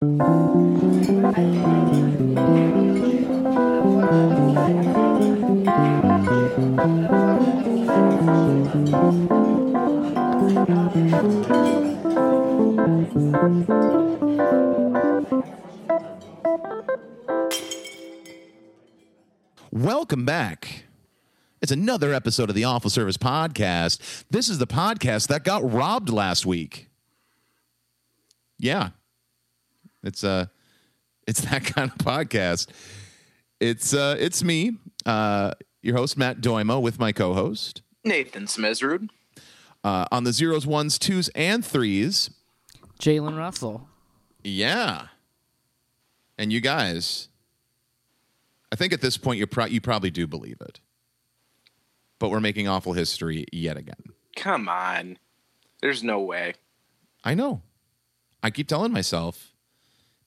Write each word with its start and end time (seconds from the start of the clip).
Welcome 0.00 0.20
back. 20.24 20.84
It's 21.60 21.72
another 21.72 22.14
episode 22.14 22.48
of 22.48 22.54
the 22.54 22.62
Awful 22.62 22.88
Service 22.88 23.16
Podcast. 23.16 24.22
This 24.30 24.48
is 24.48 24.58
the 24.58 24.66
podcast 24.68 25.26
that 25.26 25.42
got 25.42 25.68
robbed 25.68 26.08
last 26.08 26.46
week. 26.46 26.88
Yeah. 28.58 28.90
It's 30.02 30.24
uh 30.24 30.46
it's 31.26 31.40
that 31.50 31.64
kind 31.64 31.90
of 31.90 31.98
podcast. 31.98 32.68
It's 33.60 33.92
uh 33.94 34.16
it's 34.18 34.42
me, 34.42 34.76
uh 35.06 35.52
your 35.82 35.96
host 35.96 36.16
Matt 36.16 36.40
Doimo 36.40 36.80
with 36.82 36.98
my 36.98 37.12
co-host 37.12 37.82
Nathan 38.04 38.44
Smezrud. 38.46 39.08
uh 39.84 40.06
on 40.10 40.24
the 40.24 40.32
zeros, 40.32 40.66
ones, 40.66 40.98
twos 40.98 41.28
and 41.34 41.64
threes. 41.64 42.30
Jalen 43.00 43.38
Russell. 43.38 43.88
Yeah. 44.42 45.08
And 46.36 46.52
you 46.52 46.60
guys, 46.60 47.28
I 48.72 48.76
think 48.76 48.92
at 48.92 49.00
this 49.00 49.16
point 49.16 49.38
you 49.38 49.46
pro- 49.46 49.66
you 49.66 49.80
probably 49.80 50.10
do 50.10 50.26
believe 50.26 50.60
it. 50.60 50.80
But 52.18 52.30
we're 52.30 52.40
making 52.40 52.66
awful 52.66 52.92
history 52.94 53.44
yet 53.52 53.76
again. 53.76 54.02
Come 54.36 54.68
on. 54.68 55.18
There's 55.80 56.02
no 56.02 56.20
way. 56.20 56.54
I 57.22 57.34
know. 57.34 57.62
I 58.42 58.50
keep 58.50 58.66
telling 58.68 58.92
myself 58.92 59.47
that 59.47 59.47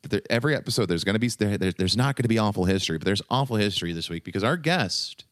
there, 0.03 0.21
every 0.29 0.55
episode 0.55 0.87
there's 0.87 1.03
going 1.03 1.13
to 1.15 1.19
be 1.19 1.27
there, 1.29 1.57
there- 1.57 1.71
there's 1.77 1.95
not 1.97 2.15
going 2.15 2.23
to 2.23 2.29
be 2.29 2.37
awful 2.37 2.65
history, 2.65 2.97
but 2.97 3.05
there's 3.05 3.21
awful 3.29 3.55
history 3.57 3.93
this 3.93 4.09
week 4.09 4.23
because 4.23 4.43
our 4.43 4.57
guest 4.57 5.25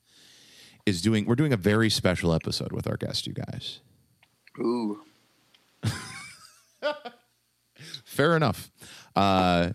is 0.85 1.01
doing 1.01 1.25
we're 1.25 1.35
doing 1.35 1.53
a 1.53 1.57
very 1.57 1.89
special 1.89 2.33
episode 2.33 2.71
with 2.71 2.87
our 2.87 2.97
guest, 2.97 3.27
you 3.27 3.33
guys. 3.33 3.79
Ooh. 4.59 5.01
Fair 8.05 8.35
enough. 8.35 8.69
Uh, 9.15 9.71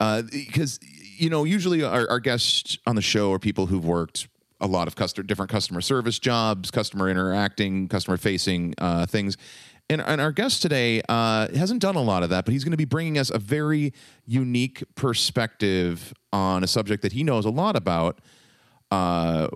uh, 0.00 0.22
because 0.30 0.78
you 1.18 1.28
know, 1.30 1.44
usually 1.44 1.82
our, 1.82 2.08
our 2.08 2.20
guests 2.20 2.78
on 2.86 2.96
the 2.96 3.02
show 3.02 3.32
are 3.32 3.38
people 3.38 3.66
who've 3.66 3.84
worked 3.84 4.26
a 4.60 4.66
lot 4.66 4.88
of 4.88 4.96
customer, 4.96 5.22
different 5.26 5.50
customer 5.50 5.80
service 5.80 6.18
jobs, 6.18 6.70
customer 6.70 7.08
interacting, 7.08 7.88
customer 7.88 8.16
facing 8.16 8.74
uh, 8.78 9.06
things. 9.06 9.36
And, 9.90 10.00
and 10.02 10.20
our 10.20 10.30
guest 10.30 10.62
today 10.62 11.02
uh, 11.08 11.48
hasn't 11.52 11.82
done 11.82 11.96
a 11.96 12.00
lot 12.02 12.22
of 12.22 12.30
that, 12.30 12.44
but 12.44 12.52
he's 12.52 12.62
going 12.62 12.70
to 12.70 12.76
be 12.76 12.84
bringing 12.84 13.18
us 13.18 13.28
a 13.28 13.40
very 13.40 13.92
unique 14.24 14.84
perspective 14.94 16.14
on 16.32 16.62
a 16.62 16.68
subject 16.68 17.02
that 17.02 17.10
he 17.10 17.24
knows 17.24 17.44
a 17.44 17.50
lot 17.50 17.74
about. 17.74 18.20
Uh, 18.92 19.48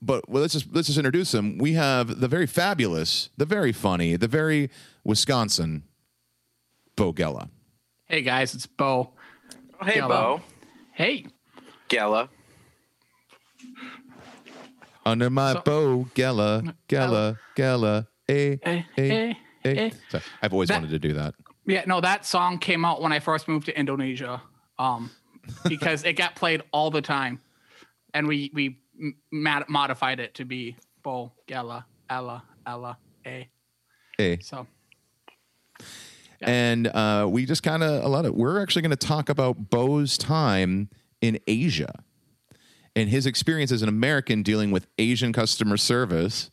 but 0.00 0.28
well, 0.28 0.42
let's 0.42 0.52
just 0.52 0.72
let's 0.72 0.86
just 0.86 0.98
introduce 0.98 1.34
him. 1.34 1.58
We 1.58 1.72
have 1.72 2.20
the 2.20 2.28
very 2.28 2.46
fabulous, 2.46 3.30
the 3.36 3.44
very 3.44 3.72
funny, 3.72 4.14
the 4.14 4.28
very 4.28 4.70
Wisconsin, 5.02 5.82
Bo 6.94 7.12
Gella. 7.12 7.48
Hey 8.06 8.22
guys, 8.22 8.54
it's 8.54 8.66
Bo. 8.66 9.14
Oh, 9.80 9.84
hey, 9.84 9.94
Hello. 9.98 10.08
Bo. 10.38 10.42
Hey, 10.92 11.26
Gella. 11.88 12.28
Under 15.04 15.28
my 15.28 15.54
So- 15.54 15.62
bow, 15.64 16.08
Gella, 16.14 16.74
Gella, 16.88 17.38
Gella, 17.56 18.06
eh, 18.28 18.56
Eh, 18.62 18.82
eh, 18.96 19.34
eh, 19.66 19.90
eh. 19.90 19.90
eh. 20.14 20.20
I've 20.42 20.52
always 20.52 20.68
That- 20.68 20.80
wanted 20.82 20.90
to 20.90 20.98
do 20.98 21.14
that. 21.14 21.34
yeah, 21.66 21.84
no, 21.86 22.00
that 22.00 22.24
song 22.26 22.58
came 22.58 22.84
out 22.84 23.00
when 23.02 23.12
I 23.12 23.18
first 23.20 23.48
moved 23.48 23.66
to 23.66 23.78
Indonesia, 23.78 24.40
um, 24.78 25.10
because 25.68 26.04
it 26.04 26.14
got 26.14 26.34
played 26.34 26.62
all 26.72 26.90
the 26.90 27.02
time, 27.02 27.40
and 28.14 28.26
we 28.26 28.50
we 28.54 28.78
mod- 29.30 29.68
modified 29.68 30.20
it 30.20 30.34
to 30.34 30.44
be 30.44 30.76
Bo 31.02 31.32
Gala 31.46 31.86
Ella 32.10 32.42
Ella 32.66 32.98
A. 33.26 33.48
Eh. 34.18 34.36
So 34.40 34.66
And 36.40 36.86
uh, 36.88 37.26
we 37.30 37.46
just 37.46 37.62
kind 37.62 37.82
of 37.82 38.04
a 38.04 38.08
lot 38.08 38.24
of 38.26 38.34
we're 38.34 38.60
actually 38.62 38.82
going 38.82 38.96
to 38.96 39.06
talk 39.06 39.28
about 39.28 39.70
Bo's 39.70 40.18
time 40.18 40.88
in 41.20 41.38
Asia 41.46 42.02
and 42.94 43.08
his 43.08 43.26
experience 43.26 43.72
as 43.72 43.82
an 43.82 43.88
American 43.88 44.42
dealing 44.42 44.70
with 44.70 44.86
Asian 44.98 45.32
customer 45.32 45.76
service. 45.76 46.50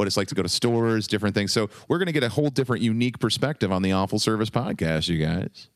What 0.00 0.06
it's 0.06 0.16
like 0.16 0.28
to 0.28 0.34
go 0.34 0.42
to 0.42 0.48
stores, 0.48 1.06
different 1.06 1.34
things. 1.34 1.52
So 1.52 1.68
we're 1.86 1.98
going 1.98 2.06
to 2.06 2.12
get 2.12 2.22
a 2.22 2.30
whole 2.30 2.48
different, 2.48 2.82
unique 2.82 3.18
perspective 3.18 3.70
on 3.70 3.82
the 3.82 3.92
Awful 3.92 4.18
Service 4.18 4.48
podcast, 4.48 5.10
you 5.10 5.18
guys. 5.18 5.68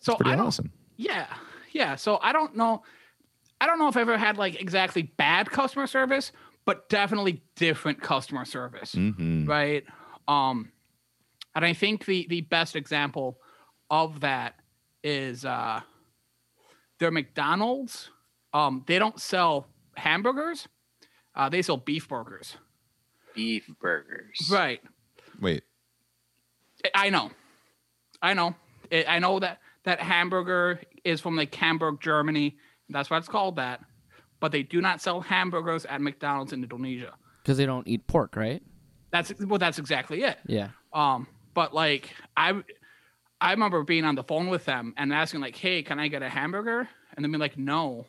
so 0.00 0.16
Pretty 0.16 0.32
I 0.32 0.36
awesome. 0.36 0.70
Yeah, 0.98 1.24
yeah. 1.72 1.96
So 1.96 2.18
I 2.20 2.32
don't 2.32 2.54
know. 2.56 2.82
I 3.58 3.66
don't 3.66 3.78
know 3.78 3.88
if 3.88 3.96
I've 3.96 4.02
ever 4.02 4.18
had 4.18 4.36
like 4.36 4.60
exactly 4.60 5.00
bad 5.00 5.50
customer 5.50 5.86
service, 5.86 6.30
but 6.66 6.90
definitely 6.90 7.42
different 7.56 8.02
customer 8.02 8.44
service. 8.44 8.92
hmm 8.92 9.46
right? 9.46 9.82
Um, 10.28 10.70
and 11.54 11.64
I 11.64 11.72
think 11.72 12.04
the 12.04 12.26
the 12.28 12.42
best 12.42 12.76
example 12.76 13.38
of 13.88 14.20
that 14.20 14.56
is 15.02 15.46
uh, 15.46 15.80
their 16.98 17.10
McDonald's. 17.10 18.10
Um, 18.52 18.84
they 18.86 18.98
don't 18.98 19.18
sell 19.18 19.68
hamburgers; 19.96 20.68
uh, 21.34 21.48
they 21.48 21.62
sell 21.62 21.78
beef 21.78 22.06
burgers. 22.06 22.58
Beef 23.40 23.70
burgers. 23.80 24.48
Right? 24.50 24.80
Wait, 25.40 25.62
I- 26.84 27.06
I 27.06 27.10
know, 27.10 27.30
I 28.20 28.34
know, 28.34 28.54
I 28.92 29.04
I 29.08 29.18
know 29.18 29.38
that 29.40 29.60
that 29.84 30.00
hamburger 30.00 30.80
is 31.04 31.20
from 31.20 31.36
like 31.36 31.54
Hamburg, 31.54 32.00
Germany. 32.02 32.56
That's 32.90 33.08
why 33.08 33.16
it's 33.16 33.28
called 33.28 33.56
that. 33.56 33.80
But 34.40 34.52
they 34.52 34.62
do 34.62 34.80
not 34.82 35.00
sell 35.00 35.20
hamburgers 35.22 35.86
at 35.86 36.00
McDonald's 36.00 36.52
in 36.52 36.62
Indonesia. 36.62 37.12
Because 37.42 37.56
they 37.56 37.64
don't 37.66 37.86
eat 37.88 38.06
pork, 38.06 38.36
right? 38.36 38.62
That's 39.10 39.32
well, 39.40 39.58
that's 39.58 39.78
exactly 39.78 40.22
it. 40.22 40.38
Yeah. 40.46 40.68
Um, 40.92 41.26
but 41.54 41.72
like 41.74 42.10
I, 42.36 42.62
I 43.40 43.52
remember 43.52 43.82
being 43.84 44.04
on 44.04 44.14
the 44.16 44.22
phone 44.24 44.48
with 44.48 44.64
them 44.66 44.92
and 44.98 45.12
asking 45.14 45.40
like, 45.40 45.56
"Hey, 45.56 45.82
can 45.82 45.98
I 45.98 46.08
get 46.08 46.22
a 46.22 46.28
hamburger?" 46.28 46.88
And 47.16 47.24
then 47.24 47.32
be 47.32 47.38
like, 47.38 47.56
"No." 47.56 48.04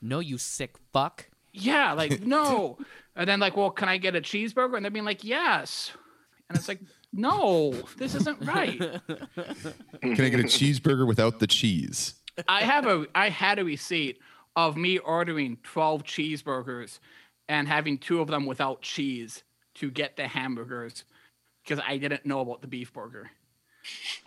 No, 0.00 0.20
you 0.20 0.38
sick 0.38 0.76
fuck. 0.92 1.28
Yeah, 1.56 1.92
like 1.92 2.20
no. 2.26 2.76
and 3.16 3.28
then 3.28 3.38
like, 3.40 3.56
"Well, 3.56 3.70
can 3.70 3.88
I 3.88 3.96
get 3.96 4.14
a 4.16 4.20
cheeseburger?" 4.20 4.76
And 4.76 4.84
they're 4.84 4.90
being 4.90 5.04
like, 5.04 5.22
"Yes." 5.24 5.92
And 6.48 6.58
it's 6.58 6.66
like, 6.68 6.80
"No, 7.12 7.72
this 7.96 8.14
isn't 8.16 8.44
right." 8.44 8.78
can 8.78 9.00
I 10.20 10.28
get 10.28 10.40
a 10.40 10.44
cheeseburger 10.44 11.06
without 11.06 11.38
the 11.38 11.46
cheese? 11.46 12.14
I 12.48 12.62
have 12.62 12.86
a 12.86 13.06
I 13.14 13.28
had 13.30 13.58
a 13.60 13.64
receipt 13.64 14.18
of 14.56 14.76
me 14.76 14.98
ordering 14.98 15.58
12 15.62 16.02
cheeseburgers 16.02 16.98
and 17.48 17.68
having 17.68 17.98
two 17.98 18.20
of 18.20 18.28
them 18.28 18.46
without 18.46 18.82
cheese 18.82 19.42
to 19.74 19.90
get 19.90 20.16
the 20.16 20.26
hamburgers 20.28 21.04
because 21.62 21.82
I 21.86 21.98
didn't 21.98 22.26
know 22.26 22.40
about 22.40 22.60
the 22.62 22.68
beef 22.68 22.92
burger. 22.92 23.30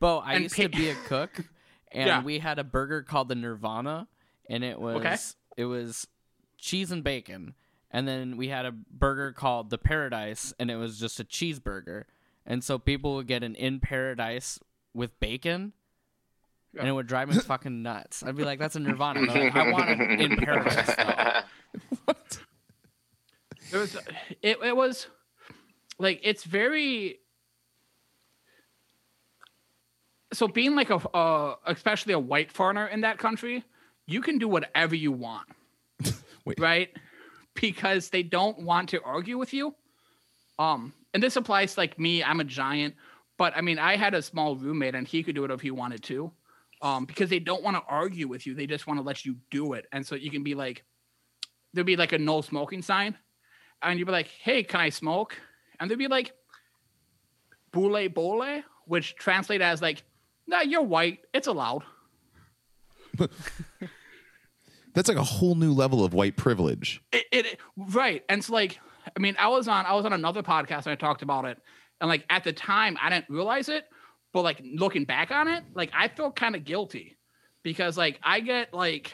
Bo, 0.00 0.18
I 0.18 0.34
And 0.34 0.42
used 0.44 0.56
pa- 0.56 0.62
to 0.64 0.68
be 0.68 0.90
a 0.90 0.94
cook, 0.94 1.30
and 1.92 2.06
Yeah. 2.08 2.22
we 2.22 2.38
had 2.38 2.58
a 2.58 2.64
burger 2.64 3.02
called 3.02 3.28
the 3.28 3.34
Nirvana, 3.34 4.08
and 4.48 4.62
it 4.64 4.80
was 4.80 4.96
Okay. 4.96 5.16
it 5.56 5.64
was 5.66 6.06
cheese 6.58 6.90
and 6.90 7.02
bacon, 7.04 7.54
and 7.90 8.06
then 8.08 8.36
we 8.36 8.48
had 8.48 8.66
a 8.66 8.72
burger 8.72 9.32
called 9.32 9.70
the 9.70 9.78
Paradise, 9.78 10.52
and 10.58 10.70
it 10.70 10.76
was 10.76 10.98
just 10.98 11.20
a 11.20 11.24
cheeseburger, 11.24 12.04
and 12.46 12.62
so 12.64 12.78
people 12.78 13.14
would 13.16 13.26
get 13.26 13.42
an 13.42 13.54
in 13.54 13.80
Paradise 13.80 14.58
with 14.92 15.18
bacon. 15.20 15.72
And 16.76 16.88
it 16.88 16.92
would 16.92 17.06
drive 17.06 17.28
me 17.28 17.38
fucking 17.38 17.82
nuts. 17.84 18.24
I'd 18.24 18.34
be 18.36 18.44
like, 18.44 18.58
"That's 18.58 18.74
a 18.74 18.80
Nirvana." 18.80 19.20
Like, 19.20 19.54
I 19.54 19.70
want 19.70 19.90
it 19.90 20.20
in 20.20 20.36
paradise. 20.44 20.92
Though. 20.96 22.14
There 23.70 23.80
was 23.80 23.94
it, 24.42 24.58
it 24.62 24.76
was 24.76 25.06
like 26.00 26.18
it's 26.24 26.42
very 26.42 27.20
so 30.32 30.48
being 30.48 30.74
like 30.74 30.90
a 30.90 30.96
uh, 31.16 31.54
especially 31.66 32.12
a 32.12 32.18
white 32.18 32.50
foreigner 32.50 32.86
in 32.88 33.02
that 33.02 33.18
country, 33.18 33.64
you 34.06 34.20
can 34.20 34.38
do 34.38 34.48
whatever 34.48 34.94
you 34.94 35.12
want. 35.12 35.48
Right? 36.58 36.90
Because 37.54 38.10
they 38.10 38.22
don't 38.22 38.64
want 38.64 38.90
to 38.90 39.00
argue 39.02 39.38
with 39.38 39.54
you. 39.54 39.74
Um 40.58 40.92
and 41.14 41.22
this 41.22 41.36
applies 41.36 41.78
like 41.78 41.98
me, 41.98 42.22
I'm 42.22 42.40
a 42.40 42.44
giant, 42.44 42.96
but 43.38 43.56
I 43.56 43.62
mean 43.62 43.78
I 43.78 43.96
had 43.96 44.12
a 44.12 44.20
small 44.20 44.54
roommate 44.54 44.94
and 44.94 45.08
he 45.08 45.22
could 45.22 45.34
do 45.34 45.44
it 45.44 45.50
if 45.50 45.62
he 45.62 45.70
wanted 45.70 46.02
to. 46.04 46.30
Um 46.82 47.06
because 47.06 47.30
they 47.30 47.38
don't 47.38 47.62
want 47.62 47.78
to 47.78 47.82
argue 47.88 48.28
with 48.28 48.46
you. 48.46 48.54
They 48.54 48.66
just 48.66 48.86
want 48.86 48.98
to 48.98 49.02
let 49.02 49.24
you 49.24 49.36
do 49.50 49.72
it. 49.72 49.86
And 49.90 50.06
so 50.06 50.16
you 50.16 50.30
can 50.30 50.42
be 50.42 50.54
like 50.54 50.84
there'd 51.72 51.86
be 51.86 51.96
like 51.96 52.12
a 52.12 52.18
no 52.18 52.42
smoking 52.42 52.82
sign 52.82 53.16
and 53.82 53.98
you'd 53.98 54.06
be 54.06 54.12
like, 54.12 54.28
"Hey, 54.28 54.62
can 54.62 54.80
I 54.80 54.90
smoke?" 54.90 55.36
And 55.78 55.90
they'd 55.90 55.98
be 55.98 56.08
like, 56.08 56.32
"Bule 57.72 58.08
boleh," 58.08 58.64
which 58.86 59.16
translate 59.16 59.60
as 59.60 59.82
like, 59.82 60.02
"Nah, 60.46 60.60
you're 60.60 60.82
white. 60.82 61.20
It's 61.32 61.46
allowed." 61.46 61.84
That's 64.94 65.08
like 65.08 65.18
a 65.18 65.24
whole 65.24 65.56
new 65.56 65.72
level 65.72 66.04
of 66.04 66.14
white 66.14 66.36
privilege. 66.36 67.02
It, 67.12 67.26
it 67.32 67.60
right, 67.76 68.24
and 68.28 68.38
it's 68.38 68.48
like, 68.48 68.78
I 69.16 69.20
mean, 69.20 69.36
I 69.38 69.48
was 69.48 69.68
on 69.68 69.84
I 69.86 69.92
was 69.94 70.06
on 70.06 70.12
another 70.12 70.42
podcast 70.42 70.86
and 70.86 70.88
I 70.88 70.94
talked 70.94 71.22
about 71.22 71.44
it, 71.44 71.58
And 72.00 72.08
like 72.08 72.24
at 72.30 72.44
the 72.44 72.52
time, 72.52 72.96
I 73.02 73.10
didn't 73.10 73.28
realize 73.28 73.68
it, 73.68 73.86
but 74.32 74.42
like 74.42 74.62
looking 74.64 75.04
back 75.04 75.30
on 75.30 75.48
it, 75.48 75.64
like 75.74 75.90
I 75.94 76.08
feel 76.08 76.30
kind 76.30 76.54
of 76.54 76.64
guilty 76.64 77.16
because 77.62 77.98
like 77.98 78.20
I 78.22 78.40
get 78.40 78.72
like 78.72 79.12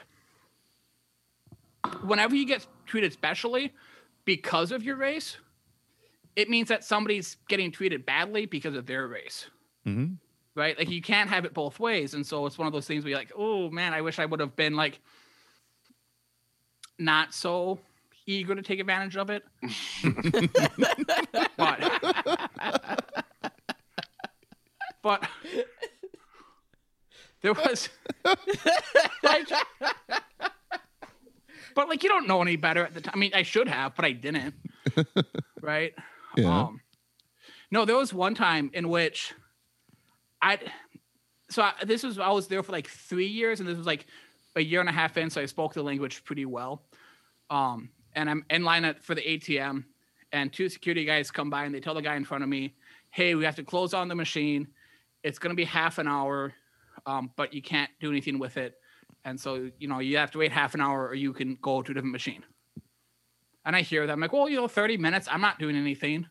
whenever 2.02 2.34
you 2.34 2.46
get 2.46 2.66
treated 2.86 3.12
specially 3.12 3.72
because 4.24 4.72
of 4.72 4.82
your 4.82 4.96
race, 4.96 5.38
it 6.36 6.48
means 6.50 6.68
that 6.68 6.84
somebody's 6.84 7.36
getting 7.48 7.72
treated 7.72 8.04
badly 8.04 8.46
because 8.46 8.74
of 8.74 8.86
their 8.86 9.08
race. 9.08 9.48
Mhm. 9.86 10.18
Right? 10.54 10.76
Like 10.76 10.90
you 10.90 11.00
can't 11.00 11.30
have 11.30 11.44
it 11.44 11.54
both 11.54 11.80
ways. 11.80 12.12
And 12.12 12.26
so 12.26 12.44
it's 12.44 12.58
one 12.58 12.66
of 12.66 12.72
those 12.72 12.86
things 12.86 13.04
where 13.04 13.10
you're 13.10 13.18
like, 13.18 13.32
oh 13.36 13.70
man, 13.70 13.94
I 13.94 14.02
wish 14.02 14.18
I 14.18 14.26
would 14.26 14.40
have 14.40 14.56
been 14.56 14.74
like 14.74 15.00
not 17.00 17.34
so 17.34 17.80
eager 18.26 18.54
to 18.54 18.62
take 18.62 18.80
advantage 18.80 19.16
of 19.16 19.30
it. 19.30 19.42
but 21.56 21.80
but 25.02 25.28
there 27.42 27.54
was 27.54 27.88
like 29.22 29.48
but 31.74 31.88
like 31.88 32.02
you 32.02 32.08
don't 32.08 32.26
know 32.26 32.42
any 32.42 32.56
better 32.56 32.84
at 32.84 32.94
the 32.94 33.00
time. 33.00 33.12
I 33.14 33.18
mean, 33.18 33.32
I 33.34 33.42
should 33.42 33.68
have, 33.68 33.94
but 33.96 34.04
I 34.04 34.12
didn't. 34.12 34.54
right? 35.60 35.94
Yeah. 36.36 36.62
Um, 36.62 36.80
no, 37.70 37.84
there 37.84 37.96
was 37.96 38.12
one 38.12 38.34
time 38.34 38.70
in 38.74 38.88
which 38.88 39.32
I 40.42 40.58
so 41.48 41.62
I, 41.62 41.72
this 41.84 42.02
was 42.02 42.18
I 42.18 42.30
was 42.30 42.48
there 42.48 42.62
for 42.62 42.72
like 42.72 42.88
three 42.88 43.26
years, 43.26 43.60
and 43.60 43.68
this 43.68 43.76
was 43.76 43.86
like 43.86 44.06
a 44.56 44.60
year 44.60 44.80
and 44.80 44.88
a 44.88 44.92
half 44.92 45.16
in, 45.16 45.30
so 45.30 45.40
I 45.40 45.46
spoke 45.46 45.74
the 45.74 45.82
language 45.82 46.24
pretty 46.24 46.44
well. 46.44 46.82
Um, 47.50 47.90
and 48.14 48.30
I'm 48.30 48.44
in 48.48 48.64
line 48.64 48.84
at, 48.84 49.04
for 49.04 49.14
the 49.14 49.22
ATM, 49.22 49.84
and 50.32 50.52
two 50.52 50.68
security 50.68 51.04
guys 51.04 51.30
come 51.30 51.50
by 51.50 51.64
and 51.64 51.74
they 51.74 51.80
tell 51.80 51.94
the 51.94 52.02
guy 52.02 52.14
in 52.14 52.24
front 52.24 52.44
of 52.44 52.48
me, 52.48 52.74
"Hey, 53.10 53.34
we 53.34 53.44
have 53.44 53.56
to 53.56 53.64
close 53.64 53.92
on 53.92 54.08
the 54.08 54.14
machine. 54.14 54.68
It's 55.22 55.38
going 55.38 55.50
to 55.50 55.56
be 55.56 55.64
half 55.64 55.98
an 55.98 56.06
hour, 56.06 56.54
um, 57.06 57.30
but 57.36 57.52
you 57.52 57.60
can't 57.60 57.90
do 58.00 58.10
anything 58.10 58.38
with 58.38 58.56
it, 58.56 58.78
and 59.24 59.38
so 59.38 59.70
you 59.78 59.88
know 59.88 59.98
you 59.98 60.16
have 60.16 60.30
to 60.32 60.38
wait 60.38 60.52
half 60.52 60.74
an 60.74 60.80
hour, 60.80 61.08
or 61.08 61.14
you 61.14 61.32
can 61.32 61.58
go 61.60 61.82
to 61.82 61.90
a 61.90 61.94
different 61.94 62.12
machine." 62.12 62.44
And 63.64 63.76
I 63.76 63.82
hear 63.82 64.06
that 64.06 64.12
I'm 64.12 64.20
like, 64.20 64.32
"Well, 64.32 64.48
you 64.48 64.56
know, 64.56 64.68
30 64.68 64.96
minutes. 64.96 65.28
I'm 65.30 65.40
not 65.40 65.58
doing 65.58 65.76
anything. 65.76 66.26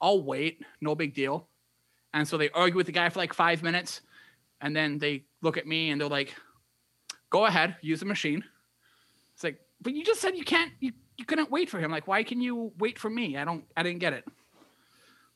I'll 0.00 0.22
wait. 0.22 0.62
No 0.80 0.94
big 0.94 1.14
deal." 1.14 1.48
And 2.14 2.26
so 2.26 2.38
they 2.38 2.50
argue 2.50 2.76
with 2.76 2.86
the 2.86 2.92
guy 2.92 3.08
for 3.08 3.18
like 3.18 3.34
five 3.34 3.62
minutes, 3.62 4.02
and 4.60 4.74
then 4.74 4.98
they 4.98 5.24
look 5.42 5.56
at 5.56 5.66
me 5.66 5.90
and 5.90 6.00
they're 6.00 6.08
like, 6.08 6.34
"Go 7.30 7.46
ahead, 7.46 7.76
use 7.82 8.00
the 8.00 8.06
machine." 8.06 8.44
But 9.84 9.94
you 9.94 10.02
just 10.04 10.20
said 10.20 10.36
you 10.36 10.42
can't. 10.44 10.72
You, 10.80 10.92
you 11.16 11.24
couldn't 11.24 11.50
wait 11.50 11.70
for 11.70 11.78
him. 11.78 11.92
Like, 11.92 12.08
why 12.08 12.24
can 12.24 12.40
you 12.40 12.72
wait 12.78 12.98
for 12.98 13.08
me? 13.08 13.36
I 13.36 13.44
don't. 13.44 13.64
I 13.76 13.84
didn't 13.84 14.00
get 14.00 14.12
it. 14.14 14.24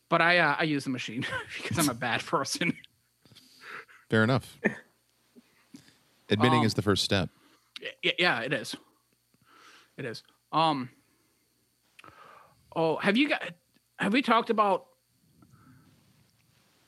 But 0.09 0.21
I 0.23 0.39
uh, 0.39 0.57
I 0.59 0.65
use 0.65 0.83
the 0.85 0.91
machine 0.91 1.25
because 1.63 1.79
I'm 1.79 1.89
a 1.89 1.95
bad 1.95 2.25
person. 2.25 2.77
Fair 4.11 4.25
enough. 4.25 4.59
Admitting 6.31 6.61
Um, 6.61 6.65
is 6.67 6.75
the 6.75 6.83
first 6.83 7.05
step. 7.05 7.29
Y- 8.05 8.13
yeah, 8.19 8.41
it 8.41 8.53
is. 8.53 8.75
It 9.97 10.05
is. 10.05 10.23
Um. 10.51 10.91
Oh, 12.75 12.97
have 12.97 13.17
you 13.17 13.29
got? 13.29 13.43
Have 13.99 14.13
we 14.13 14.23
talked 14.23 14.51
about? 14.51 14.87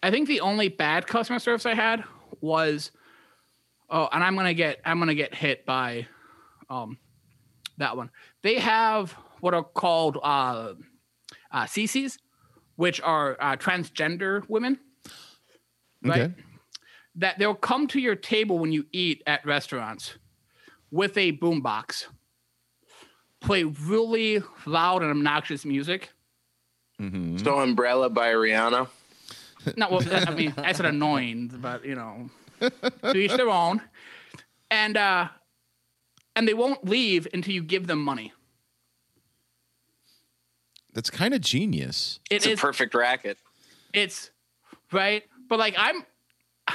I 0.02 0.10
think 0.10 0.28
the 0.28 0.40
only 0.40 0.68
bad 0.68 1.06
customer 1.06 1.38
service 1.38 1.66
I 1.66 1.74
had 1.74 2.04
was, 2.40 2.90
oh, 3.90 4.08
and 4.10 4.24
I'm 4.24 4.34
gonna 4.34 4.54
get 4.54 4.80
I'm 4.84 4.98
gonna 4.98 5.14
get 5.14 5.34
hit 5.34 5.66
by, 5.66 6.06
um, 6.70 6.96
that 7.81 7.97
one. 7.97 8.11
They 8.43 8.59
have 8.59 9.12
what 9.41 9.55
are 9.55 9.65
called 9.65 10.19
uh, 10.23 10.75
uh 11.53 11.65
CCs, 11.65 12.19
which 12.77 13.00
are 13.00 13.37
uh, 13.41 13.56
transgender 13.56 14.49
women. 14.49 14.79
Right 16.03 16.21
Okay. 16.23 16.35
that 17.17 17.38
they'll 17.38 17.55
come 17.55 17.87
to 17.88 18.00
your 18.00 18.15
table 18.15 18.59
when 18.59 18.73
you 18.73 18.87
eat 18.93 19.23
at 19.27 19.44
restaurants 19.44 20.15
with 20.91 21.17
a 21.19 21.32
boombox, 21.32 22.06
play 23.41 23.65
really 23.65 24.43
loud 24.67 25.03
and 25.03 25.11
obnoxious 25.11 25.65
music. 25.65 26.11
Mm-hmm. 27.00 27.38
So 27.38 27.61
Umbrella 27.61 28.11
by 28.11 28.32
Rihanna. 28.32 28.88
No, 29.77 29.88
well, 29.91 30.00
that- 30.00 30.29
I 30.29 30.35
mean, 30.35 30.55
that's 30.56 30.79
said 30.79 30.87
annoying, 30.87 31.50
but 31.61 31.85
you 31.85 31.94
know, 31.94 32.31
to 32.61 33.17
each 33.17 33.32
their 33.32 33.50
own. 33.50 33.81
And 34.71 34.97
uh, 34.97 35.29
and 36.40 36.48
they 36.48 36.54
won't 36.54 36.87
leave 36.88 37.28
until 37.34 37.52
you 37.52 37.62
give 37.62 37.87
them 37.87 38.02
money. 38.02 38.32
That's 40.94 41.10
kind 41.10 41.34
of 41.34 41.42
genius. 41.42 42.19
It 42.31 42.37
It's 42.37 42.46
is. 42.46 42.58
a 42.58 42.62
perfect 42.62 42.94
racket. 42.94 43.37
it's 43.92 44.31
right, 44.90 45.22
but 45.50 45.58
like 45.58 45.75
I'm. 45.76 46.06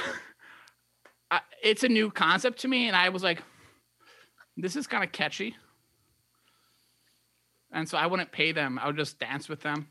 I, 1.32 1.40
it's 1.60 1.82
a 1.82 1.88
new 1.88 2.12
concept 2.12 2.60
to 2.60 2.68
me, 2.68 2.86
and 2.86 2.94
I 2.94 3.08
was 3.08 3.24
like, 3.24 3.42
"This 4.56 4.76
is 4.76 4.86
kind 4.86 5.02
of 5.02 5.10
catchy," 5.10 5.56
and 7.72 7.88
so 7.88 7.98
I 7.98 8.06
wouldn't 8.06 8.30
pay 8.30 8.52
them. 8.52 8.78
I 8.78 8.86
would 8.86 8.96
just 8.96 9.18
dance 9.18 9.48
with 9.48 9.62
them. 9.62 9.88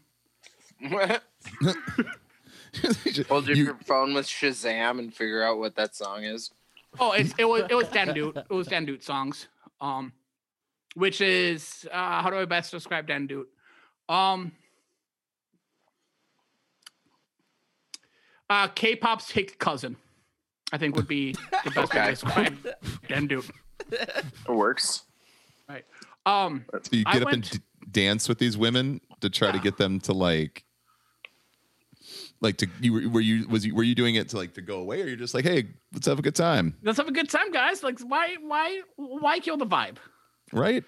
What? 0.89 1.21
Hold 3.27 3.47
your 3.47 3.57
You- 3.57 3.77
phone 3.85 4.13
with 4.13 4.25
Shazam 4.27 4.99
and 4.99 5.13
figure 5.13 5.43
out 5.43 5.59
what 5.59 5.75
that 5.75 5.93
song 5.95 6.23
is. 6.23 6.51
Oh, 6.97 7.11
it's 7.11 7.33
it 7.37 7.43
was 7.45 7.63
it 7.69 7.75
was 7.75 7.87
Dangdut. 7.89 8.37
It 8.37 8.49
was 8.53 8.69
Dangdut 8.69 9.03
songs. 9.03 9.49
Um, 9.81 10.13
which 10.95 11.19
is 11.21 11.87
uh, 11.91 12.21
how 12.21 12.29
do 12.29 12.37
I 12.37 12.45
best 12.45 12.71
describe 12.71 13.07
Dangdut? 13.07 13.45
Um, 14.07 14.51
uh, 18.49 18.67
K-pop's 18.69 19.31
hick 19.31 19.59
cousin. 19.59 19.97
I 20.73 20.77
think 20.77 20.95
would 20.95 21.07
be 21.07 21.33
the 21.63 21.71
best 21.71 21.75
way 21.75 21.83
to 21.83 21.83
Okay. 21.83 22.09
describe 22.11 22.67
Dangdut. 23.07 23.49
It 23.91 24.25
works. 24.49 25.03
Right. 25.69 25.85
Um, 26.25 26.65
So 26.83 26.95
you 26.95 27.03
I 27.05 27.13
get 27.13 27.21
up 27.21 27.25
went- 27.31 27.51
and 27.51 27.61
d- 27.61 27.65
dance 27.91 28.27
with 28.27 28.39
these 28.39 28.57
women 28.57 28.99
to 29.21 29.29
try 29.29 29.51
to 29.51 29.59
get 29.59 29.77
them 29.77 29.99
to 30.01 30.13
like, 30.13 30.64
like 32.45 32.57
to 32.57 32.67
you 32.79 32.93
were, 32.93 33.09
were 33.09 33.21
you 33.21 33.47
was 33.47 33.65
you 33.65 33.75
were 33.75 33.83
you 33.83 33.95
doing 33.95 34.15
it 34.15 34.29
to 34.29 34.37
like 34.37 34.53
to 34.53 34.61
go 34.61 34.79
away 34.79 35.01
or 35.01 35.07
you're 35.07 35.17
just 35.17 35.33
like 35.33 35.43
hey 35.43 35.65
let's 35.93 36.07
have 36.07 36.19
a 36.19 36.21
good 36.21 36.35
time 36.35 36.75
let's 36.83 36.97
have 36.97 37.07
a 37.07 37.11
good 37.11 37.29
time, 37.29 37.51
guys. 37.51 37.83
Like, 37.83 37.99
why, 37.99 38.35
why, 38.41 38.81
why 38.95 39.39
kill 39.39 39.57
the 39.57 39.65
vibe? 39.65 39.97
right 40.53 40.83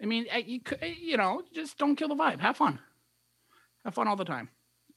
I 0.00 0.06
mean, 0.06 0.26
eh, 0.30 0.42
you 0.46 0.60
could, 0.60 0.78
eh, 0.82 0.94
you 1.00 1.16
know, 1.16 1.42
just 1.52 1.78
don't 1.78 1.96
kill 1.96 2.08
the 2.08 2.14
vibe. 2.14 2.40
Have 2.40 2.56
fun. 2.56 2.78
Have 3.84 3.94
fun 3.94 4.06
all 4.06 4.16
the 4.16 4.24
time. 4.24 4.48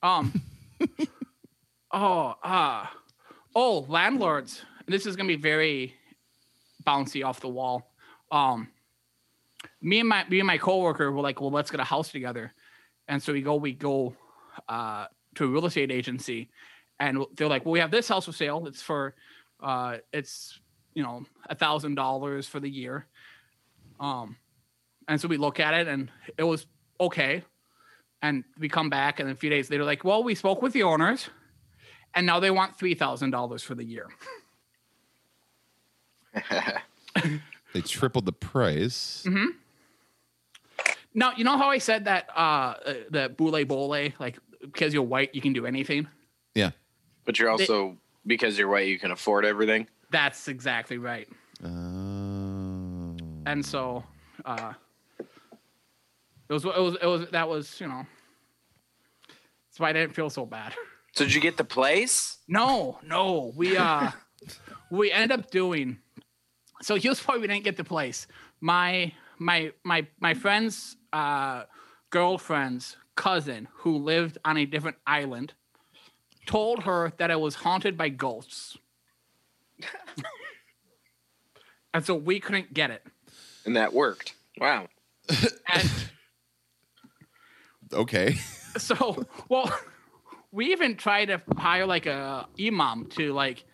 Um. 0.03 0.41
oh, 1.91 2.35
uh, 2.43 2.85
oh, 3.55 3.85
landlords. 3.87 4.63
And 4.85 4.93
this 4.93 5.05
is 5.05 5.15
gonna 5.15 5.27
be 5.27 5.37
very 5.37 5.95
bouncy 6.85 7.25
off 7.25 7.39
the 7.39 7.49
wall. 7.49 7.91
Um. 8.31 8.67
Me 9.81 9.99
and 9.99 10.09
my 10.09 10.23
me 10.29 10.39
and 10.39 10.47
my 10.47 10.57
coworker 10.57 11.11
were 11.11 11.21
like, 11.21 11.41
well, 11.41 11.51
let's 11.51 11.71
get 11.71 11.79
a 11.79 11.83
house 11.83 12.11
together, 12.11 12.53
and 13.07 13.21
so 13.21 13.33
we 13.33 13.41
go 13.41 13.55
we 13.55 13.73
go, 13.73 14.15
uh, 14.67 15.05
to 15.35 15.45
a 15.45 15.47
real 15.47 15.65
estate 15.65 15.91
agency, 15.91 16.49
and 16.99 17.25
they're 17.35 17.47
like, 17.47 17.65
well, 17.65 17.71
we 17.71 17.79
have 17.79 17.91
this 17.91 18.07
house 18.07 18.25
for 18.25 18.31
sale. 18.31 18.67
It's 18.67 18.81
for, 18.81 19.15
uh, 19.61 19.97
it's 20.13 20.59
you 20.93 21.03
know 21.03 21.25
a 21.49 21.55
thousand 21.55 21.95
dollars 21.95 22.47
for 22.47 22.59
the 22.59 22.69
year. 22.69 23.07
Um, 23.99 24.37
and 25.07 25.19
so 25.21 25.27
we 25.27 25.37
look 25.37 25.59
at 25.59 25.73
it 25.73 25.87
and 25.87 26.11
it 26.37 26.43
was 26.43 26.65
okay. 26.99 27.43
And 28.21 28.43
we 28.59 28.69
come 28.69 28.89
back 28.89 29.19
and 29.19 29.29
a 29.29 29.35
few 29.35 29.49
days 29.49 29.69
later, 29.69 29.83
like, 29.83 30.03
well, 30.03 30.23
we 30.23 30.35
spoke 30.35 30.61
with 30.61 30.73
the 30.73 30.83
owners 30.83 31.29
and 32.13 32.25
now 32.25 32.39
they 32.39 32.51
want 32.51 32.77
$3,000 32.77 33.63
for 33.63 33.75
the 33.75 33.83
year. 33.83 34.07
they 37.73 37.81
tripled 37.81 38.25
the 38.25 38.31
price 38.31 39.25
Mm-hmm. 39.27 39.57
Now, 41.13 41.33
you 41.35 41.43
know 41.43 41.57
how 41.57 41.69
I 41.69 41.77
said 41.77 42.05
that, 42.05 42.29
uh, 42.33 42.39
uh, 42.39 42.93
the 43.09 43.27
bule 43.27 43.65
boleh, 43.65 44.13
like, 44.17 44.39
because 44.61 44.93
you're 44.93 45.03
white, 45.03 45.33
you 45.33 45.41
can 45.41 45.53
do 45.53 45.65
anything? 45.65 46.07
yeah 46.55 46.71
But 47.25 47.39
you're 47.39 47.49
also 47.49 47.97
because 48.25 48.57
you're 48.57 48.69
white, 48.69 48.87
you 48.87 48.99
can 48.99 49.11
afford 49.11 49.45
everything. 49.45 49.87
That's 50.11 50.47
exactly 50.47 50.97
right. 50.97 51.27
uh, 51.63 51.67
And 53.45 53.65
so, 53.65 54.03
uh, 54.45 54.73
it 56.49 56.53
was, 56.53 56.65
it 56.65 56.81
was, 56.81 56.97
it 57.01 57.05
was, 57.05 57.27
that 57.31 57.47
was, 57.47 57.79
you 57.79 57.87
know, 57.87 58.05
that's 59.27 59.79
why 59.79 59.89
I 59.89 59.93
didn't 59.93 60.13
feel 60.13 60.29
so 60.29 60.45
bad. 60.45 60.73
So 61.13 61.25
did 61.25 61.33
you 61.33 61.41
get 61.41 61.57
the 61.57 61.63
place? 61.63 62.37
No, 62.47 62.99
no. 63.05 63.51
We 63.55 63.77
uh 63.77 64.11
we 64.91 65.11
ended 65.11 65.37
up 65.39 65.51
doing 65.51 65.97
so 66.81 66.95
here's 66.95 67.19
why 67.27 67.37
we 67.37 67.47
didn't 67.47 67.63
get 67.63 67.77
the 67.77 67.83
place. 67.83 68.27
My 68.61 69.13
my 69.39 69.71
my 69.83 70.07
my 70.19 70.33
friend's 70.33 70.95
uh 71.13 71.63
girlfriend's 72.09 72.97
cousin 73.21 73.67
who 73.73 73.97
lived 73.97 74.37
on 74.43 74.57
a 74.57 74.65
different 74.65 74.97
island 75.05 75.53
told 76.47 76.83
her 76.83 77.13
that 77.17 77.29
it 77.29 77.39
was 77.39 77.53
haunted 77.53 77.95
by 77.95 78.09
ghosts. 78.09 78.77
and 81.93 82.03
so 82.03 82.15
we 82.15 82.39
couldn't 82.39 82.73
get 82.73 82.89
it. 82.89 83.05
And 83.65 83.75
that 83.75 83.93
worked. 83.93 84.33
Wow. 84.57 84.87
And 85.29 85.89
okay 87.93 88.37
so 88.77 89.25
well 89.49 89.69
we 90.51 90.71
even 90.71 90.95
tried 90.95 91.25
to 91.25 91.41
hire 91.57 91.85
like 91.85 92.05
a 92.05 92.47
imam 92.59 93.05
to 93.07 93.33
like 93.33 93.65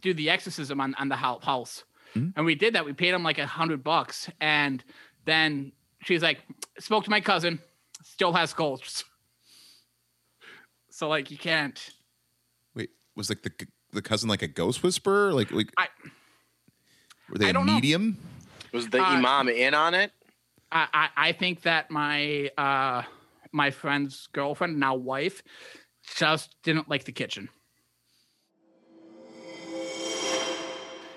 do 0.00 0.12
the 0.12 0.28
exorcism 0.28 0.80
on, 0.80 0.94
on 0.96 1.08
the 1.08 1.16
hou- 1.16 1.38
house. 1.40 1.84
Mhm. 2.14 2.32
And 2.36 2.44
we 2.44 2.54
did 2.56 2.74
that. 2.74 2.84
We 2.84 2.92
paid 2.92 3.14
him 3.14 3.22
like 3.22 3.38
a 3.38 3.46
hundred 3.46 3.82
bucks. 3.84 4.28
And 4.40 4.82
then 5.24 5.72
she's 6.02 6.22
like, 6.22 6.40
spoke 6.80 7.04
to 7.04 7.10
my 7.10 7.20
cousin, 7.20 7.60
still 8.02 8.32
has 8.32 8.52
ghosts. 8.52 9.04
So 10.94 11.08
like 11.08 11.30
you 11.30 11.38
can't 11.38 11.80
Wait, 12.74 12.90
was 13.16 13.30
like 13.30 13.42
the 13.42 13.50
the 13.92 14.02
cousin 14.02 14.28
like 14.28 14.42
a 14.42 14.46
ghost 14.46 14.82
whisperer? 14.82 15.32
Like, 15.32 15.50
like 15.50 15.72
I 15.78 15.88
were 17.30 17.38
they 17.38 17.46
I 17.46 17.50
a 17.50 17.54
don't 17.54 17.64
know. 17.66 17.74
medium? 17.76 18.18
Was 18.74 18.88
the 18.88 19.00
Uh, 19.00 19.04
imam 19.16 19.48
in 19.48 19.72
on 19.72 19.94
it? 19.94 20.12
I, 20.70 20.88
I, 20.92 21.08
I 21.28 21.32
think 21.32 21.62
that 21.62 21.90
my 21.90 22.50
uh 22.58 23.02
my 23.52 23.70
friend's 23.70 24.28
girlfriend, 24.32 24.78
now 24.78 24.94
wife, 24.94 25.42
just 26.14 26.54
didn't 26.62 26.90
like 26.90 27.04
the 27.04 27.12
kitchen. 27.12 27.48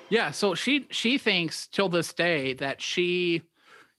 Yeah, 0.09 0.31
so 0.31 0.55
she 0.55 0.87
she 0.91 1.17
thinks 1.17 1.67
till 1.67 1.89
this 1.89 2.13
day 2.13 2.53
that 2.53 2.81
she 2.81 3.41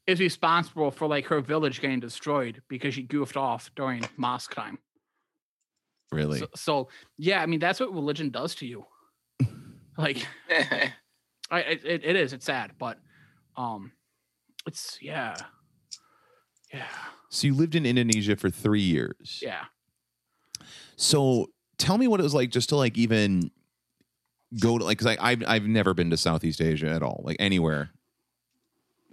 is 0.06 0.20
responsible 0.20 0.90
for 0.90 1.06
like 1.08 1.26
her 1.26 1.40
village 1.40 1.80
getting 1.80 2.00
destroyed 2.00 2.62
because 2.68 2.94
she 2.94 3.02
goofed 3.02 3.36
off 3.36 3.70
during 3.74 4.04
mosque 4.16 4.54
time. 4.54 4.78
Really? 6.12 6.38
So, 6.38 6.46
so 6.54 6.88
yeah, 7.18 7.42
I 7.42 7.46
mean 7.46 7.60
that's 7.60 7.80
what 7.80 7.92
religion 7.92 8.30
does 8.30 8.54
to 8.56 8.66
you. 8.66 8.84
like 9.98 10.26
I, 11.50 11.60
it, 11.60 11.84
it 11.84 12.04
it 12.04 12.16
is. 12.16 12.32
It's 12.32 12.46
sad, 12.46 12.72
but 12.78 12.98
um, 13.56 13.92
it's 14.66 14.98
yeah, 15.00 15.36
yeah, 16.72 16.86
So 17.30 17.46
you 17.48 17.54
lived 17.54 17.74
in 17.74 17.86
Indonesia 17.86 18.36
for 18.36 18.50
three 18.50 18.82
years. 18.82 19.40
yeah. 19.42 19.64
So 20.96 21.46
tell 21.78 21.98
me 21.98 22.08
what 22.08 22.20
it 22.20 22.22
was 22.22 22.34
like 22.34 22.50
just 22.50 22.70
to 22.70 22.76
like 22.76 22.96
even 22.96 23.50
go 24.60 24.78
to 24.78 24.84
like 24.84 24.98
because 24.98 25.16
I've 25.20 25.42
I've 25.46 25.66
never 25.66 25.94
been 25.94 26.10
to 26.10 26.16
Southeast 26.16 26.60
Asia 26.60 26.88
at 26.88 27.02
all, 27.02 27.22
like 27.24 27.36
anywhere. 27.38 27.90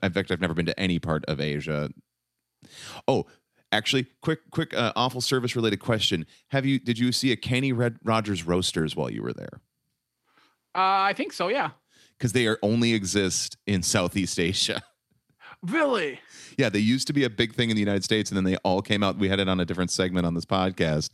In 0.04 0.12
fact, 0.12 0.32
I've 0.32 0.42
never 0.42 0.54
been 0.54 0.66
to 0.68 0.80
any 0.80 1.00
part 1.00 1.26
of 1.26 1.40
Asia. 1.40 1.90
Oh, 3.08 3.26
actually, 3.72 4.08
quick 4.22 4.40
quick 4.52 4.74
uh, 4.74 4.94
awful 4.96 5.22
service 5.22 5.56
related 5.56 5.80
question: 5.80 6.26
Have 6.50 6.66
you 6.66 6.80
did 6.80 7.00
you 7.00 7.12
see 7.12 7.32
a 7.32 7.36
Kenny 7.36 7.72
Red 7.72 7.98
Rogers 8.04 8.46
roasters 8.46 8.96
while 8.96 9.10
you 9.10 9.24
were 9.24 9.34
there? 9.34 9.62
Uh, 10.76 11.08
I 11.08 11.14
think 11.14 11.34
so. 11.34 11.48
Yeah. 11.48 11.72
Because 12.18 12.34
they 12.34 12.48
are 12.48 12.60
only 12.62 12.94
exist 12.94 13.58
in 13.66 13.84
Southeast 13.84 14.40
Asia. 14.40 14.82
Really? 15.64 16.20
Yeah, 16.58 16.68
they 16.68 16.80
used 16.80 17.08
to 17.08 17.14
be 17.14 17.24
a 17.24 17.30
big 17.30 17.54
thing 17.54 17.70
in 17.70 17.76
the 17.78 17.80
United 17.82 18.04
States, 18.04 18.30
and 18.30 18.36
then 18.36 18.44
they 18.44 18.58
all 18.66 18.82
came 18.82 19.02
out. 19.02 19.18
We 19.18 19.30
had 19.30 19.40
it 19.40 19.48
on 19.48 19.62
a 19.62 19.66
different 19.66 19.92
segment 19.92 20.26
on 20.26 20.34
this 20.34 20.44
podcast. 20.44 21.10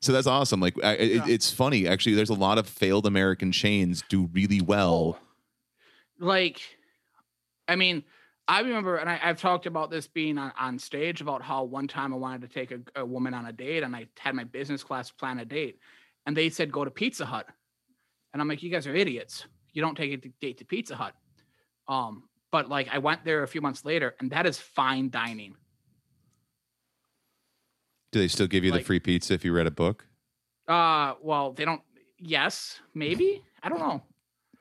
So 0.00 0.10
that's 0.10 0.26
awesome. 0.26 0.58
Like, 0.58 0.74
I, 0.82 0.94
it, 0.94 1.28
it's 1.28 1.52
funny 1.52 1.86
actually. 1.86 2.16
There's 2.16 2.30
a 2.30 2.34
lot 2.34 2.58
of 2.58 2.66
failed 2.68 3.06
American 3.06 3.52
chains 3.52 4.02
do 4.08 4.28
really 4.32 4.60
well. 4.60 5.18
Like, 6.18 6.60
I 7.68 7.76
mean, 7.76 8.02
I 8.48 8.60
remember, 8.60 8.96
and 8.96 9.08
I, 9.08 9.20
I've 9.22 9.40
talked 9.40 9.66
about 9.66 9.90
this 9.90 10.06
being 10.08 10.36
on, 10.36 10.52
on 10.58 10.78
stage 10.78 11.20
about 11.20 11.42
how 11.42 11.62
one 11.64 11.86
time 11.86 12.12
I 12.12 12.16
wanted 12.16 12.42
to 12.42 12.48
take 12.48 12.72
a, 12.72 12.80
a 12.96 13.04
woman 13.04 13.34
on 13.34 13.46
a 13.46 13.52
date, 13.52 13.82
and 13.82 13.94
I 13.94 14.06
had 14.18 14.34
my 14.34 14.44
business 14.44 14.82
class 14.82 15.10
plan 15.10 15.38
a 15.38 15.44
date, 15.44 15.78
and 16.26 16.36
they 16.36 16.50
said 16.50 16.72
go 16.72 16.84
to 16.84 16.90
Pizza 16.90 17.24
Hut, 17.24 17.46
and 18.32 18.42
I'm 18.42 18.48
like, 18.48 18.62
you 18.62 18.70
guys 18.70 18.86
are 18.86 18.94
idiots. 18.94 19.46
You 19.72 19.80
don't 19.80 19.94
take 19.96 20.12
a 20.12 20.28
date 20.40 20.58
to 20.58 20.64
Pizza 20.64 20.96
Hut. 20.96 21.14
Um, 21.88 22.24
but 22.50 22.68
like 22.68 22.88
I 22.92 22.98
went 22.98 23.24
there 23.24 23.42
a 23.42 23.48
few 23.48 23.60
months 23.60 23.84
later, 23.84 24.14
and 24.20 24.30
that 24.32 24.44
is 24.44 24.58
fine 24.58 25.08
dining. 25.08 25.54
Do 28.10 28.18
they 28.18 28.28
still 28.28 28.46
give 28.46 28.64
you 28.64 28.70
Like- 28.72 28.82
the 28.82 28.86
free 28.86 29.00
pizza 29.00 29.34
if 29.34 29.44
you 29.44 29.52
read 29.52 29.66
a 29.66 29.70
book? 29.70 30.06
Uh, 30.68 31.14
well, 31.22 31.52
they 31.52 31.64
don't. 31.64 31.82
Yes, 32.18 32.80
maybe. 32.94 33.42
I 33.62 33.68
don't 33.68 33.80
know. 33.80 34.02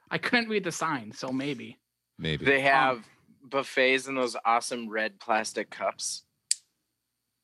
I 0.10 0.18
couldn't 0.18 0.50
read 0.50 0.64
the 0.64 0.72
sign, 0.72 1.12
so 1.12 1.30
maybe. 1.30 1.78
Maybe. 2.18 2.46
They 2.46 2.62
have 2.62 3.06
buffets 3.44 4.08
in 4.08 4.16
those 4.16 4.36
awesome 4.46 4.90
red 4.90 5.20
plastic 5.20 5.70
cups. 5.70 6.24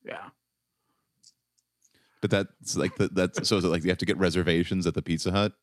Yeah. 0.05 0.29
but 2.21 2.29
that's 2.29 2.77
like 2.77 2.95
the, 2.95 3.09
that's 3.09 3.47
so 3.47 3.57
is 3.57 3.65
it 3.65 3.67
like 3.67 3.83
you 3.83 3.89
have 3.89 3.97
to 3.99 4.05
get 4.05 4.17
reservations 4.17 4.87
at 4.87 4.93
the 4.93 5.01
Pizza 5.01 5.31
Hut? 5.31 5.53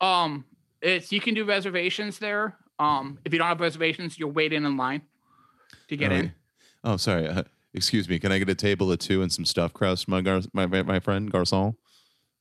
Um, 0.00 0.44
it's 0.80 1.10
you 1.12 1.20
can 1.20 1.34
do 1.34 1.44
reservations 1.44 2.18
there. 2.18 2.56
Um, 2.78 3.18
if 3.24 3.32
you 3.32 3.38
don't 3.38 3.48
have 3.48 3.60
reservations, 3.60 4.18
you're 4.18 4.28
waiting 4.28 4.64
in 4.64 4.76
line 4.76 5.02
to 5.88 5.96
get 5.96 6.12
Oh, 6.12 6.14
in. 6.14 6.32
Oh, 6.84 6.96
sorry. 6.96 7.26
Uh, 7.26 7.42
excuse 7.74 8.08
me. 8.08 8.18
Can 8.20 8.30
I 8.30 8.38
get 8.38 8.48
a 8.48 8.54
table 8.54 8.92
of 8.92 9.00
two 9.00 9.22
and 9.22 9.32
some 9.32 9.44
stuffed 9.44 9.74
crust, 9.74 10.06
my 10.06 10.20
gar- 10.20 10.42
my 10.52 10.66
my 10.66 11.00
friend 11.00 11.32
garçon? 11.32 11.74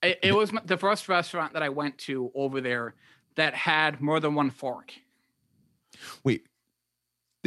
It, 0.03 0.19
it 0.21 0.35
was 0.35 0.51
the 0.65 0.77
first 0.77 1.09
restaurant 1.09 1.53
that 1.53 1.63
I 1.63 1.69
went 1.69 1.97
to 1.99 2.31
over 2.35 2.61
there 2.61 2.93
that 3.35 3.55
had 3.55 3.99
more 3.99 4.19
than 4.19 4.35
one 4.35 4.51
fork. 4.51 4.93
Wait, 6.23 6.43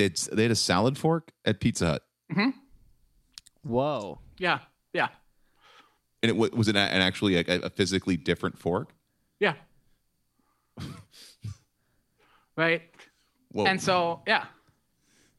it's 0.01 0.27
they 0.33 0.43
had 0.43 0.51
a 0.51 0.57
salad 0.57 0.99
fork 0.99 1.31
at 1.45 1.61
Pizza 1.61 1.87
Hut, 1.87 2.03
Whoa. 3.63 4.19
Yeah, 4.39 4.59
yeah, 4.93 5.09
and 6.23 6.31
it 6.31 6.37
wa- 6.37 6.49
was 6.53 6.69
it 6.69 6.77
a- 6.77 6.79
an 6.79 7.01
actually 7.03 7.37
a, 7.37 7.45
a 7.63 7.71
physically 7.71 8.17
different 8.17 8.59
fork? 8.59 8.93
yeah. 9.39 9.55
right, 12.57 12.83
Whoa, 13.53 13.67
and 13.67 13.81
so 13.81 14.23
yeah, 14.27 14.47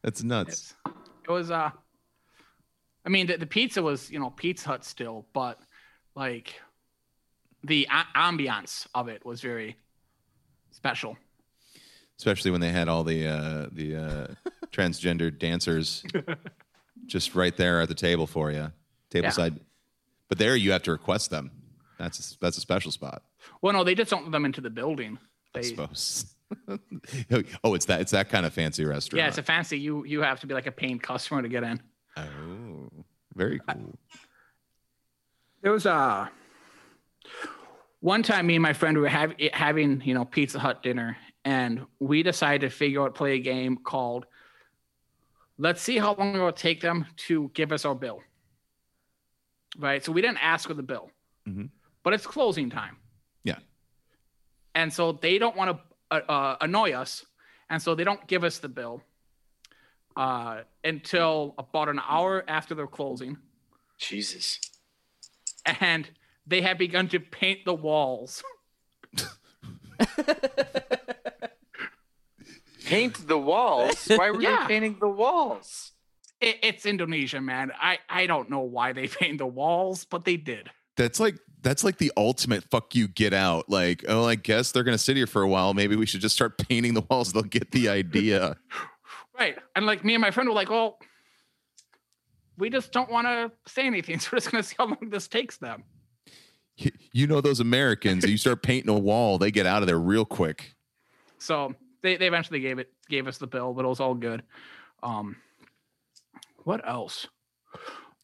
that's 0.03 0.24
nuts. 0.24 0.75
it's, 0.86 0.94
it 1.27 1.32
was. 1.32 1.51
Uh, 1.51 1.72
I 3.06 3.10
mean, 3.10 3.27
the, 3.27 3.38
the 3.38 3.46
pizza 3.48 3.82
was 3.82 4.12
you 4.12 4.20
know 4.20 4.30
Pizza 4.30 4.70
Hut 4.70 4.84
still, 4.86 5.25
but 5.34 5.60
like 6.15 6.53
the 7.63 7.88
a- 7.91 8.18
ambiance 8.20 8.88
of 8.94 9.08
it 9.08 9.25
was 9.25 9.41
very 9.41 9.77
special. 10.72 11.18
Especially 12.22 12.51
when 12.51 12.62
they 12.62 12.70
had 12.70 12.88
all 12.88 13.04
the 13.04 13.28
uh, 13.28 13.66
the 13.72 13.96
uh, 13.96 14.28
transgender 14.72 15.36
dancers 15.36 16.04
just 17.08 17.34
right 17.34 17.58
there 17.58 17.82
at 17.82 17.90
the 17.90 17.96
table 17.96 18.28
for 18.28 18.51
you, 18.51 18.72
tableside. 19.10 19.60
But 20.30 20.38
there, 20.38 20.56
you 20.56 20.72
have 20.72 20.84
to 20.84 20.92
request 20.92 21.32
them. 21.32 21.50
That's 21.98 22.36
a, 22.36 22.40
that's 22.40 22.58
a 22.58 22.62
special 22.62 22.92
spot, 22.92 23.24
Well, 23.62 23.74
no, 23.74 23.84
they 23.84 23.96
just 23.96 24.12
don't 24.12 24.24
let 24.25 24.32
them 24.32 24.46
into 24.46 24.62
the 24.62 24.70
building. 24.70 25.18
I 25.56 25.62
suppose. 25.62 26.36
oh, 27.63 27.74
it's 27.74 27.86
that 27.86 28.01
it's 28.01 28.12
that 28.12 28.30
kind 28.30 28.46
of 28.46 28.54
fancy 28.54 28.86
restaurant. 28.86 29.18
yeah, 29.18 29.28
it's 29.28 29.40
a 29.40 29.44
fancy. 29.44 29.80
You 29.80 30.06
you 30.06 30.22
have 30.22 30.40
to 30.42 30.48
be 30.48 30.54
like 30.54 30.68
a 30.68 30.72
paying 30.72 31.00
customer 31.00 31.42
to 31.42 31.50
get 31.50 31.63
in. 31.63 31.82
oh, 32.18 32.90
very 33.34 33.60
cool. 33.68 33.98
There 35.63 35.72
was 35.72 35.88
a 35.88 36.30
one 38.00 38.22
time 38.22 38.46
me 38.46 38.56
and 38.56 38.63
my 38.63 38.74
friend 38.74 38.98
were 39.00 39.08
have, 39.08 39.34
having 39.54 40.01
you 40.06 40.13
know 40.13 40.25
Pizza 40.25 40.60
Hut 40.60 40.84
dinner, 40.84 41.18
and 41.46 41.86
we 42.00 42.24
decided 42.24 42.62
to 42.62 42.76
figure 42.76 43.02
out 43.04 43.16
play 43.16 43.34
a 43.34 43.40
game 43.40 43.78
called 43.78 44.26
"Let's 45.58 45.82
see 45.82 45.98
how 45.98 46.14
long 46.16 46.36
it 46.36 46.40
will 46.40 46.52
take 46.52 46.82
them 46.82 47.06
to 47.28 47.50
give 47.54 47.72
us 47.72 47.86
our 47.86 47.96
bill." 47.96 48.22
Right, 49.78 50.04
so 50.04 50.12
we 50.12 50.22
didn't 50.22 50.44
ask 50.44 50.68
for 50.68 50.74
the 50.74 50.84
bill, 50.84 51.12
Mhm. 51.48 51.70
but 52.04 52.14
it's 52.14 52.28
closing 52.28 52.70
time, 52.70 52.98
Yeah. 53.44 53.60
and 54.76 54.92
so 54.94 55.14
they 55.14 55.38
don't 55.38 55.56
want 55.56 55.78
to 55.78 55.84
uh, 56.12 56.22
uh, 56.28 56.58
annoy 56.60 56.92
us, 56.92 57.26
and 57.70 57.82
so 57.82 57.96
they 57.96 58.04
don't 58.04 58.28
give 58.28 58.44
us 58.44 58.60
the 58.60 58.68
bill 58.68 59.02
uh, 60.18 60.64
until 60.84 61.56
about 61.58 61.88
an 61.88 62.02
hour 62.06 62.44
after 62.50 62.76
they're 62.76 62.86
closing 62.88 63.38
Jesus. 63.98 64.60
and 65.80 66.10
they 66.46 66.62
have 66.62 66.78
begun 66.78 67.08
to 67.08 67.20
paint 67.20 67.64
the 67.66 67.74
walls. 67.74 68.44
Paint 72.92 73.28
the 73.28 73.38
walls? 73.38 74.08
Why 74.08 74.32
were 74.32 74.42
Yeah. 74.42 74.62
you 74.64 74.68
painting 74.68 74.98
the 75.00 75.08
walls? 75.10 75.92
It, 76.40 76.58
it's 76.64 76.86
Indonesia, 76.86 77.40
man. 77.42 77.72
I, 77.80 78.00
I 78.10 78.26
don't 78.28 78.50
know 78.50 78.62
why 78.62 78.94
they 78.94 79.08
paint 79.20 79.38
the 79.38 79.46
walls, 79.48 80.06
but 80.06 80.26
they 80.26 80.38
did. 80.38 80.70
That's 80.98 81.20
like 81.20 81.36
that's 81.64 81.84
like 81.84 81.98
the 82.00 82.12
ultimate 82.18 82.64
fuck 82.72 82.96
you 82.96 83.08
get 83.08 83.34
out. 83.34 83.70
Like, 83.70 84.04
oh, 84.08 84.26
I 84.26 84.36
guess 84.36 84.72
they're 84.72 84.84
gonna 84.84 84.98
sit 84.98 85.16
here 85.16 85.28
for 85.28 85.42
a 85.42 85.48
while. 85.48 85.74
Maybe 85.74 85.96
we 85.96 86.06
should 86.06 86.22
just 86.22 86.36
start 86.36 86.58
painting 86.70 86.94
the 86.96 87.02
walls. 87.10 87.32
They'll 87.34 87.44
get 87.44 87.72
the 87.72 87.90
idea. 87.90 88.58
Right. 89.40 89.58
And 89.76 89.88
like 89.88 90.04
me 90.06 90.14
and 90.14 90.22
my 90.22 90.30
friend 90.30 90.48
were 90.48 90.54
like, 90.54 90.70
well, 90.70 91.00
we 92.60 92.70
just 92.70 92.92
don't 92.92 93.10
want 93.10 93.26
to 93.26 93.52
say 93.66 93.88
anything. 93.88 94.20
So 94.20 94.30
we're 94.34 94.38
just 94.38 94.52
going 94.52 94.62
to 94.64 94.70
see 94.70 94.76
how 94.78 94.86
long 94.86 95.10
this 95.10 95.28
takes 95.28 95.58
them. 95.58 95.84
You 97.12 97.26
know 97.26 97.42
those 97.42 97.60
Americans. 97.60 98.24
you 98.30 98.38
start 98.38 98.62
painting 98.62 98.90
a 98.94 99.00
wall, 99.00 99.40
they 99.40 99.50
get 99.50 99.66
out 99.66 99.82
of 99.82 99.88
there 99.88 99.98
real 100.00 100.26
quick. 100.26 100.76
So 101.40 101.74
they, 102.01 102.17
they 102.17 102.27
eventually 102.27 102.60
gave 102.60 102.79
it 102.79 102.91
gave 103.10 103.27
us 103.27 103.38
the 103.38 103.48
bill, 103.48 103.74
but 103.74 103.86
it 103.86 103.88
was 103.88 104.00
all 104.00 104.15
good. 104.15 104.43
Um, 105.03 105.38
what 106.63 106.88
else? 106.88 107.27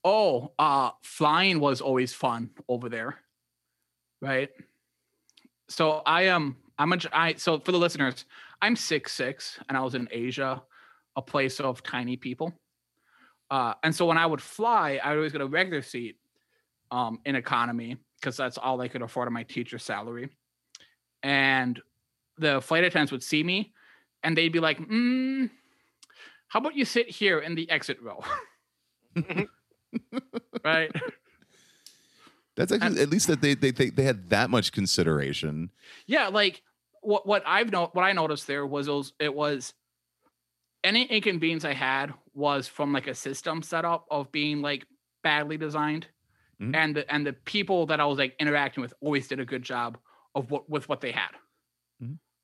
Oh, 0.04 0.52
uh, 0.60 0.92
flying 1.02 1.60
was 1.60 1.82
always 1.82 2.14
fun 2.14 2.52
over 2.68 2.90
there, 2.90 3.18
right? 4.22 4.50
So 5.70 6.02
I 6.06 6.24
am 6.24 6.58
I'm 6.78 6.94
a 6.94 6.98
I 7.12 7.34
so 7.36 7.60
for 7.60 7.72
the 7.72 7.78
listeners, 7.78 8.26
I'm 8.62 8.76
six 8.76 9.14
six, 9.14 9.60
and 9.68 9.78
I 9.78 9.82
was 9.82 9.96
in 9.96 10.08
Asia, 10.12 10.62
a 11.16 11.22
place 11.22 11.60
of 11.60 11.84
tiny 11.84 12.16
people. 12.16 12.54
Uh, 13.50 13.74
and 13.84 13.96
so 13.96 14.06
when 14.06 14.18
I 14.18 14.26
would 14.26 14.42
fly, 14.42 15.00
I 15.04 15.10
would 15.10 15.18
always 15.18 15.32
get 15.32 15.42
a 15.42 15.48
regular 15.48 15.82
seat 15.82 16.18
um, 16.92 17.20
in 17.26 17.36
economy 17.36 17.98
because 18.20 18.36
that's 18.36 18.58
all 18.58 18.82
I 18.82 18.88
could 18.88 19.02
afford 19.02 19.28
on 19.28 19.34
my 19.34 19.44
teacher 19.44 19.80
salary. 19.80 20.30
And 21.24 21.82
the 22.38 22.62
flight 22.62 22.84
attendants 22.84 23.12
would 23.12 23.24
see 23.24 23.44
me 23.44 23.74
and 24.24 24.36
they'd 24.38 24.52
be 24.52 24.60
like, 24.60 24.80
mm, 24.80 25.50
how 26.48 26.60
about 26.60 26.76
you 26.76 26.86
sit 26.86 27.10
here 27.10 27.40
in 27.40 27.56
the 27.56 27.70
exit 27.70 27.98
row? 28.02 28.24
right. 30.64 30.92
That's 32.56 32.72
actually 32.72 33.02
at 33.02 33.10
least 33.10 33.28
that 33.28 33.42
they, 33.42 33.54
they 33.54 33.72
they 33.72 33.90
they 33.92 34.04
had 34.04 34.30
that 34.30 34.50
much 34.50 34.72
consideration. 34.72 35.70
Yeah, 36.08 36.28
like 36.30 36.64
what 37.02 37.28
what 37.28 37.44
I've 37.46 37.72
no 37.72 37.90
what 37.94 38.04
I 38.04 38.14
noticed 38.14 38.48
there 38.48 38.66
was 38.66 38.88
those 38.88 39.14
it 39.20 39.34
was 39.34 39.74
any 40.84 41.04
inconvenience 41.06 41.66
I 41.66 41.74
had 41.74 42.14
was 42.34 42.68
from 42.68 42.94
like 42.94 43.08
a 43.08 43.14
system 43.16 43.62
setup 43.62 44.06
of 44.10 44.32
being 44.32 44.62
like 44.62 44.86
badly 45.24 45.58
designed, 45.58 46.08
Mhm. 46.60 46.76
and 46.76 46.96
the 46.96 47.14
and 47.14 47.28
the 47.28 47.34
people 47.34 47.86
that 47.88 48.00
I 48.00 48.06
was 48.06 48.18
like 48.18 48.36
interacting 48.40 48.82
with 48.82 48.94
always 49.02 49.28
did 49.28 49.40
a 49.40 49.46
good 49.46 49.62
job 49.62 49.98
of 50.34 50.50
what 50.50 50.68
with 50.68 50.90
what 50.90 51.02
they 51.02 51.12
had. 51.12 51.30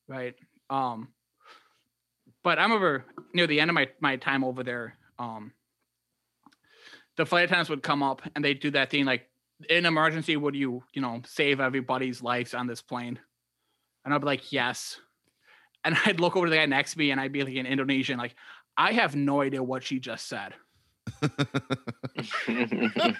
Right? 0.07 0.35
Um, 0.69 1.09
but 2.43 2.59
I 2.59 2.63
remember 2.63 3.05
near 3.33 3.47
the 3.47 3.59
end 3.59 3.69
of 3.69 3.75
my 3.75 3.89
my 3.99 4.17
time 4.17 4.43
over 4.43 4.63
there, 4.63 4.97
um, 5.17 5.53
the 7.15 7.25
flight 7.25 7.45
attendants 7.45 7.69
would 7.69 7.83
come 7.83 8.03
up 8.03 8.21
and 8.35 8.43
they'd 8.43 8.59
do 8.59 8.71
that 8.71 8.89
thing 8.89 9.05
like 9.05 9.29
in 9.69 9.85
emergency 9.85 10.35
would 10.35 10.55
you 10.55 10.83
you 10.93 11.01
know 11.01 11.21
save 11.25 11.59
everybody's 11.59 12.21
lives 12.21 12.53
on 12.53 12.67
this 12.67 12.81
plane? 12.81 13.19
And 14.03 14.13
i'd 14.13 14.21
be 14.21 14.25
like 14.25 14.51
yes. 14.51 14.99
And 15.85 15.95
i'd 16.05 16.19
look 16.19 16.35
over 16.35 16.47
to 16.47 16.49
the 16.49 16.57
guy 16.57 16.65
next 16.65 16.93
to 16.93 16.99
me 16.99 17.11
and 17.11 17.21
i'd 17.21 17.31
be 17.31 17.43
like 17.43 17.53
in 17.53 17.65
indonesian 17.65 18.17
like 18.17 18.35
i 18.75 18.91
have 18.91 19.15
no 19.15 19.41
idea 19.41 19.63
what 19.63 19.83
she 19.83 19.99
just 19.99 20.27
said. 20.27 20.53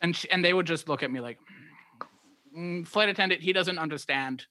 And 0.00 0.14
she, 0.14 0.30
and 0.30 0.44
they 0.44 0.54
would 0.54 0.66
just 0.66 0.88
look 0.88 1.02
at 1.02 1.10
me 1.10 1.20
like 1.20 1.38
"Mm, 2.56 2.86
flight 2.86 3.08
attendant 3.08 3.42
he 3.42 3.52
doesn't 3.52 3.78
understand 3.78 4.46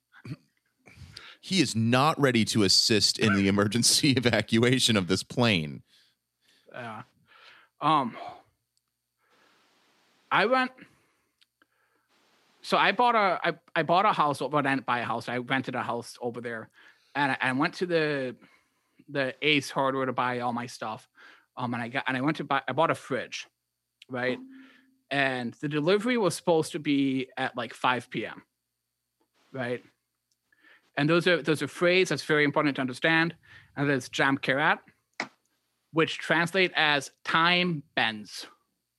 He 1.48 1.62
is 1.62 1.78
not 1.78 2.20
ready 2.20 2.44
to 2.44 2.64
assist 2.64 3.20
in 3.20 3.34
the 3.34 3.48
emergency 3.48 4.12
evacuation 4.18 4.98
of 4.98 5.08
this 5.08 5.24
plane. 5.24 5.82
uh, 6.76 7.04
um 7.80 8.18
i 10.30 10.46
went 10.46 10.72
so 12.62 12.76
i 12.76 12.92
bought 12.92 13.16
a 13.16 13.40
i, 13.46 13.54
I 13.78 13.84
bought 13.84 14.06
a 14.06 14.12
house 14.12 14.40
but 14.40 14.66
i 14.66 14.76
didn't 14.76 14.86
buy 14.86 15.00
a 15.00 15.06
house 15.06 15.30
i 15.30 15.38
rented 15.38 15.76
a 15.76 15.82
house 15.82 16.18
over 16.22 16.42
there 16.42 16.70
and 17.16 17.32
I, 17.32 17.38
I 17.40 17.52
went 17.54 17.76
to 17.76 17.86
the 17.86 18.36
the 19.08 19.34
ace 19.42 19.70
hardware 19.70 20.06
to 20.06 20.12
buy 20.12 20.40
all 20.40 20.52
my 20.52 20.66
stuff 20.66 21.08
um 21.56 21.74
and 21.74 21.82
i 21.82 21.88
got 21.88 22.04
and 22.08 22.18
i 22.18 22.22
went 22.22 22.38
to 22.38 22.44
buy 22.44 22.62
i 22.68 22.74
bought 22.74 22.92
a 22.92 22.96
fridge 22.96 23.48
right? 24.10 24.38
And 25.10 25.54
the 25.62 25.70
delivery 25.70 26.18
was 26.18 26.36
supposed 26.36 26.74
to 26.74 26.80
be 26.80 27.30
at 27.38 27.56
like 27.56 27.74
5 27.74 28.10
p.m 28.10 28.44
right 29.54 29.82
and 30.98 31.10
those 31.10 31.28
are 31.28 31.42
those 31.42 31.62
are 31.62 31.68
phrases 31.68 32.10
that's 32.10 32.24
very 32.24 32.44
important 32.44 32.76
to 32.76 32.82
understand 32.82 33.36
and 33.76 33.90
that's 33.90 34.10
jam 34.10 34.38
karet 34.38 34.80
which 35.94 36.18
translate 36.18 36.72
as 36.76 37.12
time 37.24 37.84
bends 37.96 38.46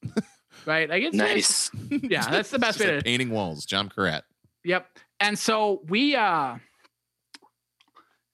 right 0.66 0.88
like 0.88 1.02
it's 1.02 1.14
it's- 1.14 1.70
nice. 1.74 2.00
yeah 2.02 2.28
that's 2.30 2.50
the 2.50 2.58
best 2.58 2.78
Just 2.78 2.88
way 2.88 2.94
like 2.96 3.04
to 3.04 3.10
painting 3.10 3.30
walls, 3.30 3.64
jam 3.66 3.88
karet. 3.88 4.22
Yep. 4.64 4.86
And 5.20 5.38
so 5.38 5.82
we 5.88 6.14
uh 6.16 6.56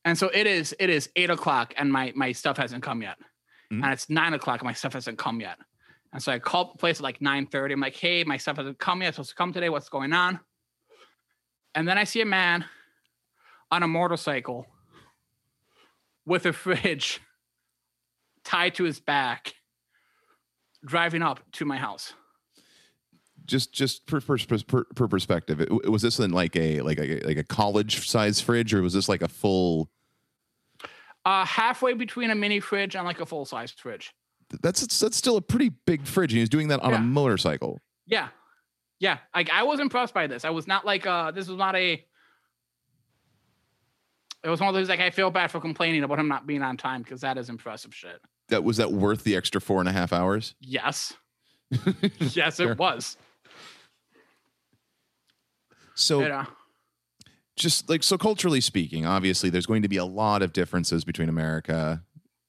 and 0.05 0.19
so 0.19 0.29
it 0.35 0.47
is 0.47 0.75
it 0.79 0.91
is 0.91 1.09
eight 1.17 1.31
o'clock 1.31 1.75
and 1.77 1.91
my 1.93 2.13
my 2.15 2.33
stuff 2.33 2.57
hasn't 2.57 2.83
come 2.83 3.03
yet. 3.03 3.17
Mhm. 3.73 3.83
And 3.83 3.93
it's 3.93 4.11
nine 4.11 4.35
o'clock 4.35 4.61
and 4.61 4.67
my 4.67 4.73
stuff 4.73 4.93
hasn't 4.95 5.19
come 5.19 5.41
yet. 5.41 5.57
And 6.13 6.23
so 6.23 6.31
I 6.33 6.39
call 6.39 6.73
the 6.73 6.79
place 6.79 6.99
at 6.99 7.03
like 7.03 7.21
9 7.21 7.47
30. 7.47 7.75
I'm 7.75 7.81
like, 7.81 7.97
hey, 7.97 8.23
my 8.25 8.37
stuff 8.37 8.57
hasn't 8.59 8.79
come 8.79 9.01
yet. 9.03 9.09
It's 9.09 9.17
supposed 9.17 9.31
to 9.31 9.35
come 9.37 9.53
today. 9.53 9.69
What's 9.69 9.89
going 9.89 10.13
on? 10.13 10.39
And 11.75 11.89
then 11.89 11.99
I 11.99 12.05
see 12.05 12.21
a 12.21 12.27
man 12.27 12.65
on 13.75 13.83
a 13.83 13.89
motorcycle 13.89 14.67
with 16.25 16.47
a 16.47 16.53
fridge 16.53 17.21
tied 18.45 18.75
to 18.77 18.85
his 18.85 19.01
back 19.01 19.55
driving 20.85 21.23
up 21.23 21.41
to 21.53 21.65
my 21.65 21.77
house. 21.77 22.13
Just 23.47 23.75
just 23.75 24.07
per, 24.07 24.21
per, 24.21 24.39
per, 24.39 24.85
per 24.85 25.09
perspective, 25.09 25.61
it, 25.61 25.91
was 25.91 26.01
this 26.03 26.19
in 26.19 26.31
like 26.31 26.57
a 26.57 26.81
like 26.81 26.99
a 26.99 27.21
like 27.21 27.37
a 27.37 27.45
college 27.45 28.09
size 28.09 28.41
fridge, 28.41 28.73
or 28.73 28.81
was 28.81 28.95
this 28.95 29.09
like 29.09 29.21
a 29.23 29.29
full? 29.29 29.91
Uh 31.27 31.45
halfway 31.45 31.93
between 31.95 32.31
a 32.31 32.35
mini 32.35 32.61
fridge 32.61 32.95
and 32.97 33.05
like 33.05 33.21
a 33.21 33.27
full 33.27 33.45
size 33.45 33.71
fridge. 33.73 34.13
That's 34.63 34.87
that's 34.99 35.17
still 35.17 35.37
a 35.37 35.43
pretty 35.43 35.73
big 35.85 36.07
fridge. 36.07 36.33
And 36.33 36.37
he 36.39 36.41
was 36.43 36.49
doing 36.49 36.69
that 36.69 36.81
on 36.81 36.93
Yeah. 36.93 36.99
a 36.99 37.01
motorcycle. 37.03 37.81
Yeah. 38.07 38.29
Yeah. 38.99 39.19
Like 39.35 39.51
I 39.51 39.65
was 39.65 39.79
impressed 39.81 40.15
by 40.15 40.27
this. 40.27 40.45
I 40.47 40.51
was 40.51 40.67
not 40.67 40.87
like 40.87 41.07
uh 41.07 41.31
this 41.33 41.47
was 41.49 41.59
not 41.59 41.77
a 41.77 42.03
it 44.45 44.49
was 44.49 44.61
one 44.61 44.69
of 44.69 44.75
those 44.75 44.89
like 44.89 45.01
I 45.01 45.11
feel 45.11 45.31
bad 45.31 45.51
for 45.51 45.61
complaining 45.61 46.05
about 46.05 46.19
him 46.19 46.29
not 46.29 46.47
being 46.47 46.63
on 46.63 46.77
time 46.77 47.03
because 47.03 47.23
that 47.23 47.39
is 47.39 47.49
impressive 47.49 47.95
shit. 47.95 48.21
That 48.51 48.63
was 48.63 48.77
that 48.77 48.93
worth 48.93 49.25
the 49.25 49.37
extra 49.37 49.61
four 49.61 49.81
and 49.81 49.89
a 49.89 49.93
half 49.93 50.13
hours? 50.13 50.55
Yes. 50.61 51.15
yes, 52.19 52.61
it 52.61 52.79
was. 52.79 53.17
So 55.95 56.21
You 56.21 56.29
know? 56.29 56.35
Uh 56.39 56.45
just 57.57 57.89
like 57.89 58.03
so 58.03 58.19
culturally 58.19 58.61
speaking, 58.61 59.07
obviously 59.07 59.49
there's 59.49 59.65
going 59.67 59.83
to 59.83 59.89
be 59.89 59.97
a 59.97 60.05
lot 60.05 60.43
of 60.43 60.53
differences 60.53 61.05
between 61.05 61.29
America 61.29 62.03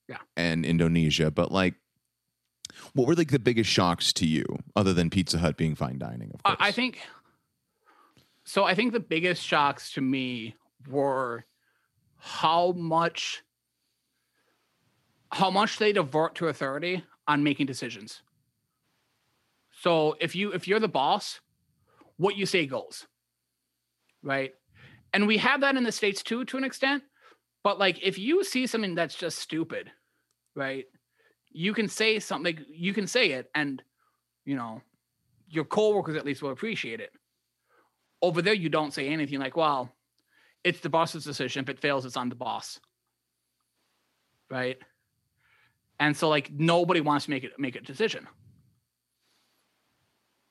Yeah. 0.10 0.17
and 0.36 0.65
Indonesia, 0.65 1.29
but 1.29 1.51
like 1.51 1.75
what 2.93 3.08
were 3.08 3.13
like 3.13 3.29
the 3.29 3.38
biggest 3.38 3.69
shocks 3.69 4.12
to 4.13 4.25
you 4.25 4.43
other 4.75 4.93
than 4.93 5.12
Pizza 5.12 5.38
Hut 5.38 5.58
being 5.58 5.75
fine 5.75 5.99
dining, 5.99 6.31
of 6.34 6.41
course? 6.41 6.58
I 6.60 6.71
think 6.71 7.01
so. 8.45 8.63
I 8.63 8.73
think 8.73 8.93
the 8.93 8.99
biggest 8.99 9.43
shocks 9.45 9.91
to 9.93 10.01
me 10.01 10.55
were 10.89 11.45
how 12.17 12.71
much 12.73 13.43
how 15.32 15.49
much 15.49 15.78
they 15.78 15.91
divert 15.91 16.36
to 16.36 16.47
authority 16.47 17.04
on 17.28 17.43
making 17.43 17.65
decisions. 17.65 18.21
So 19.71 20.15
if 20.19 20.36
you 20.36 20.51
if 20.54 20.67
you're 20.67 20.80
the 20.80 20.88
boss, 20.88 21.41
what 22.17 22.38
you 22.38 22.45
say 22.45 22.65
goes. 22.65 23.06
Right? 24.23 24.54
And 25.13 25.28
we 25.28 25.38
have 25.38 25.62
that 25.62 25.75
in 25.75 25.84
the 25.84 25.91
states 25.91 26.23
too 26.23 26.45
to 26.45 26.58
an 26.58 26.63
extent, 26.63 27.04
but 27.63 27.80
like 27.80 28.01
if 28.01 28.17
you 28.17 28.43
see 28.43 28.67
something 28.67 28.95
that's 28.95 29.15
just 29.15 29.39
stupid, 29.39 29.91
right? 30.56 30.86
You 31.51 31.73
can 31.73 31.88
say 31.88 32.19
something 32.19 32.58
you 32.69 32.93
can 32.93 33.08
say 33.08 33.32
it 33.32 33.49
and 33.54 33.82
you 34.45 34.56
know, 34.56 34.82
your 35.49 35.65
coworkers 35.65 36.15
at 36.15 36.25
least 36.25 36.41
will 36.41 36.51
appreciate 36.51 36.99
it. 36.99 37.12
Over 38.21 38.41
there, 38.41 38.54
you 38.54 38.69
don't 38.69 38.93
say 38.93 39.08
anything 39.08 39.39
like, 39.39 39.58
well, 39.58 39.94
it's 40.65 40.80
the 40.80 40.89
boss's 40.89 41.23
decision. 41.23 41.63
If 41.63 41.69
it 41.69 41.80
fails, 41.80 42.06
it's 42.06 42.17
on 42.17 42.28
the 42.28 42.36
boss. 42.36 42.80
Right. 44.49 44.78
And 45.99 46.17
so 46.17 46.28
like 46.28 46.51
nobody 46.51 47.01
wants 47.01 47.25
to 47.25 47.32
make 47.32 47.43
it 47.43 47.54
make 47.58 47.75
a 47.75 47.82
decision. 47.82 48.28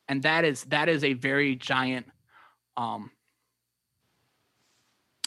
And 0.09 0.23
that 0.23 0.45
is 0.45 0.65
that 0.65 0.89
is 0.89 1.03
a 1.05 1.15
very 1.15 1.57
giant 1.57 2.07
um 2.77 3.11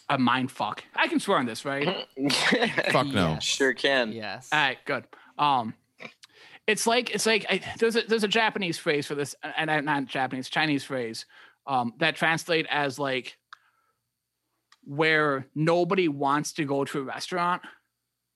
a 0.09 0.17
mind 0.17 0.51
fuck. 0.51 0.83
I 0.95 1.09
can 1.09 1.19
swear 1.19 1.37
on 1.37 1.45
this, 1.45 1.65
right? 1.65 2.07
Fuck 2.91 3.07
no. 3.07 3.31
Yes. 3.31 3.43
Sure 3.43 3.73
can. 3.73 4.13
Yes. 4.13 4.47
All 4.53 4.59
right, 4.59 4.77
good. 4.85 5.03
Um, 5.37 5.73
it's 6.65 6.87
like 6.87 7.09
it's 7.09 7.25
like 7.25 7.45
I, 7.49 7.61
there's 7.77 7.97
a 7.97 8.03
there's 8.03 8.23
a 8.23 8.29
Japanese 8.29 8.77
phrase 8.77 9.05
for 9.05 9.15
this, 9.15 9.35
and 9.57 9.85
not 9.85 10.05
Japanese, 10.05 10.47
Chinese 10.47 10.85
phrase 10.85 11.25
um, 11.65 11.93
that 11.99 12.15
translate 12.15 12.67
as 12.69 12.97
like 12.97 13.37
where 14.87 15.45
nobody 15.53 16.07
wants 16.07 16.53
to 16.53 16.63
go 16.63 16.85
to 16.85 16.99
a 16.99 17.03
restaurant, 17.03 17.61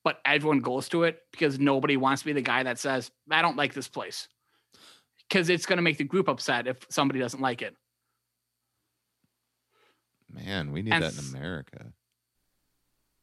but 0.04 0.18
everyone 0.24 0.60
goes 0.60 0.88
to 0.90 1.04
it 1.04 1.18
because 1.32 1.58
nobody 1.58 1.96
wants 1.96 2.20
to 2.22 2.26
be 2.26 2.32
the 2.34 2.42
guy 2.42 2.62
that 2.62 2.78
says 2.78 3.10
I 3.30 3.40
don't 3.40 3.56
like 3.56 3.72
this 3.72 3.88
place 3.88 4.28
because 5.28 5.48
it's 5.48 5.64
going 5.64 5.78
to 5.78 5.82
make 5.82 5.96
the 5.96 6.04
group 6.04 6.28
upset 6.28 6.66
if 6.66 6.76
somebody 6.90 7.20
doesn't 7.20 7.40
like 7.40 7.62
it. 7.62 7.74
Man, 10.30 10.72
we 10.72 10.82
need 10.82 10.92
And 10.92 11.04
that 11.04 11.12
in 11.18 11.24
America. 11.34 11.92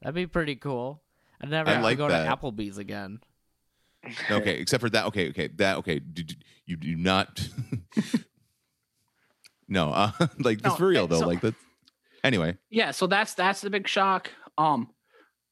That'd 0.02 0.16
be 0.16 0.28
pretty 0.28 0.56
cool. 0.56 1.02
I'd 1.42 1.50
never 1.50 1.70
I 1.70 1.74
have 1.74 1.84
like 1.84 1.98
to 1.98 2.04
go 2.04 2.08
that. 2.10 2.24
to 2.26 2.36
Applebee's 2.36 2.78
again. 2.78 3.20
Okay, 4.30 4.56
except 4.60 4.82
for 4.82 4.90
that. 4.90 5.06
Okay, 5.06 5.30
okay, 5.30 5.48
that 5.58 5.78
okay. 5.78 6.00
Do, 6.00 6.24
do- 6.24 6.36
you 6.66 6.78
do 6.78 6.96
not. 6.96 7.48
no, 9.68 9.90
uh, 9.92 10.12
like 10.40 10.64
No, 10.64 10.70
this 10.70 10.78
for 10.78 10.88
real 10.88 11.04
uh, 11.04 11.08
though. 11.08 11.20
so- 11.22 11.28
like 11.28 11.42
that. 11.42 11.56
Anyway, 12.24 12.58
yeah 12.70 12.92
so 12.92 13.08
that's 13.08 13.34
that's 13.34 13.62
the 13.62 13.70
big 13.70 13.88
shock. 13.88 14.32
Um 14.58 14.90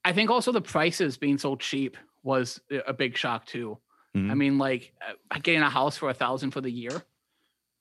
i 0.06 0.13
think 0.13 0.30
also 0.30 0.51
the 0.51 0.62
prices 0.62 1.17
being 1.17 1.38
so 1.38 1.56
cheap 1.56 1.97
was 2.23 2.60
a- 2.71 2.89
a 2.89 2.93
big 2.93 3.17
shock 3.17 3.45
too. 3.45 3.77
I 4.15 4.19
Mhm. 4.19 4.38
mean 4.38 4.58
like 4.58 4.93
uh, 5.32 5.39
getting 5.39 5.62
a 5.62 5.69
house 5.69 5.97
for 5.97 6.10
a 6.10 6.13
thousand 6.13 6.51
for 6.51 6.62
the 6.62 6.71
year 6.71 7.03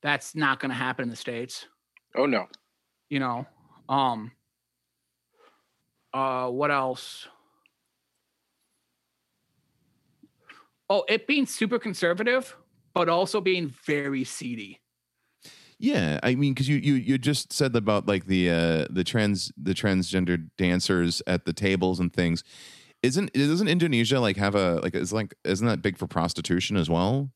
that's 0.02 0.34
not 0.34 0.60
going 0.60 0.70
to 0.70 0.76
happen 0.76 1.02
in 1.04 1.08
the 1.10 1.16
states. 1.16 1.66
Oh 2.14 2.26
no. 2.26 2.46
you 3.08 3.18
know 3.20 3.46
um 3.88 4.32
uh 6.14 6.48
what 6.48 6.70
else? 6.70 7.26
Oh 10.88 11.04
it 11.08 11.26
being 11.26 11.46
super 11.46 11.78
conservative 11.78 12.56
but 12.94 13.08
also 13.08 13.40
being 13.40 13.68
very 13.86 14.24
seedy 14.24 14.80
Yeah, 15.78 16.20
I 16.22 16.34
mean, 16.34 16.54
because 16.54 16.68
you 16.68 16.76
you 16.76 16.94
you 16.94 17.18
just 17.18 17.52
said 17.52 17.76
about 17.76 18.06
like 18.06 18.26
the 18.26 18.50
uh, 18.50 18.86
the 18.88 19.04
trans 19.04 19.52
the 19.60 19.74
transgender 19.74 20.48
dancers 20.56 21.20
at 21.26 21.44
the 21.44 21.52
tables 21.52 22.00
and 22.00 22.12
things. 22.12 22.42
Isn't 23.02 23.32
doesn't 23.34 23.68
Indonesia 23.68 24.18
like 24.18 24.36
have 24.38 24.54
a 24.54 24.76
like 24.76 24.94
is 24.94 25.12
like 25.12 25.34
isn't 25.44 25.66
that 25.66 25.82
big 25.82 25.98
for 25.98 26.06
prostitution 26.06 26.76
as 26.78 26.88
well? 26.88 27.30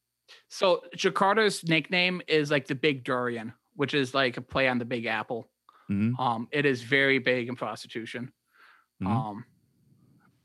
So 0.48 0.82
Jakarta's 0.96 1.64
nickname 1.64 2.22
is 2.28 2.50
like 2.50 2.66
the 2.66 2.74
Big 2.74 3.04
Durian, 3.04 3.52
which 3.74 3.92
is 3.94 4.14
like 4.14 4.36
a 4.38 4.40
play 4.42 4.68
on 4.68 4.78
the 4.78 4.84
Big 4.86 5.04
Apple. 5.04 5.50
Mhm. 5.90 6.18
Um, 6.18 6.48
it 6.50 6.64
is 6.64 6.82
very 6.82 7.18
big 7.18 7.48
in 7.48 7.56
prostitution. 7.56 8.32
Mhm. 9.02 9.06
Um, 9.06 9.44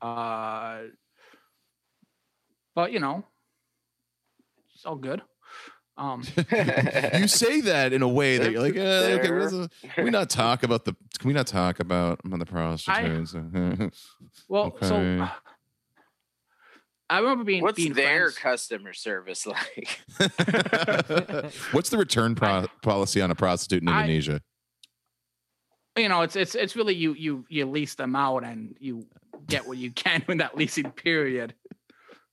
uh, 0.02 0.82
but 2.74 2.92
you 2.92 3.00
know, 3.00 3.24
it's 4.74 4.84
all 4.84 4.96
good. 4.96 5.22
Um, 5.98 6.22
you 7.16 7.26
say 7.28 7.62
that 7.62 7.92
in 7.92 8.02
a 8.02 8.08
way 8.08 8.36
that 8.38 8.50
you're 8.52 8.60
like, 8.60 8.76
eh, 8.76 9.18
okay, 9.18 9.30
what 9.30 9.42
is 9.42 9.52
the- 9.52 9.70
can 9.94 10.04
we 10.04 10.10
not 10.10 10.28
talk 10.28 10.62
about 10.62 10.84
the? 10.84 10.94
Can 11.18 11.28
we 11.28 11.32
not 11.34 11.46
talk 11.46 11.80
about 11.80 12.20
about 12.24 12.38
the 12.38 12.46
prostitutes? 12.46 13.34
well, 14.48 14.64
Okay. 14.66 14.86
so 14.86 15.28
I 17.08 17.18
remember 17.20 17.44
being 17.44 17.62
What's 17.62 17.76
being 17.76 17.94
their 17.94 18.30
friends- 18.30 18.38
customer 18.38 18.92
service 18.92 19.46
like? 19.46 20.00
What's 21.72 21.90
the 21.90 21.96
return 21.98 22.34
pro- 22.34 22.66
policy 22.82 23.22
on 23.22 23.30
a 23.30 23.34
prostitute 23.34 23.82
in 23.82 23.88
I- 23.88 24.00
Indonesia? 24.02 24.42
you 25.96 26.10
know, 26.10 26.20
it's 26.22 26.36
it's 26.36 26.54
it's 26.54 26.76
really 26.76 26.94
you 26.94 27.14
you 27.14 27.46
you 27.48 27.64
lease 27.64 27.94
them 27.94 28.14
out 28.14 28.44
and 28.44 28.76
you 28.80 29.06
get 29.46 29.66
what 29.66 29.78
you 29.78 29.90
can 29.92 30.22
in 30.28 30.38
that 30.38 30.54
leasing 30.56 30.90
period. 30.90 31.54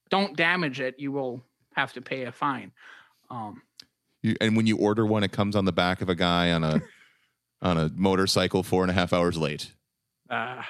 Don't 0.10 0.36
damage 0.36 0.82
it; 0.82 0.96
you 1.00 1.14
will 1.14 1.42
have 1.76 1.94
to 1.94 2.02
pay 2.02 2.24
a 2.24 2.32
fine. 2.34 2.74
Um, 3.30 3.62
You, 4.22 4.36
and 4.42 4.56
when 4.56 4.68
you 4.68 4.78
order 4.78 5.06
one, 5.06 5.24
it 5.24 5.32
comes 5.32 5.56
on 5.56 5.66
the 5.66 5.72
back 5.74 6.02
of 6.02 6.10
a 6.10 6.16
guy 6.16 6.52
on 6.52 6.64
a 6.64 6.82
on 7.62 7.78
a 7.78 7.90
motorcycle 7.96 8.64
four 8.64 8.84
and 8.84 8.92
a 8.92 8.94
half 8.94 9.14
hours 9.14 9.38
late. 9.38 9.72
uh, 10.30 10.62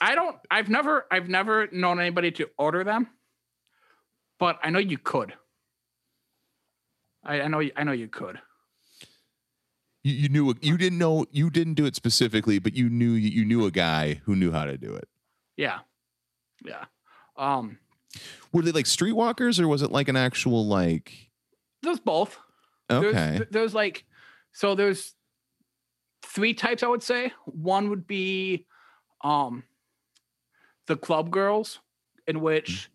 I 0.00 0.14
don't. 0.14 0.36
I've 0.50 0.68
never 0.68 1.06
I've 1.10 1.28
never 1.28 1.68
known 1.72 1.98
anybody 2.00 2.30
to 2.32 2.48
order 2.58 2.84
them, 2.84 3.08
but 4.38 4.58
I 4.62 4.68
know 4.70 4.78
you 4.78 4.98
could. 4.98 5.32
I, 7.24 7.40
I 7.42 7.48
know 7.48 7.60
you- 7.60 7.72
I 7.76 7.82
know 7.84 7.92
you 7.92 8.06
could. 8.08 8.38
You, 10.04 10.12
you 10.12 10.28
knew 10.28 10.54
you 10.60 10.76
didn't 10.76 10.98
know 10.98 11.24
you 11.30 11.48
didn't 11.50 11.74
do 11.74 11.86
it 11.86 11.96
specifically, 11.96 12.58
but 12.58 12.74
you 12.74 12.88
knew 12.90 13.12
you 13.12 13.44
knew 13.46 13.64
a 13.66 13.70
guy 13.70 14.20
who 14.24 14.36
knew 14.36 14.52
how 14.52 14.64
to 14.66 14.76
do 14.76 14.94
it. 14.94 15.08
Yeah, 15.56 15.78
yeah. 16.64 16.84
Um, 17.36 17.78
Were 18.52 18.62
they 18.62 18.72
like 18.72 18.86
streetwalkers, 18.86 19.60
or 19.60 19.68
was 19.68 19.82
it 19.82 19.90
like 19.90 20.08
an 20.08 20.16
actual 20.16 20.66
like? 20.66 21.12
there's 21.82 22.00
both. 22.00 22.38
There's, 22.88 23.14
Okay, 23.14 23.36
th- 23.38 23.48
there's 23.50 23.74
like, 23.74 24.04
so 24.52 24.74
there's 24.74 25.14
three 26.22 26.54
types, 26.54 26.82
I 26.82 26.88
would 26.88 27.02
say. 27.02 27.32
One 27.44 27.90
would 27.90 28.06
be 28.06 28.66
um, 29.22 29.64
the 30.86 30.96
club 30.96 31.30
girls, 31.30 31.80
in 32.26 32.40
which 32.40 32.90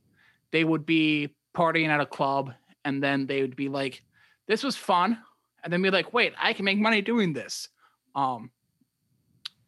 they 0.51 0.63
would 0.63 0.85
be 0.85 1.35
partying 1.55 1.87
at 1.87 1.99
a 2.01 2.05
club 2.05 2.53
and 2.83 3.01
then 3.01 3.27
they 3.27 3.41
would 3.41 3.55
be 3.55 3.69
like, 3.69 4.03
this 4.47 4.63
was 4.63 4.75
fun. 4.75 5.17
And 5.63 5.71
then 5.71 5.81
be 5.81 5.91
like, 5.91 6.13
wait, 6.13 6.33
I 6.41 6.53
can 6.53 6.65
make 6.65 6.79
money 6.79 7.01
doing 7.01 7.33
this. 7.33 7.69
Um, 8.15 8.49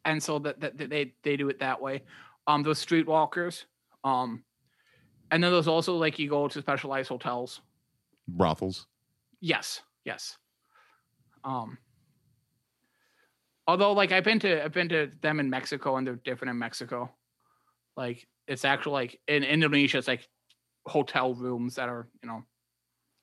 and 0.06 0.22
so 0.22 0.39
that, 0.39 0.60
that 0.60 0.78
that 0.78 0.89
they, 0.89 1.13
they 1.24 1.38
do 1.38 1.50
it 1.50 1.60
that 1.60 1.82
way. 1.82 2.02
Um, 2.48 2.63
those 2.63 2.84
streetwalkers. 2.84 3.66
Um, 4.04 4.44
and 5.34 5.43
then 5.43 5.52
there's 5.52 5.67
also 5.67 5.96
like 5.96 6.19
you 6.19 6.30
go 6.30 6.48
to 6.48 6.62
specialized 6.62 7.10
hotels 7.10 7.60
brothels. 8.28 8.88
Yes, 9.41 9.82
yes. 10.06 10.38
Um 11.43 11.78
although 13.67 13.93
like 13.93 14.12
I've 14.12 14.24
been 14.24 14.39
to 14.39 14.63
I've 14.63 14.72
been 14.72 14.89
to 14.89 15.12
them 15.22 15.39
in 15.39 15.50
Mexico 15.50 15.98
and 15.98 16.06
they're 16.08 16.15
different 16.15 16.52
in 16.52 16.60
Mexico. 16.60 17.10
Like 17.98 18.28
it's 18.48 18.63
actually 18.63 18.93
like 18.93 19.19
in 19.28 19.43
Indonesia 19.43 19.98
it's 19.98 20.08
like 20.08 20.30
hotel 20.86 21.34
rooms 21.34 21.76
that 21.76 21.89
are, 21.89 22.08
you 22.22 22.30
know, 22.30 22.43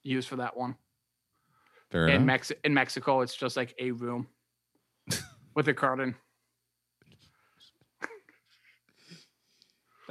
used 0.02 0.28
for 0.28 0.36
that 0.36 0.56
one. 0.56 0.76
Fair 1.90 2.08
In 2.08 2.16
enough. 2.16 2.26
Mex 2.26 2.52
in 2.64 2.74
Mexico 2.74 3.20
it's 3.20 3.36
just 3.36 3.56
like 3.56 3.74
a 3.78 3.92
room 3.92 4.26
with 5.54 5.68
a 5.68 5.74
curtain. 5.74 6.14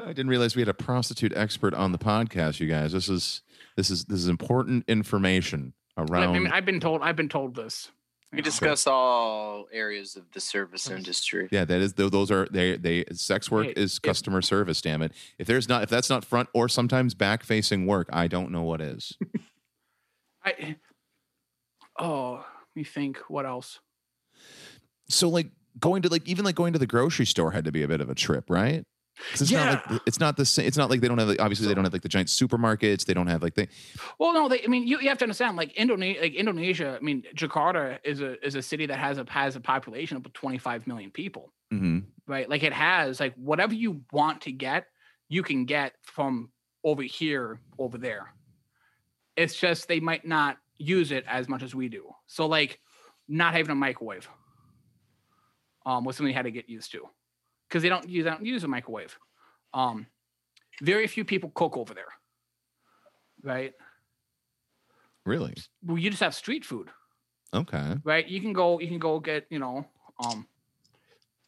I 0.04 0.08
didn't 0.08 0.28
realize 0.30 0.56
we 0.56 0.62
had 0.62 0.70
a 0.70 0.74
prostitute 0.74 1.34
expert 1.36 1.74
on 1.74 1.92
the 1.92 1.98
podcast, 1.98 2.60
you 2.60 2.68
guys. 2.68 2.92
This 2.94 3.10
is 3.10 3.42
this 3.76 3.90
is 3.90 4.06
this 4.06 4.20
is 4.20 4.28
important 4.28 4.86
information 4.88 5.74
I 5.98 6.04
around. 6.04 6.34
mean 6.34 6.48
I've 6.48 6.66
been 6.66 6.80
told 6.80 7.02
I've 7.02 7.16
been 7.16 7.30
told 7.30 7.56
this. 7.56 7.90
We 8.32 8.38
you 8.38 8.42
know. 8.44 8.46
discuss 8.46 8.86
all 8.86 9.66
areas 9.74 10.16
of 10.16 10.32
the 10.34 10.40
service 10.40 10.88
industry. 10.90 11.48
yeah, 11.52 11.66
that 11.66 11.82
is 11.82 11.94
those 11.94 12.30
are 12.30 12.48
they 12.52 12.78
they 12.78 13.04
sex 13.12 13.50
work 13.50 13.66
Hey, 13.68 13.74
is 13.76 13.96
if- 13.96 14.02
customer 14.04 14.42
service. 14.44 14.82
Damn 14.82 15.02
it! 15.02 15.14
If 15.40 15.48
there's 15.48 15.68
not 15.68 15.82
if 15.84 15.90
that's 15.90 16.10
not 16.12 16.24
front 16.24 16.48
or 16.54 16.70
sometimes 16.70 17.14
back 17.16 17.44
facing 17.44 17.86
work, 17.88 18.08
I 18.14 18.28
don't 18.28 18.52
know 18.52 18.64
what 18.64 18.82
is. 18.82 19.18
I 20.46 20.76
Oh, 21.98 22.34
let 22.36 22.46
me 22.76 22.84
think 22.84 23.18
what 23.28 23.46
else. 23.46 23.80
so 25.10 25.28
like 25.28 25.48
going 25.80 26.02
to 26.04 26.10
like 26.10 26.28
even 26.28 26.46
like 26.46 26.56
going 26.56 26.74
to 26.74 26.80
the 26.80 26.88
grocery 26.88 27.26
store 27.26 27.52
had 27.52 27.66
to 27.66 27.72
be 27.72 27.82
a 27.84 27.88
bit 27.88 28.00
of 28.00 28.10
a 28.10 28.16
trip, 28.16 28.50
right? 28.50 28.84
It's 29.34 29.52
not 29.52 29.68
like 29.68 29.84
Yeah. 29.92 29.98
it's 30.06 30.20
not 30.20 30.38
the 30.38 30.46
same. 30.46 30.66
It's 30.66 30.78
not 30.78 30.90
like 30.90 31.02
they 31.02 31.08
don't 31.08 31.18
have 31.18 31.28
like, 31.28 31.40
obviously 31.42 31.68
they 31.68 31.74
don't 31.74 31.84
have 31.84 31.94
like 31.94 32.02
the 32.02 32.10
giant 32.10 32.30
supermarkets. 32.30 33.06
They 33.06 33.14
don't 33.14 33.28
have 33.28 33.42
like 33.44 33.56
they 33.56 33.68
Well, 34.20 34.34
no, 34.34 34.48
they, 34.50 34.64
I 34.64 34.68
mean, 34.68 34.88
you, 34.88 35.00
you 35.00 35.10
have 35.10 35.18
to 35.20 35.26
understand, 35.26 35.58
like 35.58 35.72
Indonesia, 35.74 36.22
like 36.22 36.34
Indonesia. 36.36 36.98
I 37.00 37.04
mean, 37.04 37.24
Jakarta 37.36 38.00
is 38.04 38.22
a 38.22 38.44
is 38.46 38.56
a 38.56 38.62
city 38.62 38.86
that 38.88 38.98
has 39.00 39.18
a 39.18 39.26
has 39.30 39.56
a 39.56 39.60
population 39.60 40.18
of 40.18 40.32
25 40.32 40.88
million 40.88 41.12
people, 41.12 41.54
Mhm. 41.74 42.06
right? 42.28 42.50
Like 42.50 42.64
it 42.64 42.74
has 42.74 43.20
like 43.20 43.34
whatever 43.36 43.74
you 43.74 44.02
want 44.12 44.42
to 44.42 44.52
get, 44.52 44.88
you 45.28 45.44
can 45.44 45.66
get 45.66 45.94
from 46.02 46.52
over 46.84 47.02
here, 47.04 47.60
over 47.78 47.98
there. 47.98 48.34
It's 49.36 49.56
just 49.56 49.88
they 49.88 50.00
might 50.00 50.26
not 50.26 50.58
use 50.78 51.12
it 51.12 51.26
as 51.28 51.48
much 51.50 51.62
as 51.64 51.76
we 51.76 51.90
do. 51.90 52.10
So 52.28 52.46
like, 52.48 52.80
not 53.28 53.54
having 53.54 53.72
a 53.72 53.76
microwave, 53.76 54.28
um, 55.86 56.04
was 56.04 56.16
something 56.18 56.30
you 56.32 56.36
had 56.36 56.44
to 56.46 56.52
get 56.52 56.70
used 56.70 56.92
to, 56.94 57.10
because 57.70 57.84
they 57.84 57.90
don't 57.90 58.10
use 58.10 58.24
they 58.26 58.32
don't 58.32 58.46
use 58.46 58.64
a 58.64 58.68
microwave. 58.68 59.18
Um, 59.74 60.08
very 60.82 61.08
few 61.08 61.24
people 61.24 61.52
cook 61.54 61.78
over 61.78 61.94
there, 61.94 62.12
right? 63.44 63.74
really 65.30 65.54
well, 65.86 65.98
you 65.98 66.10
just 66.10 66.22
have 66.22 66.34
street 66.34 66.66
food, 66.66 66.90
okay. 67.54 67.96
right? 68.04 68.28
You 68.28 68.42
can 68.42 68.52
go, 68.52 68.80
you 68.80 68.88
can 68.88 69.00
go 69.00 69.20
get, 69.20 69.46
you 69.50 69.60
know, 69.60 69.86
um, 70.26 70.48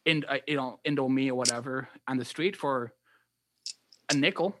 in, 0.04 0.24
uh, 0.28 0.38
you 0.46 0.56
know, 0.56 0.78
Indomie 0.86 1.28
or 1.28 1.34
whatever 1.34 1.88
on 2.08 2.16
the 2.16 2.24
street 2.24 2.56
for 2.56 2.92
a 4.10 4.14
nickel. 4.14 4.54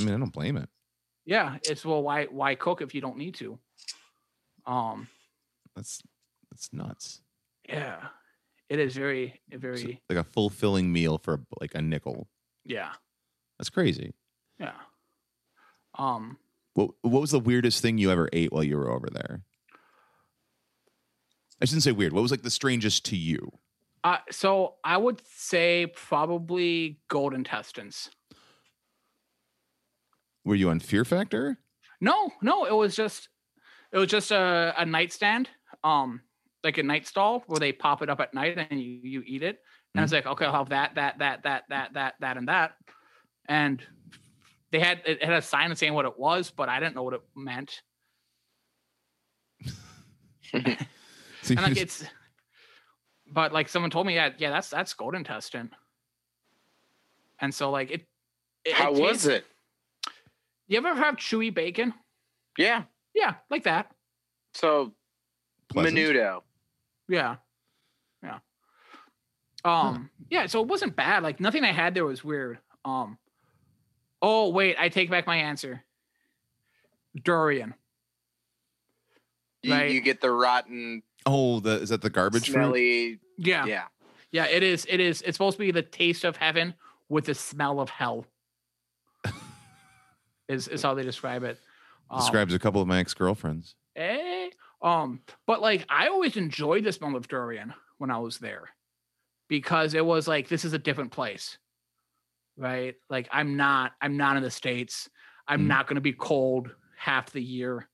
I 0.00 0.04
mean, 0.04 0.14
I 0.14 0.18
don't 0.18 0.32
blame 0.32 0.56
it. 0.56 0.68
Yeah, 1.26 1.56
it's 1.62 1.84
well, 1.84 2.02
why, 2.02 2.24
why 2.26 2.54
cook 2.54 2.82
if 2.82 2.94
you 2.94 3.00
don't 3.00 3.16
need 3.16 3.34
to? 3.36 3.58
Um, 4.66 5.08
That's 5.74 6.02
that's 6.50 6.72
nuts. 6.72 7.20
yeah, 7.68 7.98
it 8.68 8.78
is 8.78 8.96
very, 8.96 9.40
very, 9.50 10.00
like 10.08 10.18
a 10.18 10.24
fulfilling 10.24 10.92
meal 10.92 11.18
for 11.18 11.40
like 11.60 11.74
a 11.74 11.82
nickel. 11.82 12.28
yeah, 12.64 12.92
That's 13.58 13.70
crazy. 13.70 14.14
yeah. 14.58 14.72
Um, 15.98 16.38
What 16.74 16.90
what 17.02 17.20
was 17.20 17.30
the 17.30 17.38
weirdest 17.40 17.80
thing 17.82 17.98
you 17.98 18.10
ever 18.10 18.28
ate 18.32 18.52
while 18.52 18.64
you 18.64 18.76
were 18.76 18.90
over 18.90 19.08
there? 19.10 19.42
I 21.62 21.66
shouldn't 21.66 21.84
say 21.84 21.92
weird. 21.92 22.12
What 22.12 22.22
was 22.22 22.30
like 22.30 22.42
the 22.42 22.50
strangest 22.50 23.04
to 23.06 23.16
you? 23.16 23.50
uh, 24.02 24.18
so 24.30 24.74
I 24.84 24.96
would 24.98 25.22
say 25.26 25.86
probably 25.94 26.98
gold 27.08 27.32
intestines. 27.32 28.10
Were 30.44 30.54
you 30.56 30.68
on 30.68 30.80
Fear 30.80 31.04
Factor? 31.06 31.58
No, 32.00 32.32
no, 32.42 32.64
it 32.66 32.74
was 32.74 32.94
just 32.96 33.28
it 33.92 33.98
was 33.98 34.08
just 34.10 34.30
a, 34.32 34.74
a 34.76 34.84
nightstand, 34.84 35.48
um, 35.84 36.20
like 36.64 36.78
a 36.78 36.82
night 36.82 37.06
stall 37.06 37.44
where 37.46 37.60
they 37.60 37.72
pop 37.72 38.02
it 38.02 38.10
up 38.10 38.20
at 38.20 38.34
night 38.34 38.58
and 38.70 38.80
you, 38.80 39.00
you 39.02 39.22
eat 39.26 39.42
it. 39.42 39.60
And 39.94 40.00
I 40.00 40.02
was 40.02 40.10
mm-hmm. 40.10 40.26
like, 40.26 40.32
okay, 40.32 40.46
I'll 40.46 40.52
have 40.52 40.70
that, 40.70 40.94
that, 40.96 41.18
that, 41.18 41.42
that, 41.44 41.64
that, 41.68 41.94
that, 41.94 42.14
that, 42.20 42.36
and 42.36 42.48
that. 42.48 42.72
And 43.46 43.82
they 44.72 44.80
had 44.80 45.02
it 45.06 45.22
had 45.22 45.34
a 45.34 45.42
sign 45.42 45.74
saying 45.76 45.94
what 45.94 46.04
it 46.04 46.18
was, 46.18 46.50
but 46.50 46.68
I 46.68 46.80
didn't 46.80 46.96
know 46.96 47.02
what 47.02 47.14
it 47.14 47.22
meant. 47.36 47.80
So 51.42 51.52
And 51.52 51.62
like 51.62 51.74
just- 51.74 52.02
it's 52.02 52.04
but 53.30 53.52
like 53.52 53.68
someone 53.68 53.90
told 53.90 54.06
me, 54.06 54.14
yeah, 54.14 54.30
yeah, 54.38 54.50
that's 54.50 54.70
that's 54.70 54.94
gold 54.94 55.14
intestine. 55.14 55.70
And 57.38 57.54
so 57.54 57.70
like 57.70 57.90
it, 57.90 58.06
it 58.64 58.72
How 58.72 58.94
it 58.94 58.98
was 58.98 59.24
tastes- 59.24 59.26
it? 59.26 59.44
You 60.68 60.78
ever 60.78 60.94
have 60.94 61.16
chewy 61.16 61.52
bacon? 61.52 61.92
Yeah. 62.56 62.84
Yeah, 63.14 63.34
like 63.50 63.64
that. 63.64 63.90
So 64.54 64.94
pleasant? 65.68 65.96
menudo. 65.96 66.42
Yeah. 67.08 67.36
Yeah. 68.22 68.38
Um 69.64 70.10
yeah, 70.30 70.46
so 70.46 70.60
it 70.60 70.68
wasn't 70.68 70.96
bad. 70.96 71.22
Like 71.22 71.40
nothing 71.40 71.64
I 71.64 71.72
had 71.72 71.94
there 71.94 72.04
was 72.04 72.22
weird. 72.24 72.58
Um 72.84 73.18
Oh, 74.22 74.48
wait, 74.50 74.76
I 74.78 74.88
take 74.88 75.10
back 75.10 75.26
my 75.26 75.36
answer. 75.36 75.84
Durian. 77.22 77.74
You, 79.62 79.72
Right. 79.72 79.90
you 79.90 80.00
get 80.00 80.20
the 80.20 80.30
rotten, 80.30 81.02
Oh, 81.26 81.60
the 81.60 81.80
is 81.80 81.88
that 81.90 82.00
the 82.02 82.10
garbage 82.10 82.44
fruit? 82.46 82.52
smelly. 82.54 83.18
Yeah. 83.38 83.64
Yeah. 83.66 83.84
Yeah, 84.32 84.46
it 84.46 84.62
is. 84.62 84.84
It 84.88 84.98
is. 85.00 85.22
It's 85.22 85.36
supposed 85.36 85.56
to 85.58 85.64
be 85.64 85.70
the 85.70 85.82
taste 85.82 86.24
of 86.24 86.36
heaven 86.36 86.74
with 87.08 87.26
the 87.26 87.34
smell 87.34 87.80
of 87.80 87.88
hell. 87.88 88.26
is 90.48 90.66
is 90.68 90.82
how 90.82 90.94
they 90.94 91.02
describe 91.04 91.44
it. 91.44 91.58
Um, 92.10 92.18
Describes 92.18 92.52
a 92.52 92.58
couple 92.58 92.82
of 92.82 92.88
my 92.88 92.98
ex 92.98 93.14
girlfriends. 93.14 93.74
Um, 94.84 95.20
but 95.46 95.60
like 95.60 95.84
I 95.88 96.06
always 96.08 96.36
enjoyed 96.36 96.84
the 96.84 96.92
smell 96.92 97.16
of 97.16 97.26
durian 97.26 97.74
when 97.98 98.10
I 98.12 98.18
was 98.18 98.38
there 98.38 98.68
because 99.48 99.94
it 99.94 100.04
was 100.04 100.28
like 100.28 100.48
this 100.48 100.64
is 100.64 100.72
a 100.74 100.78
different 100.78 101.10
place, 101.10 101.58
right? 102.56 102.94
Like 103.10 103.28
I'm 103.32 103.56
not. 103.56 103.92
I'm 104.00 104.16
not 104.16 104.36
in 104.36 104.42
the 104.42 104.50
states. 104.50 105.08
I'm 105.48 105.62
Mm. 105.62 105.66
not 105.68 105.86
going 105.86 105.96
to 105.96 106.00
be 106.00 106.12
cold 106.12 106.70
half 106.96 107.30
the 107.30 107.42
year, 107.42 107.88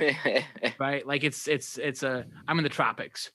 right? 0.78 1.06
Like 1.06 1.24
it's 1.24 1.48
it's 1.48 1.78
it's 1.78 2.02
a. 2.02 2.24
I'm 2.46 2.58
in 2.58 2.62
the 2.62 2.68
tropics. 2.70 3.30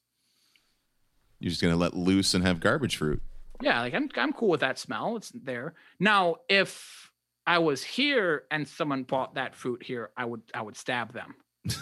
You're 1.39 1.49
just 1.49 1.61
gonna 1.61 1.75
let 1.75 1.93
loose 1.93 2.33
and 2.33 2.45
have 2.45 2.59
garbage 2.59 2.95
fruit. 2.97 3.21
Yeah, 3.61 3.81
like 3.81 3.93
I'm 3.93 4.09
I'm 4.15 4.33
cool 4.33 4.49
with 4.49 4.61
that 4.61 4.79
smell. 4.79 5.15
It's 5.17 5.31
there. 5.31 5.73
Now, 5.99 6.37
if 6.49 7.11
I 7.45 7.59
was 7.59 7.83
here 7.83 8.43
and 8.51 8.67
someone 8.67 9.03
bought 9.03 9.35
that 9.35 9.53
fruit 9.55 9.83
here, 9.83 10.09
I 10.17 10.25
would 10.25 10.41
I 10.53 10.61
would 10.61 10.77
stab 10.77 11.13
them. 11.13 11.35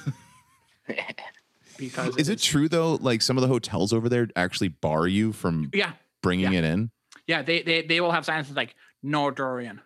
because 1.77 2.15
Is 2.17 2.29
it 2.29 2.39
true 2.39 2.67
though? 2.69 2.95
Like 2.95 3.21
some 3.21 3.37
of 3.37 3.41
the 3.41 3.47
hotels 3.47 3.93
over 3.93 4.09
there 4.09 4.27
actually 4.35 4.69
bar 4.69 5.07
you 5.07 5.31
from 5.33 5.69
Yeah, 5.73 5.93
bringing 6.21 6.53
it 6.53 6.63
in. 6.63 6.91
yeah. 7.27 7.41
They 7.41 7.61
they 7.61 7.81
they 7.83 8.01
will 8.01 8.11
have 8.11 8.25
signs 8.25 8.49
like 8.51 8.75
no 9.03 9.31
durian. 9.31 9.81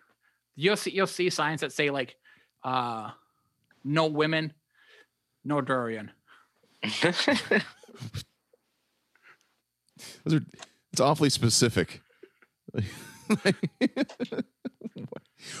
You'll 0.54 0.76
see 0.76 0.90
you'll 0.90 1.06
see 1.06 1.30
signs 1.30 1.60
that 1.60 1.72
say 1.72 1.90
like 1.90 2.16
uh 2.64 3.10
no 3.84 4.06
women, 4.06 4.52
no 5.44 5.60
durian. 5.60 6.10
Those 10.24 10.34
are 10.34 10.40
it's 10.92 11.00
awfully 11.00 11.30
specific. 11.30 12.02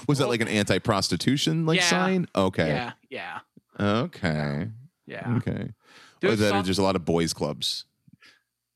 Was 0.08 0.18
that 0.18 0.28
like 0.28 0.40
an 0.40 0.48
anti-prostitution 0.48 1.66
like 1.66 1.76
Yeah. 1.80 1.88
sign? 1.88 2.26
Okay. 2.34 2.68
Yeah, 2.68 2.92
yeah, 3.10 3.38
Okay. 3.78 4.68
Yeah. 5.06 5.36
Okay. 5.38 5.50
Or 5.62 5.74
There's 6.20 6.38
that 6.40 6.50
some- 6.50 6.64
there's 6.64 6.78
a 6.78 6.82
lot 6.82 6.96
of 6.96 7.04
boys 7.04 7.32
clubs. 7.32 7.84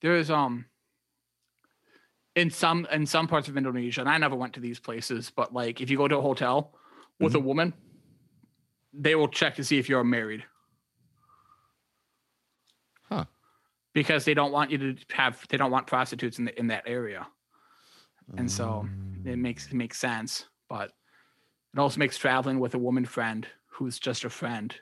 there's 0.02 0.30
um 0.30 0.64
in 2.36 2.50
some 2.50 2.86
in 2.92 3.06
some 3.06 3.26
parts 3.26 3.48
of 3.48 3.56
Indonesia, 3.56 4.00
and 4.00 4.08
I 4.08 4.16
never 4.18 4.36
went 4.36 4.52
to 4.54 4.60
these 4.60 4.78
places, 4.78 5.30
but 5.34 5.52
like 5.52 5.80
if 5.80 5.90
you 5.90 5.96
go 5.96 6.06
to 6.08 6.18
a 6.18 6.22
hotel 6.22 6.74
with 7.18 7.34
a 7.34 7.40
woman, 7.40 7.74
they 8.94 9.14
will 9.14 9.28
check 9.28 9.56
to 9.56 9.64
see 9.64 9.78
if 9.78 9.88
you're 9.88 10.04
married. 10.04 10.44
Huh. 13.08 13.24
Because 13.92 14.24
they 14.24 14.34
don't 14.34 14.52
want 14.52 14.70
you 14.70 14.78
to 14.78 14.96
have 15.14 15.44
they 15.48 15.56
don't 15.56 15.70
want 15.72 15.86
prostitutes 15.86 16.38
in 16.38 16.44
the, 16.46 16.58
in 16.58 16.68
that 16.68 16.84
area. 16.86 17.26
And 18.36 18.50
so 18.50 18.88
it 19.24 19.36
makes 19.38 19.66
it 19.66 19.74
makes 19.74 19.98
sense. 19.98 20.46
But 20.68 20.92
it 21.74 21.78
also 21.80 21.98
makes 21.98 22.16
traveling 22.16 22.60
with 22.60 22.74
a 22.74 22.78
woman 22.78 23.04
friend 23.04 23.46
who's 23.66 23.98
just 23.98 24.24
a 24.24 24.30
friend 24.30 24.72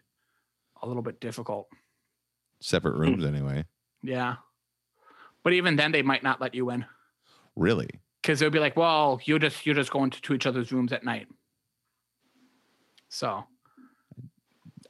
a 0.83 0.87
little 0.87 1.03
bit 1.03 1.21
difficult. 1.21 1.69
Separate 2.61 2.97
rooms 2.97 3.25
anyway. 3.25 3.65
Yeah. 4.03 4.37
But 5.45 5.53
even 5.53 5.77
then 5.77 5.93
they 5.93 6.03
might 6.03 6.23
not 6.23 6.41
let 6.41 6.55
you 6.55 6.71
in. 6.71 6.85
Really? 7.57 7.89
because 8.29 8.41
they'll 8.41 8.51
be 8.51 8.59
like, 8.59 8.77
"Well, 8.77 9.21
you're 9.25 9.39
just 9.39 9.65
you're 9.65 9.75
just 9.75 9.91
going 9.91 10.11
to, 10.11 10.21
to 10.21 10.35
each 10.35 10.45
other's 10.47 10.71
rooms 10.71 10.93
at 10.93 11.03
night." 11.03 11.29
So, 13.09 13.45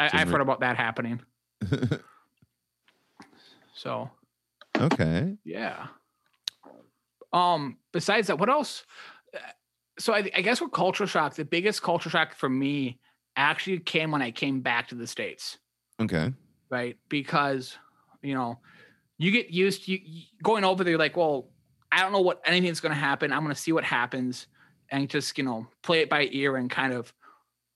I, 0.01 0.11
I've 0.12 0.27
re- 0.27 0.33
heard 0.33 0.40
about 0.40 0.61
that 0.61 0.77
happening. 0.77 1.20
So, 3.74 4.11
okay. 4.77 5.37
yeah. 5.44 5.87
Um. 7.33 7.77
Besides 7.92 8.27
that, 8.27 8.40
what 8.40 8.48
else? 8.48 8.85
So 10.01 10.12
I, 10.12 10.29
I 10.35 10.40
guess 10.40 10.61
with 10.61 10.72
culture 10.72 11.07
shock, 11.07 11.37
the 11.37 11.44
biggest 11.44 11.81
culture 11.81 12.11
shock 12.11 12.35
for 12.35 12.48
me 12.48 12.98
actually 13.37 13.79
came 13.79 14.11
when 14.11 14.20
I 14.20 14.33
came 14.33 14.62
back 14.62 14.88
to 14.88 14.96
the 14.96 15.07
states. 15.07 15.59
Okay. 16.01 16.33
right? 16.71 16.97
Because 17.09 17.77
you 18.23 18.35
know, 18.35 18.59
you 19.19 19.31
get 19.31 19.51
used 19.51 19.85
to 19.85 19.93
you, 19.93 20.25
going 20.43 20.65
over 20.65 20.85
there. 20.85 20.99
Like, 20.99 21.17
well, 21.17 21.49
I 21.91 22.03
don't 22.03 22.13
know 22.13 22.21
what 22.21 22.41
anything's 22.45 22.81
going 22.81 22.95
to 22.95 23.01
happen. 23.01 23.33
I'm 23.33 23.43
going 23.43 23.55
to 23.55 23.61
see 23.61 23.73
what 23.73 23.85
happens, 23.85 24.47
and 24.91 25.09
just 25.09 25.39
you 25.39 25.45
know, 25.45 25.67
play 25.83 26.01
it 26.01 26.11
by 26.11 26.29
ear 26.31 26.57
and 26.57 26.71
kind 26.71 26.93
of, 26.93 27.13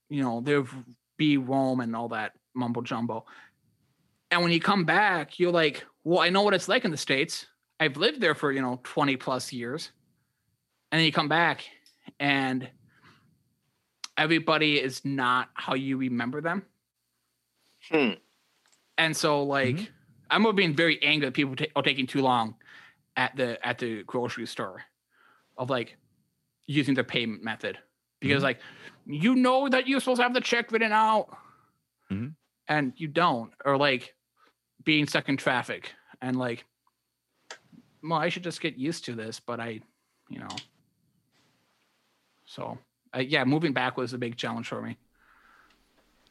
you 0.09 0.23
know, 0.23 0.41
there 0.41 0.65
be 1.17 1.37
Rome 1.37 1.81
and 1.81 1.95
all 1.95 2.09
that 2.09 2.33
mumbo 2.55 2.83
jumbo. 2.83 3.25
And 4.31 4.43
when 4.43 4.53
you 4.53 4.61
come 4.61 4.85
back, 4.85 5.39
you're 5.39 5.53
like, 5.53 5.85
well, 6.05 6.21
I 6.21 6.31
know 6.31 6.43
what 6.43 6.55
it's 6.55 6.69
like 6.69 6.85
in 6.85 6.91
the 6.91 6.97
states. 6.97 7.47
I've 7.79 7.97
lived 7.97 8.21
there 8.21 8.35
for 8.35 8.53
you 8.53 8.63
know 8.63 8.81
20 8.85 9.17
plus 9.17 9.53
years, 9.53 9.91
and 10.91 10.99
then 10.99 11.07
you 11.07 11.13
come 11.13 11.29
back, 11.29 11.65
and 12.21 12.69
everybody 14.17 14.81
is 14.81 15.05
not 15.05 15.49
how 15.55 15.75
you 15.75 15.97
remember 15.97 16.41
them. 16.41 16.65
Hmm. 17.93 18.13
And 18.99 19.17
so 19.17 19.43
like 19.43 19.93
I 20.31 20.37
remember 20.37 20.55
being 20.55 20.75
very 20.75 21.03
angry 21.03 21.27
that 21.27 21.35
people 21.35 21.57
ta- 21.57 21.67
are 21.77 21.83
taking 21.83 22.07
too 22.07 22.23
long 22.23 22.57
at 23.17 23.37
the 23.37 23.65
at 23.67 23.79
the 23.79 24.03
grocery 24.05 24.47
store 24.47 24.83
of 25.59 25.69
like 25.71 25.97
using 26.67 26.95
the 26.95 27.05
payment 27.05 27.43
method. 27.45 27.79
Because 28.21 28.43
like 28.43 28.61
you 29.05 29.35
know 29.35 29.69
that 29.69 29.87
you're 29.89 30.01
supposed 30.01 30.19
to 30.19 30.23
have 30.23 30.35
the 30.35 30.41
check 30.41 30.71
written 30.73 30.93
out 30.93 31.37
Mhm. 32.11 32.35
and 32.69 32.93
you 32.97 33.09
don't 33.09 33.53
or 33.65 33.77
like 33.77 34.15
being 34.85 35.07
stuck 35.07 35.29
in 35.29 35.37
traffic. 35.37 35.93
And 36.21 36.37
like 36.39 36.65
well 38.03 38.19
I 38.19 38.29
should 38.29 38.45
just 38.45 38.61
get 38.61 38.77
used 38.77 39.05
to 39.07 39.15
this 39.15 39.41
but 39.41 39.61
I 39.61 39.81
you 40.31 40.39
know. 40.39 40.57
So 42.47 42.79
uh, 43.15 43.19
yeah 43.21 43.45
moving 43.45 43.73
back 43.73 43.97
was 43.97 44.13
a 44.13 44.19
big 44.19 44.37
challenge 44.37 44.69
for 44.69 44.81
me 44.81 44.97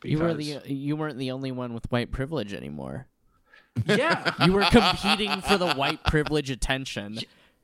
You 0.03 0.19
were 0.19 0.33
the 0.33 0.61
you 0.65 0.95
weren't 0.95 1.17
the 1.17 1.31
only 1.31 1.51
one 1.51 1.73
with 1.73 1.91
white 1.91 2.11
privilege 2.11 2.53
anymore. 2.53 3.07
yeah 3.85 4.33
You 4.45 4.53
were 4.53 4.65
competing 4.65 5.41
for 5.41 5.57
the 5.57 5.73
white 5.73 6.03
privilege 6.03 6.49
attention. 6.49 7.19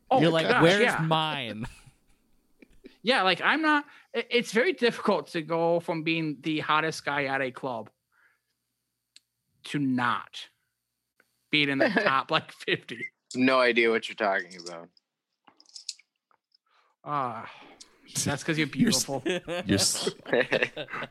Oh 0.09 0.21
You're 0.21 0.31
like, 0.31 0.47
gosh, 0.47 0.63
where's 0.63 0.83
yeah. 0.83 0.99
mine? 1.01 1.65
Yeah, 3.03 3.21
like 3.21 3.39
I'm 3.41 3.61
not. 3.61 3.85
It's 4.13 4.51
very 4.51 4.73
difficult 4.73 5.27
to 5.27 5.41
go 5.41 5.79
from 5.79 6.03
being 6.03 6.39
the 6.41 6.59
hottest 6.59 7.05
guy 7.05 7.23
at 7.25 7.41
a 7.41 7.51
club 7.51 7.89
to 9.65 9.79
not 9.79 10.49
being 11.49 11.69
in 11.69 11.77
the 11.77 11.87
top 12.03 12.29
like 12.31 12.51
50. 12.51 12.97
No 13.35 13.61
idea 13.61 13.89
what 13.89 14.09
you're 14.09 14.15
talking 14.15 14.59
about. 14.67 14.89
Ah, 17.05 17.49
that's 18.25 18.43
because 18.43 18.57
you're 18.57 18.67
You're 18.67 18.91
beautiful. 18.91 19.23
You're 19.25 19.79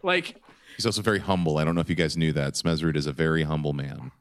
like 0.02 0.36
he's 0.76 0.86
also 0.86 1.02
very 1.02 1.18
humble. 1.18 1.58
I 1.58 1.64
don't 1.64 1.74
know 1.74 1.80
if 1.80 1.88
you 1.88 1.96
guys 1.96 2.16
knew 2.16 2.32
that. 2.32 2.54
Smezrud 2.54 2.96
is 2.96 3.06
a 3.06 3.12
very 3.12 3.42
humble 3.42 3.72
man. 3.72 4.12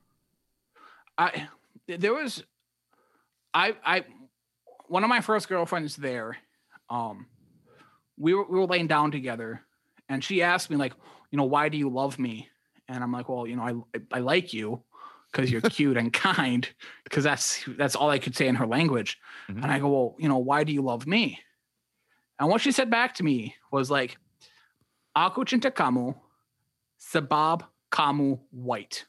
I, 1.18 1.48
there 1.88 2.14
was, 2.14 2.44
I, 3.54 3.76
I, 3.86 4.06
one 4.88 5.04
of 5.04 5.10
my 5.10 5.22
first 5.22 5.48
girlfriends 5.48 5.96
there. 5.96 6.38
Um, 6.90 7.28
we 8.18 8.34
were 8.34 8.46
we 8.46 8.60
were 8.60 8.66
laying 8.66 8.88
down 8.88 9.12
together, 9.12 9.62
and 10.08 10.24
she 10.24 10.42
asked 10.42 10.70
me 10.70 10.78
like, 10.78 10.94
you 11.32 11.38
know, 11.38 11.44
why 11.44 11.70
do 11.70 11.78
you 11.78 11.90
love 11.90 12.18
me? 12.18 12.48
And 12.88 13.04
I'm 13.04 13.12
like, 13.12 13.28
well, 13.28 13.46
you 13.46 13.56
know, 13.56 13.84
I 13.94 14.00
I 14.12 14.20
like 14.20 14.54
you 14.54 14.84
because 15.32 15.52
you're 15.52 15.62
cute 15.78 15.98
and 15.98 16.14
kind. 16.14 16.68
Because 17.04 17.24
that's 17.24 17.64
that's 17.78 17.96
all 17.96 18.10
I 18.10 18.20
could 18.20 18.36
say 18.36 18.48
in 18.48 18.56
her 18.56 18.68
language. 18.68 19.18
Mhm. 19.50 19.64
And 19.64 19.72
I 19.72 19.80
go, 19.80 19.90
well, 19.90 20.16
you 20.20 20.30
know, 20.30 20.38
why 20.38 20.64
do 20.64 20.72
you 20.72 20.82
love 20.82 21.08
me? 21.08 21.40
And 22.40 22.50
what 22.50 22.62
she 22.62 22.72
said 22.72 22.90
back 22.90 23.16
to 23.16 23.24
me 23.24 23.56
was 23.72 23.90
like, 23.90 24.18
Aku 25.16 25.44
cinta 27.00 27.62
kamu, 27.92 28.40
white. 28.52 29.06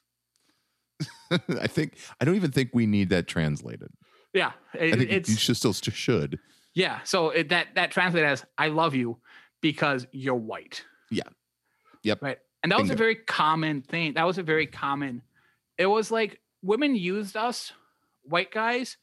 I 1.31 1.67
think 1.67 1.99
I 2.21 2.25
don't 2.25 2.37
even 2.37 2.53
think 2.53 2.71
we 2.73 2.87
need 2.87 3.11
that 3.11 3.27
translated. 3.27 3.89
Yeah, 4.33 4.53
I 4.75 4.93
think 4.93 5.11
it's 5.11 5.29
you 5.29 5.37
should 5.37 5.57
still 5.57 5.73
should. 5.73 6.39
Yeah, 6.75 7.01
so 7.05 7.31
it, 7.31 7.49
that 7.51 7.69
that 7.75 7.91
translated 7.91 8.29
as 8.29 8.45
"I 8.59 8.69
love 8.69 8.95
you" 8.95 9.19
because 9.61 10.07
you're 10.13 10.35
white. 10.35 10.85
Yeah. 11.11 11.23
Yep. 12.03 12.19
Right, 12.23 12.39
and 12.63 12.73
that 12.73 12.81
was 12.81 12.91
a 12.91 12.95
very 12.95 13.17
common 13.17 13.83
thing. 13.83 14.15
That 14.15 14.27
was 14.27 14.39
a 14.39 14.43
very 14.43 14.67
common. 14.67 15.23
It 15.79 15.87
was 15.87 16.11
like 16.11 16.41
women 16.63 16.95
used 16.95 17.37
us, 17.37 17.73
white 18.23 18.51
guys, 18.51 18.97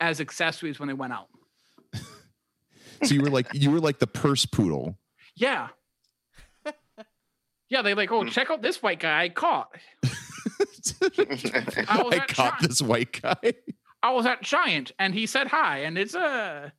as 0.00 0.20
accessories 0.20 0.78
when 0.78 0.88
they 0.88 0.94
went 0.94 1.12
out. 1.12 1.28
So 3.04 3.14
you 3.14 3.20
were 3.20 3.28
like 3.28 3.48
you 3.52 3.70
were 3.70 3.78
like 3.78 3.98
the 3.98 4.06
purse 4.06 4.46
poodle. 4.46 4.98
Yeah. 5.36 5.68
Yeah, 7.68 7.82
they 7.82 7.94
like, 7.94 8.12
oh, 8.12 8.22
Hmm. 8.22 8.28
check 8.28 8.50
out 8.50 8.62
this 8.62 8.82
white 8.82 9.00
guy 9.00 9.22
I 9.24 9.28
caught. 9.28 9.68
I 10.04 10.10
I 11.88 12.18
caught 12.28 12.58
Chi- 12.60 12.66
this 12.66 12.80
white 12.82 13.20
guy. 13.20 13.54
I 14.02 14.12
was 14.12 14.26
at 14.26 14.42
Giant, 14.42 14.92
and 14.98 15.14
he 15.14 15.26
said 15.26 15.48
hi, 15.48 15.78
and 15.80 15.98
it's 15.98 16.14
a, 16.14 16.72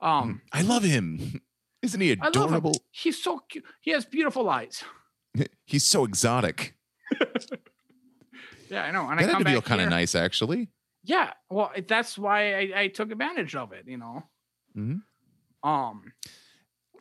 um, 0.00 0.42
I 0.52 0.62
love 0.62 0.82
him. 0.82 1.40
Isn't 1.82 2.00
he 2.00 2.12
I 2.12 2.14
love 2.26 2.34
him. 2.36 2.42
adorable? 2.42 2.74
He's 2.90 3.22
so 3.22 3.40
cute. 3.48 3.64
He 3.80 3.92
has 3.92 4.04
beautiful 4.04 4.48
eyes. 4.50 4.84
He's 5.64 5.84
so 5.84 6.04
exotic. 6.04 6.74
Yeah, 8.68 8.84
I 8.84 8.92
know. 8.92 9.08
And 9.08 9.18
that 9.18 9.24
I 9.24 9.26
had 9.26 9.32
come 9.32 9.42
to 9.44 9.50
feel 9.50 9.62
kind 9.62 9.80
of 9.80 9.88
nice, 9.88 10.14
actually. 10.14 10.68
Yeah, 11.02 11.32
well, 11.48 11.72
that's 11.88 12.16
why 12.16 12.54
I, 12.54 12.72
I 12.82 12.86
took 12.86 13.10
advantage 13.10 13.56
of 13.56 13.72
it. 13.72 13.82
You 13.88 13.96
know. 13.98 14.22
Mhm. 14.76 15.00
Um. 15.64 16.12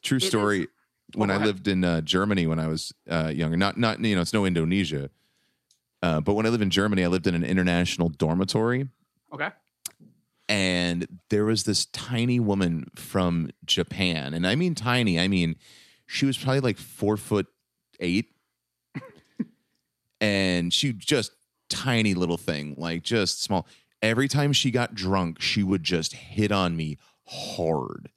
True 0.02 0.16
It 0.18 0.24
is- 0.24 0.30
story. 0.30 0.68
When 1.16 1.30
Oh, 1.32 1.36
I 1.36 1.38
lived 1.44 1.68
in 1.68 1.84
uh, 1.84 2.02
Germany 2.02 2.48
when 2.48 2.60
I 2.60 2.68
was 2.68 2.94
uh, 3.10 3.32
younger, 3.34 3.58
not 3.58 3.78
not 3.78 4.00
you 4.04 4.16
know 4.16 4.22
it's 4.22 4.34
no 4.34 4.46
Indonesia, 4.46 5.10
uh, 6.04 6.22
but 6.22 6.34
when 6.34 6.46
I 6.46 6.50
lived 6.50 6.64
in 6.64 6.70
Germany, 6.70 7.04
I 7.04 7.08
lived 7.08 7.28
in 7.28 7.36
an 7.36 7.44
international 7.44 8.10
dormitory, 8.10 8.88
Okay. 9.34 9.50
and 10.48 11.08
there 11.30 11.46
was 11.46 11.64
this 11.64 11.86
tiny 11.88 12.40
woman 12.40 12.90
from 12.96 13.50
Japan, 13.66 14.34
and 14.34 14.46
I 14.48 14.56
mean 14.56 14.76
tiny. 14.76 15.20
I 15.20 15.28
mean 15.28 15.56
she 16.06 16.26
was 16.26 16.38
probably 16.38 16.60
like 16.62 16.78
four 16.78 17.18
foot 17.18 17.48
eight, 18.00 18.34
and 20.22 20.74
she 20.74 20.94
just 20.94 21.32
tiny 21.70 22.14
little 22.14 22.38
thing, 22.38 22.76
like 22.78 23.04
just 23.04 23.42
small. 23.44 23.68
Every 24.02 24.28
time 24.28 24.54
she 24.54 24.72
got 24.72 24.96
drunk, 24.96 25.42
she 25.42 25.62
would 25.62 25.84
just 25.84 26.14
hit 26.14 26.52
on 26.52 26.76
me 26.78 26.98
hard. 27.28 28.10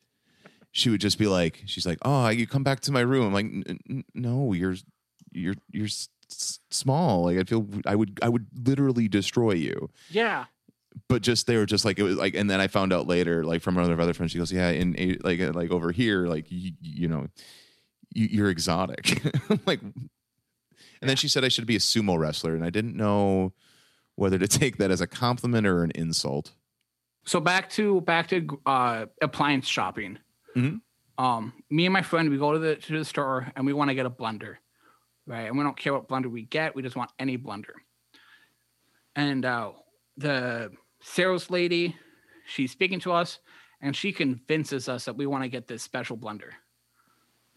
She 0.72 0.88
would 0.90 1.00
just 1.00 1.18
be 1.18 1.26
like, 1.26 1.62
she's 1.66 1.86
like, 1.86 1.98
"Oh, 2.02 2.28
you 2.28 2.46
come 2.46 2.64
back 2.64 2.80
to 2.80 2.92
my 2.92 3.00
room." 3.00 3.26
I'm 3.26 3.32
like, 3.34 3.46
"N- 3.46 3.78
n- 3.88 4.04
"No, 4.14 4.52
you're 4.54 4.74
you're 5.30 5.54
you're 5.70 5.84
s- 5.86 6.08
s- 6.30 6.60
small. 6.70 7.24
Like 7.24 7.38
I 7.38 7.44
feel 7.44 7.66
I 7.86 7.94
would 7.94 8.18
I 8.22 8.28
would 8.28 8.46
literally 8.66 9.06
destroy 9.08 9.52
you." 9.52 9.90
Yeah. 10.10 10.46
but 11.08 11.22
just 11.22 11.46
they 11.46 11.56
were 11.56 11.66
just 11.66 11.84
like 11.86 11.98
it 11.98 12.02
was 12.02 12.16
like 12.18 12.34
and 12.34 12.50
then 12.50 12.60
i 12.60 12.66
found 12.68 12.92
out 12.92 13.06
later 13.06 13.44
like 13.44 13.62
from 13.62 13.78
another 13.78 13.94
of 13.94 14.00
other 14.00 14.12
friends 14.12 14.30
she 14.30 14.36
goes 14.36 14.52
yeah 14.52 14.68
in 14.68 14.94
like 15.24 15.40
uh, 15.40 15.50
like 15.54 15.70
over 15.70 15.90
here 15.90 16.26
like 16.26 16.44
you, 16.50 16.72
you 16.82 17.08
know 17.08 17.26
you, 18.14 18.26
you're 18.30 18.50
exotic 18.50 19.22
like 19.66 19.80
and 19.80 21.08
then 21.08 21.16
she 21.16 21.28
said 21.28 21.44
i 21.46 21.48
should 21.48 21.64
be 21.66 21.76
a 21.76 21.78
sumo 21.78 22.18
wrestler 22.18 22.54
and 22.54 22.62
i 22.62 22.68
didn't 22.68 22.94
know 22.94 23.54
whether 24.16 24.38
to 24.38 24.46
take 24.46 24.76
that 24.76 24.90
as 24.90 25.00
a 25.00 25.06
compliment 25.06 25.66
or 25.66 25.82
an 25.82 25.92
insult 25.94 26.52
So 27.24 27.40
back 27.40 27.70
to 27.70 28.02
back 28.02 28.28
to 28.28 28.60
uh, 28.66 29.06
appliance 29.22 29.66
shopping. 29.66 30.18
Mhm. 30.56 30.80
Um, 31.18 31.52
me 31.70 31.86
and 31.86 31.92
my 31.92 32.02
friend, 32.02 32.30
we 32.30 32.38
go 32.38 32.52
to 32.52 32.58
the 32.58 32.76
to 32.76 32.98
the 32.98 33.04
store 33.04 33.52
and 33.56 33.66
we 33.66 33.72
want 33.72 33.90
to 33.90 33.94
get 33.94 34.06
a 34.06 34.10
blender, 34.10 34.56
right? 35.26 35.46
And 35.48 35.56
we 35.56 35.64
don't 35.64 35.76
care 35.76 35.92
what 35.92 36.08
blender 36.08 36.30
we 36.30 36.42
get; 36.44 36.74
we 36.74 36.82
just 36.82 36.96
want 36.96 37.10
any 37.18 37.38
blender. 37.38 37.74
And 39.14 39.44
uh, 39.44 39.72
the 40.16 40.70
sales 41.00 41.50
lady, 41.50 41.96
she's 42.46 42.70
speaking 42.72 43.00
to 43.00 43.12
us, 43.12 43.38
and 43.80 43.94
she 43.94 44.12
convinces 44.12 44.88
us 44.88 45.04
that 45.04 45.16
we 45.16 45.26
want 45.26 45.44
to 45.44 45.48
get 45.48 45.66
this 45.66 45.82
special 45.82 46.16
blender. 46.16 46.50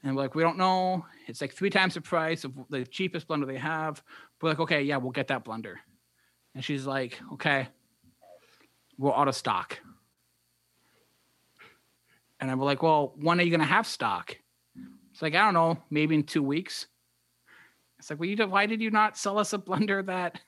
And 0.04 0.16
we're 0.16 0.24
like, 0.24 0.36
we 0.36 0.44
don't 0.44 0.58
know. 0.58 1.06
It's 1.28 1.42
like 1.42 1.54
three 1.54 1.70
times 1.70 1.96
the 1.96 2.02
price 2.02 2.44
of 2.44 2.54
the 2.70 2.86
cheapest 2.86 3.28
blender 3.28 3.48
they 3.48 3.58
have. 3.58 4.04
We're 4.42 4.50
like, 4.50 4.60
okay, 4.60 4.84
yeah, 4.84 4.98
we'll 4.98 5.12
get 5.12 5.28
that 5.30 5.44
blender. 5.46 5.76
And 6.54 6.64
she's 6.64 6.86
like, 6.86 7.20
okay, 7.34 7.68
we're 8.98 9.14
out 9.14 9.28
of 9.28 9.36
stock. 9.36 9.80
And 12.40 12.52
I'm 12.52 12.60
like, 12.60 12.84
well, 12.84 13.14
when 13.16 13.40
are 13.40 13.44
you 13.44 13.50
going 13.50 13.60
to 13.62 13.66
have 13.66 13.88
stock? 13.88 14.36
It's 15.12 15.22
like, 15.22 15.36
I 15.36 15.46
don't 15.46 15.54
know, 15.54 15.78
maybe 15.90 16.16
in 16.16 16.24
two 16.24 16.44
weeks. 16.44 16.88
It's 18.00 18.10
like, 18.10 18.20
well, 18.20 18.28
you, 18.28 18.38
why 18.48 18.66
did 18.66 18.82
you 18.82 18.92
not 18.92 19.18
sell 19.18 19.40
us 19.40 19.54
a 19.54 19.58
blender 19.58 20.06
that 20.06 20.40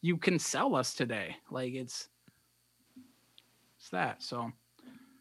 you 0.00 0.16
can 0.16 0.38
sell 0.38 0.74
us 0.74 0.94
today? 0.94 1.36
Like, 1.50 1.74
it's, 1.74 2.08
it's 3.78 3.90
that. 3.90 4.22
So 4.22 4.50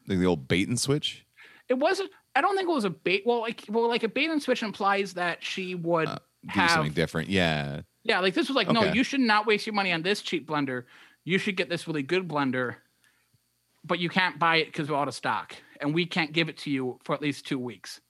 like 0.08 0.20
the 0.20 0.26
old 0.26 0.48
bait 0.48 0.68
and 0.68 0.80
switch 0.80 1.26
it 1.68 1.78
wasn't, 1.78 2.12
I 2.36 2.42
don't 2.42 2.56
think 2.56 2.70
it 2.70 2.74
was 2.74 2.86
a 2.86 2.90
bait. 2.90 3.24
Well, 3.26 3.42
like, 3.42 3.66
well, 3.70 3.88
like 3.88 4.04
a 4.04 4.08
bait 4.08 4.30
and 4.30 4.42
switch 4.42 4.64
implies 4.64 5.14
that 5.16 5.44
she 5.44 5.76
would 5.76 6.08
Uh, 6.08 6.18
do 6.54 6.68
something 6.70 6.94
different 6.94 7.30
yeah 7.30 7.82
yeah, 8.04 8.20
like 8.22 8.34
this 8.34 8.48
was 8.48 8.56
like, 8.56 8.72
no, 8.72 8.84
you 8.94 9.04
should 9.04 9.20
not 9.20 9.46
waste 9.46 9.68
your 9.68 9.74
money 9.76 9.92
on 9.92 10.02
this 10.02 10.22
cheap 10.22 10.48
blender. 10.48 10.86
You 11.26 11.38
should 11.38 11.56
get 11.56 11.70
this 11.70 11.88
really 11.88 12.02
good 12.02 12.28
blender, 12.28 12.78
but 13.84 14.00
you 14.00 14.10
can't 14.10 14.40
buy 14.40 14.58
it 14.58 14.66
because 14.66 14.90
we're 14.90 14.98
out 14.98 15.08
of 15.08 15.14
stock, 15.14 15.56
and 15.80 15.94
we 15.94 16.06
can't 16.06 16.34
give 16.34 16.50
it 16.50 16.58
to 16.60 16.70
you 16.70 17.00
for 17.04 17.14
at 17.16 17.22
least 17.22 17.46
two 17.46 17.60
weeks. 17.60 18.02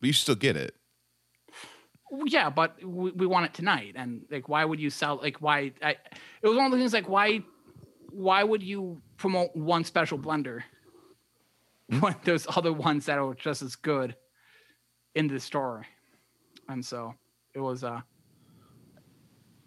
but 0.00 0.06
you 0.06 0.12
still 0.12 0.34
get 0.34 0.56
it 0.56 0.74
Yeah, 2.26 2.50
but 2.50 2.82
we, 2.82 3.10
we 3.12 3.26
want 3.26 3.46
it 3.46 3.54
tonight, 3.54 3.94
and 3.96 4.22
like, 4.30 4.48
why 4.48 4.64
would 4.64 4.80
you 4.80 4.90
sell? 4.90 5.16
Like, 5.16 5.38
why? 5.40 5.72
I, 5.82 5.90
it 6.42 6.48
was 6.48 6.56
one 6.56 6.66
of 6.66 6.72
the 6.72 6.78
things 6.78 6.92
like, 6.92 7.08
why, 7.08 7.42
why 8.10 8.42
would 8.42 8.62
you 8.62 9.02
promote 9.16 9.54
one 9.54 9.84
special 9.84 10.18
blender 10.18 10.62
when 12.00 12.14
there's 12.24 12.46
other 12.56 12.72
ones 12.72 13.06
that 13.06 13.18
are 13.18 13.34
just 13.34 13.62
as 13.62 13.76
good 13.76 14.16
in 15.14 15.28
the 15.28 15.40
store? 15.40 15.86
And 16.68 16.84
so 16.84 17.14
it 17.54 17.60
was, 17.60 17.84
uh, 17.84 18.00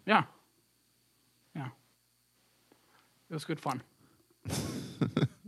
yeah, 0.06 0.24
yeah, 1.54 1.68
it 3.30 3.34
was 3.34 3.44
good 3.44 3.60
fun. 3.60 3.82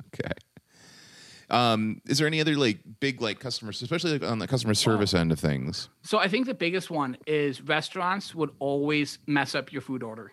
um 1.51 2.01
is 2.07 2.19
there 2.19 2.27
any 2.27 2.41
other 2.41 2.57
like 2.57 2.79
big 3.01 3.21
like 3.21 3.39
customers 3.39 3.83
especially 3.83 4.13
like 4.13 4.23
on 4.29 4.39
the 4.39 4.47
customer 4.47 4.75
service 4.75 5.13
end 5.15 5.31
of 5.33 5.39
things 5.39 5.89
So 6.03 6.19
I 6.19 6.29
think 6.29 6.47
the 6.47 6.55
biggest 6.55 6.91
one 6.91 7.17
is 7.27 7.61
restaurants 7.61 8.35
would 8.35 8.51
always 8.59 9.19
mess 9.27 9.55
up 9.55 9.73
your 9.73 9.83
food 9.83 10.03
order. 10.03 10.33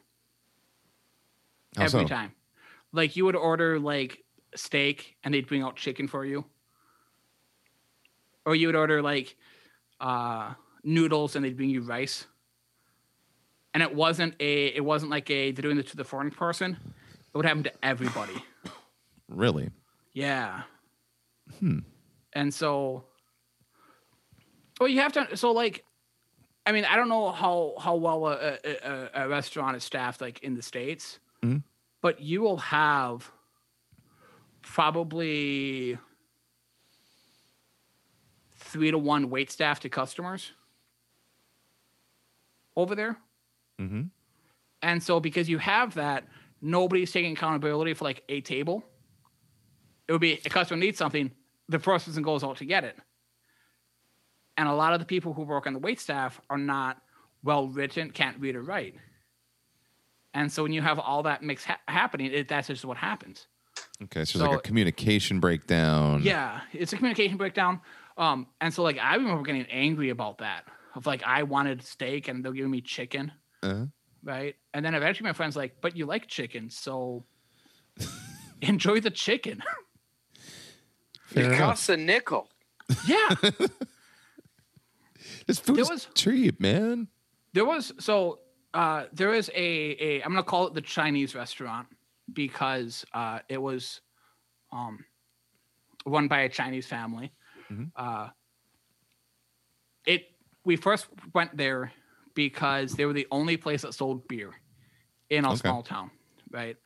How 1.75 1.83
every 1.83 2.01
so? 2.01 2.07
time. 2.07 2.33
Like 2.91 3.15
you 3.15 3.25
would 3.25 3.35
order 3.35 3.79
like 3.79 4.23
steak 4.55 5.15
and 5.23 5.33
they'd 5.33 5.47
bring 5.47 5.61
out 5.63 5.75
chicken 5.75 6.07
for 6.07 6.25
you. 6.25 6.45
Or 8.45 8.55
you 8.55 8.67
would 8.67 8.75
order 8.75 9.01
like 9.01 9.35
uh 9.99 10.53
noodles 10.83 11.35
and 11.35 11.45
they'd 11.45 11.55
bring 11.57 11.69
you 11.69 11.81
rice. 11.81 12.25
And 13.73 13.81
it 13.83 13.93
wasn't 13.95 14.35
a 14.39 14.67
it 14.67 14.83
wasn't 14.83 15.11
like 15.11 15.29
a 15.29 15.51
they're 15.51 15.61
doing 15.61 15.77
it 15.77 15.87
to 15.87 15.97
the 15.97 16.03
foreign 16.03 16.31
person. 16.31 16.77
It 17.33 17.37
would 17.37 17.45
happen 17.45 17.63
to 17.63 17.71
everybody. 17.83 18.43
really 19.29 19.69
Yeah. 20.13 20.63
Hmm. 21.59 21.79
And 22.33 22.53
so, 22.53 23.05
well, 24.79 24.89
you 24.89 24.99
have 25.01 25.13
to. 25.13 25.35
So, 25.37 25.51
like, 25.51 25.83
I 26.65 26.71
mean, 26.71 26.85
I 26.85 26.95
don't 26.95 27.09
know 27.09 27.31
how 27.31 27.73
how 27.79 27.95
well 27.95 28.27
a, 28.27 28.57
a, 28.63 29.09
a- 29.13 29.27
restaurant 29.29 29.75
is 29.75 29.83
staffed, 29.83 30.21
like 30.21 30.39
in 30.43 30.55
the 30.55 30.61
states, 30.61 31.19
Mhm. 31.43 31.63
but 32.01 32.19
you 32.21 32.41
will 32.41 32.57
have 32.57 33.31
probably 34.61 35.97
three 38.55 38.91
to 38.91 38.97
one 38.97 39.29
wait 39.29 39.51
staff 39.51 39.79
to 39.81 39.89
customers 39.89 40.51
over 42.75 42.95
there. 42.95 43.17
mm-hmm. 43.79 44.03
And 44.83 45.03
so, 45.03 45.19
because 45.19 45.47
you 45.49 45.57
have 45.59 45.93
that, 45.95 46.23
nobody's 46.61 47.11
taking 47.11 47.33
accountability 47.33 47.93
for 47.93 48.05
like 48.05 48.23
a 48.29 48.41
table. 48.41 48.83
It 50.07 50.11
would 50.13 50.21
be 50.21 50.39
a 50.45 50.49
customer 50.49 50.79
needs 50.79 50.97
something, 50.97 51.31
the 51.69 51.79
first 51.79 52.05
person 52.05 52.23
goes 52.23 52.43
out 52.43 52.57
to 52.57 52.65
get 52.65 52.83
it. 52.83 52.97
And 54.57 54.67
a 54.67 54.73
lot 54.73 54.93
of 54.93 54.99
the 54.99 55.05
people 55.05 55.33
who 55.33 55.43
work 55.43 55.65
on 55.67 55.73
the 55.73 55.79
wait 55.79 55.99
staff 55.99 56.39
are 56.49 56.57
not 56.57 57.01
well 57.43 57.67
written, 57.67 58.11
can't 58.11 58.39
read 58.39 58.55
or 58.55 58.61
write. 58.61 58.95
And 60.33 60.51
so, 60.51 60.63
when 60.63 60.71
you 60.71 60.81
have 60.81 60.99
all 60.99 61.23
that 61.23 61.43
mix 61.43 61.65
ha- 61.65 61.79
happening, 61.87 62.31
it, 62.31 62.47
that's 62.47 62.67
just 62.67 62.85
what 62.85 62.97
happens. 62.97 63.47
Okay, 64.03 64.23
so, 64.25 64.39
So- 64.39 64.45
it's 64.45 64.51
like 64.51 64.59
a 64.59 64.61
communication 64.61 65.39
breakdown. 65.39 66.21
Yeah, 66.23 66.61
it's 66.73 66.93
a 66.93 66.97
communication 66.97 67.37
breakdown. 67.37 67.81
Um, 68.17 68.47
and 68.59 68.73
so, 68.73 68.83
like, 68.83 68.97
I 68.97 69.15
remember 69.15 69.43
getting 69.43 69.65
angry 69.67 70.09
about 70.09 70.37
that. 70.39 70.65
Of 70.95 71.05
like, 71.05 71.23
I 71.23 71.43
wanted 71.43 71.81
steak 71.83 72.27
and 72.27 72.43
they're 72.43 72.51
giving 72.51 72.71
me 72.71 72.81
chicken. 72.81 73.31
Uh-huh. 73.63 73.85
right? 74.23 74.55
And 74.73 74.83
then 74.83 74.95
eventually 74.95 75.27
my 75.27 75.33
friend's 75.33 75.55
like, 75.55 75.75
"But 75.81 75.95
you 75.95 76.05
like 76.05 76.27
chicken, 76.27 76.69
so 76.69 77.25
enjoy 78.61 78.99
the 78.99 79.11
chicken." 79.11 79.61
Fair 81.33 81.43
it 81.43 81.47
enough. 81.47 81.59
costs 81.59 81.89
a 81.89 81.97
nickel. 81.97 82.49
yeah, 83.07 83.29
This 85.47 85.59
food 85.59 85.75
There 85.77 85.83
is 85.83 85.89
was- 85.89 86.07
cheap, 86.13 86.59
man. 86.59 87.07
there 87.53 87.65
was 87.65 87.93
so 87.99 88.39
uh, 88.73 89.05
there 89.13 89.33
is 89.33 89.49
a 89.53 89.95
a 89.99 90.21
I'm 90.23 90.31
gonna 90.31 90.43
call 90.43 90.67
it 90.67 90.73
the 90.73 90.81
Chinese 90.81 91.35
restaurant 91.35 91.87
because 92.31 93.05
uh, 93.13 93.39
it 93.49 93.61
was 93.61 94.01
um, 94.71 95.03
run 96.05 96.27
by 96.27 96.41
a 96.41 96.49
Chinese 96.49 96.87
family. 96.87 97.31
Mhm. 97.71 97.91
Uh, 97.95 98.29
it 100.05 100.31
we 100.65 100.75
first 100.75 101.07
went 101.33 101.55
there 101.57 101.91
because 102.33 102.93
they 102.93 103.05
were 103.05 103.13
the 103.13 103.27
only 103.31 103.57
place 103.57 103.81
that 103.83 103.93
sold 103.93 104.27
beer 104.27 104.51
in 105.29 105.43
a 105.45 105.49
Okay. 105.49 105.57
small 105.57 105.83
town, 105.83 106.11
right? 106.51 106.77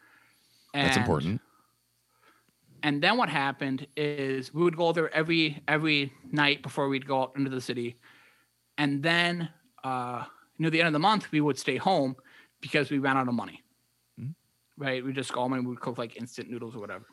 That's 0.73 0.97
important. 0.97 1.41
And 2.85 3.01
then 3.01 3.17
what 3.17 3.29
happened 3.29 3.87
is 3.97 4.53
we 4.53 4.61
would 4.61 4.77
go 4.77 4.91
there 4.91 5.11
every 5.11 5.59
every 5.67 6.13
night 6.31 6.61
before 6.61 6.87
we'd 6.87 7.07
go 7.07 7.23
out 7.23 7.31
into 7.35 7.49
the 7.49 7.59
city, 7.59 7.97
and 8.77 9.01
then 9.01 9.49
uh, 9.83 10.25
near 10.59 10.69
the 10.69 10.81
end 10.81 10.87
of 10.89 10.93
the 10.93 10.99
month 10.99 11.31
we 11.31 11.41
would 11.41 11.57
stay 11.57 11.77
home 11.77 12.15
because 12.61 12.91
we 12.91 12.99
ran 12.99 13.17
out 13.17 13.27
of 13.27 13.33
money. 13.33 13.63
Right? 14.77 15.03
We 15.03 15.13
just 15.13 15.33
go 15.33 15.41
home 15.41 15.53
and 15.53 15.67
we'd 15.67 15.79
cook 15.79 15.97
like 15.97 16.15
instant 16.15 16.47
noodles 16.47 16.75
or 16.75 16.79
whatever. 16.79 17.05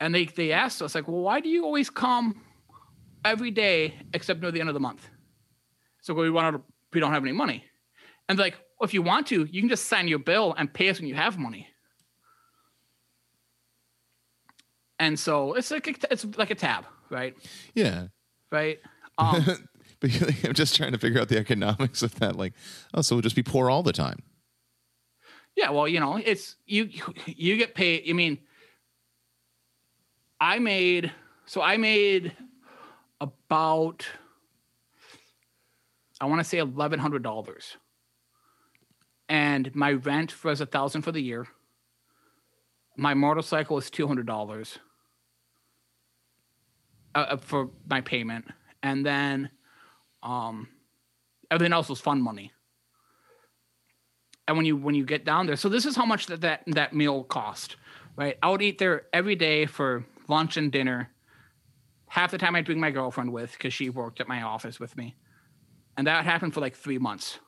And 0.00 0.12
they 0.12 0.24
they 0.24 0.50
asked 0.50 0.82
us 0.82 0.96
like, 0.96 1.06
well, 1.06 1.20
why 1.20 1.38
do 1.38 1.48
you 1.48 1.64
always 1.64 1.88
come 1.88 2.42
every 3.24 3.52
day 3.52 3.94
except 4.14 4.40
near 4.42 4.50
the 4.50 4.58
end 4.58 4.68
of 4.68 4.74
the 4.74 4.80
month? 4.80 5.08
So 6.00 6.12
we 6.12 6.28
run 6.28 6.46
out 6.46 6.54
of 6.56 6.62
we 6.92 6.98
don't 6.98 7.12
have 7.12 7.22
any 7.22 7.36
money, 7.44 7.66
and 8.28 8.36
like, 8.36 8.54
Well, 8.80 8.88
if 8.88 8.94
you 8.94 9.02
want 9.02 9.28
to, 9.28 9.44
you 9.44 9.62
can 9.62 9.68
just 9.68 9.84
sign 9.86 10.08
your 10.08 10.18
bill 10.18 10.56
and 10.58 10.74
pay 10.74 10.88
us 10.88 10.98
when 10.98 11.08
you 11.08 11.14
have 11.14 11.38
money. 11.38 11.68
And 15.00 15.18
so 15.18 15.54
it's 15.54 15.70
like 15.70 15.88
a, 15.88 16.12
it's 16.12 16.26
like 16.36 16.50
a 16.50 16.54
tab, 16.54 16.84
right? 17.08 17.34
Yeah. 17.74 18.08
Right. 18.52 18.78
Um, 19.16 19.44
but 20.00 20.10
I'm 20.44 20.52
just 20.52 20.76
trying 20.76 20.92
to 20.92 20.98
figure 20.98 21.18
out 21.18 21.28
the 21.28 21.38
economics 21.38 22.02
of 22.02 22.14
that. 22.16 22.36
Like, 22.36 22.52
oh, 22.92 23.00
so 23.00 23.16
we'll 23.16 23.22
just 23.22 23.34
be 23.34 23.42
poor 23.42 23.70
all 23.70 23.82
the 23.82 23.94
time. 23.94 24.18
yeah. 25.56 25.70
Well, 25.70 25.88
you 25.88 26.00
know, 26.00 26.16
it's 26.22 26.56
you 26.66 26.90
you 27.24 27.56
get 27.56 27.74
paid. 27.74 28.04
I 28.10 28.12
mean, 28.12 28.40
I 30.38 30.58
made 30.58 31.10
so 31.46 31.62
I 31.62 31.78
made 31.78 32.36
about 33.22 34.06
I 36.20 36.26
want 36.26 36.40
to 36.40 36.44
say 36.44 36.58
eleven 36.58 36.98
hundred 36.98 37.22
dollars, 37.22 37.78
and 39.30 39.74
my 39.74 39.92
rent 39.92 40.44
was 40.44 40.60
a 40.60 40.66
thousand 40.66 41.02
for 41.02 41.10
the 41.10 41.22
year. 41.22 41.46
My 42.98 43.14
motorcycle 43.14 43.78
is 43.78 43.88
two 43.88 44.06
hundred 44.06 44.26
dollars 44.26 44.78
uh, 47.14 47.18
uh, 47.18 47.36
for 47.38 47.70
my 47.88 48.00
payment, 48.00 48.46
and 48.82 49.04
then 49.04 49.50
um, 50.22 50.68
everything 51.50 51.72
else 51.72 51.88
was 51.88 52.00
fun 52.00 52.20
money. 52.22 52.52
And 54.46 54.56
when 54.56 54.66
you 54.66 54.76
when 54.76 54.94
you 54.94 55.04
get 55.04 55.24
down 55.24 55.46
there, 55.46 55.56
so 55.56 55.68
this 55.68 55.86
is 55.86 55.96
how 55.96 56.04
much 56.04 56.26
that 56.26 56.40
that, 56.42 56.62
that 56.66 56.92
meal 56.94 57.24
cost, 57.24 57.76
right? 58.16 58.36
I 58.42 58.50
would 58.50 58.62
eat 58.62 58.78
there 58.78 59.06
every 59.12 59.36
day 59.36 59.66
for 59.66 60.04
lunch 60.28 60.56
and 60.56 60.70
dinner. 60.70 61.10
Half 62.08 62.32
the 62.32 62.38
time 62.38 62.56
I'd 62.56 62.64
bring 62.64 62.80
my 62.80 62.90
girlfriend 62.90 63.32
with 63.32 63.52
because 63.52 63.72
she 63.72 63.90
worked 63.90 64.20
at 64.20 64.26
my 64.26 64.42
office 64.42 64.80
with 64.80 64.96
me, 64.96 65.16
and 65.96 66.06
that 66.06 66.24
happened 66.24 66.54
for 66.54 66.60
like 66.60 66.76
three 66.76 66.98
months. 66.98 67.38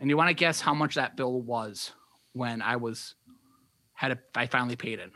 And 0.00 0.08
you 0.08 0.16
want 0.16 0.28
to 0.28 0.34
guess 0.34 0.60
how 0.60 0.74
much 0.74 0.94
that 0.94 1.16
bill 1.16 1.40
was 1.40 1.92
when 2.32 2.62
I 2.62 2.76
was 2.76 3.14
had 3.94 4.12
a, 4.12 4.18
I 4.34 4.46
finally 4.46 4.76
paid 4.76 5.00
it. 5.00 5.10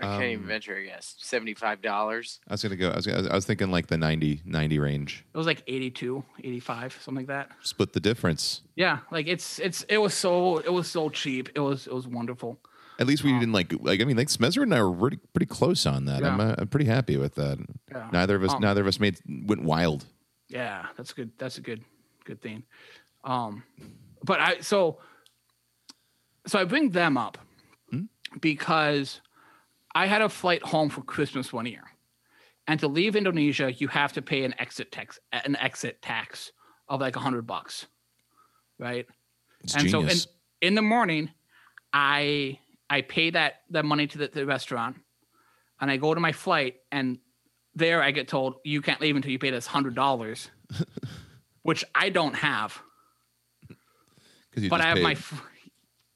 I 0.00 0.04
can't 0.04 0.22
even 0.24 0.42
Um, 0.44 0.48
venture 0.48 0.76
a 0.76 0.84
guess. 0.84 1.14
Seventy-five 1.18 1.82
dollars. 1.82 2.40
I 2.48 2.54
was 2.54 2.62
gonna 2.62 2.76
go. 2.76 2.90
I 2.90 2.96
was, 2.96 3.06
I 3.08 3.34
was 3.34 3.44
thinking 3.44 3.70
like 3.70 3.88
the 3.88 3.98
90, 3.98 4.40
90 4.44 4.78
range. 4.78 5.24
It 5.34 5.36
was 5.36 5.46
like 5.46 5.62
82, 5.66 6.24
85, 6.42 6.98
something 7.02 7.20
like 7.22 7.26
that. 7.28 7.50
Split 7.62 7.92
the 7.92 8.00
difference. 8.00 8.62
Yeah, 8.74 9.00
like 9.10 9.26
it's 9.26 9.58
it's 9.58 9.82
it 9.88 9.98
was 9.98 10.14
so 10.14 10.58
it 10.58 10.72
was 10.72 10.90
so 10.90 11.10
cheap. 11.10 11.50
It 11.54 11.60
was 11.60 11.86
it 11.86 11.92
was 11.94 12.06
wonderful. 12.06 12.58
At 12.98 13.06
least 13.06 13.24
we 13.24 13.32
didn't 13.32 13.52
like 13.52 13.72
like 13.80 14.00
I 14.00 14.04
mean 14.04 14.16
like 14.16 14.28
Smezzer 14.28 14.62
and 14.62 14.74
I 14.74 14.82
were 14.82 14.92
pretty 14.94 15.18
pretty 15.32 15.46
close 15.46 15.84
on 15.86 16.04
that. 16.06 16.24
I'm 16.24 16.40
uh, 16.40 16.54
I'm 16.58 16.68
pretty 16.68 16.86
happy 16.86 17.16
with 17.16 17.34
that. 17.34 17.58
Yeah. 17.90 18.08
Neither 18.12 18.36
of 18.36 18.44
us 18.44 18.52
Um, 18.54 18.60
neither 18.62 18.80
of 18.80 18.86
us 18.86 18.98
made 19.00 19.18
went 19.46 19.62
wild. 19.64 20.06
Yeah, 20.48 20.86
that's 20.96 21.12
good. 21.12 21.30
That's 21.38 21.58
a 21.58 21.62
good 21.62 21.82
good 22.24 22.40
thing. 22.40 22.62
Um, 23.24 23.62
but 24.24 24.40
I 24.40 24.60
so 24.60 24.98
so 26.46 26.58
I 26.58 26.64
bring 26.64 26.90
them 26.90 27.16
up 27.16 27.38
because 28.40 29.20
I 29.94 30.06
had 30.06 30.22
a 30.22 30.28
flight 30.28 30.62
home 30.62 30.88
for 30.88 31.02
Christmas 31.02 31.52
one 31.52 31.66
year, 31.66 31.84
and 32.66 32.80
to 32.80 32.88
leave 32.88 33.16
Indonesia, 33.16 33.72
you 33.72 33.88
have 33.88 34.12
to 34.14 34.22
pay 34.22 34.44
an 34.44 34.54
exit 34.58 34.90
tax 34.92 35.18
an 35.32 35.56
exit 35.56 36.00
tax 36.02 36.52
of 36.88 37.00
like 37.00 37.16
a 37.16 37.20
hundred 37.20 37.46
bucks, 37.46 37.86
right? 38.78 39.06
It's 39.62 39.74
and 39.74 39.88
genius. 39.88 40.22
so 40.24 40.30
in, 40.60 40.68
in 40.68 40.74
the 40.74 40.82
morning 40.82 41.30
i 41.92 42.58
i 42.88 43.00
pay 43.02 43.30
that 43.30 43.62
that 43.70 43.84
money 43.84 44.06
to 44.06 44.18
the, 44.18 44.28
the 44.28 44.46
restaurant 44.46 44.96
and 45.80 45.90
i 45.90 45.96
go 45.96 46.14
to 46.14 46.20
my 46.20 46.32
flight 46.32 46.76
and 46.90 47.18
there 47.74 48.02
i 48.02 48.10
get 48.10 48.28
told 48.28 48.56
you 48.64 48.80
can't 48.80 49.00
leave 49.00 49.16
until 49.16 49.30
you 49.30 49.38
pay 49.38 49.50
this 49.50 49.66
hundred 49.66 49.94
dollars 49.94 50.50
which 51.62 51.84
i 51.94 52.08
don't 52.08 52.34
have 52.34 52.80
but 54.68 54.80
i 54.80 54.88
have 54.88 54.98
my 55.00 55.14
paid. 55.14 55.18
f- 55.18 55.42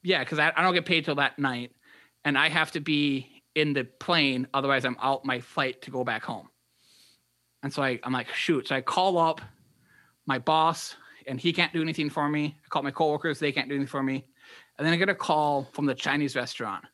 yeah 0.02 0.20
because 0.20 0.38
I, 0.38 0.52
I 0.56 0.62
don't 0.62 0.74
get 0.74 0.86
paid 0.86 1.04
till 1.04 1.16
that 1.16 1.38
night 1.38 1.72
and 2.24 2.36
i 2.38 2.48
have 2.48 2.72
to 2.72 2.80
be 2.80 3.35
in 3.56 3.72
the 3.72 3.82
plane 3.82 4.46
otherwise 4.54 4.84
i'm 4.84 4.96
out 5.02 5.24
my 5.24 5.40
flight 5.40 5.82
to 5.82 5.90
go 5.90 6.04
back 6.04 6.22
home 6.22 6.48
and 7.64 7.72
so 7.72 7.82
I, 7.82 7.98
i'm 8.04 8.12
like 8.12 8.32
shoot 8.32 8.68
so 8.68 8.76
i 8.76 8.80
call 8.80 9.18
up 9.18 9.40
my 10.26 10.38
boss 10.38 10.94
and 11.26 11.40
he 11.40 11.52
can't 11.52 11.72
do 11.72 11.82
anything 11.82 12.10
for 12.10 12.28
me. 12.28 12.56
I 12.64 12.68
call 12.68 12.82
my 12.82 12.90
coworkers, 12.90 13.38
they 13.38 13.52
can't 13.52 13.68
do 13.68 13.74
anything 13.74 13.88
for 13.88 14.02
me. 14.02 14.24
And 14.78 14.86
then 14.86 14.92
I 14.92 14.96
get 14.96 15.08
a 15.08 15.14
call 15.14 15.68
from 15.72 15.86
the 15.86 15.94
Chinese 15.94 16.36
restaurant. 16.36 16.84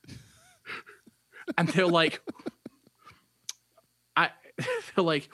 and 1.58 1.68
they're 1.68 1.86
like 1.86 2.20
I 4.16 4.30
they're 4.94 5.04
like, 5.04 5.28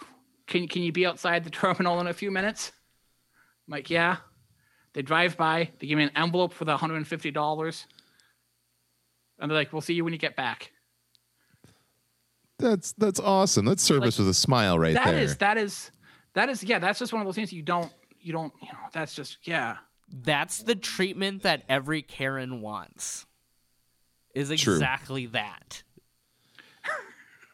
Can 0.47 0.69
can 0.69 0.83
you 0.83 0.93
be 0.93 1.07
outside 1.07 1.45
the 1.45 1.51
terminal 1.51 2.01
in 2.01 2.07
a 2.07 2.13
few 2.13 2.31
minutes? 2.31 2.73
I'm 3.67 3.73
like, 3.73 3.91
yeah. 3.91 4.17
They 4.95 5.03
drive 5.03 5.37
by, 5.37 5.71
they 5.79 5.87
give 5.87 5.99
me 5.99 6.05
an 6.05 6.11
envelope 6.17 6.53
for 6.53 6.65
the 6.65 6.77
$150. 6.77 7.85
And 9.39 9.51
they're 9.51 9.59
like, 9.59 9.73
We'll 9.73 9.83
see 9.83 9.95
you 9.95 10.05
when 10.05 10.13
you 10.13 10.19
get 10.19 10.37
back. 10.37 10.73
That's 12.59 12.93
that's 12.93 13.21
awesome. 13.21 13.65
That's 13.65 13.83
service 13.83 14.19
Like, 14.19 14.27
with 14.27 14.31
a 14.31 14.35
smile 14.35 14.79
right 14.79 14.95
That 14.95 15.07
there. 15.07 15.19
is 15.19 15.37
that 15.39 15.57
is 15.59 15.91
that 16.35 16.49
is 16.49 16.63
yeah, 16.65 16.79
that's 16.79 16.99
just 16.99 17.13
one 17.13 17.23
of 17.23 17.27
those 17.27 17.35
things 17.37 17.53
you 17.53 17.63
don't 17.63 17.93
you 18.21 18.33
don't 18.33 18.53
you 18.61 18.69
know, 18.69 18.79
that's 18.93 19.15
just 19.15 19.39
yeah. 19.45 19.77
That's 20.11 20.63
the 20.63 20.75
treatment 20.75 21.43
that 21.43 21.63
every 21.69 22.01
Karen 22.03 22.61
wants. 22.63 23.27
Is 24.35 24.49
True. 24.61 24.75
exactly 24.75 25.27
that. 25.27 25.83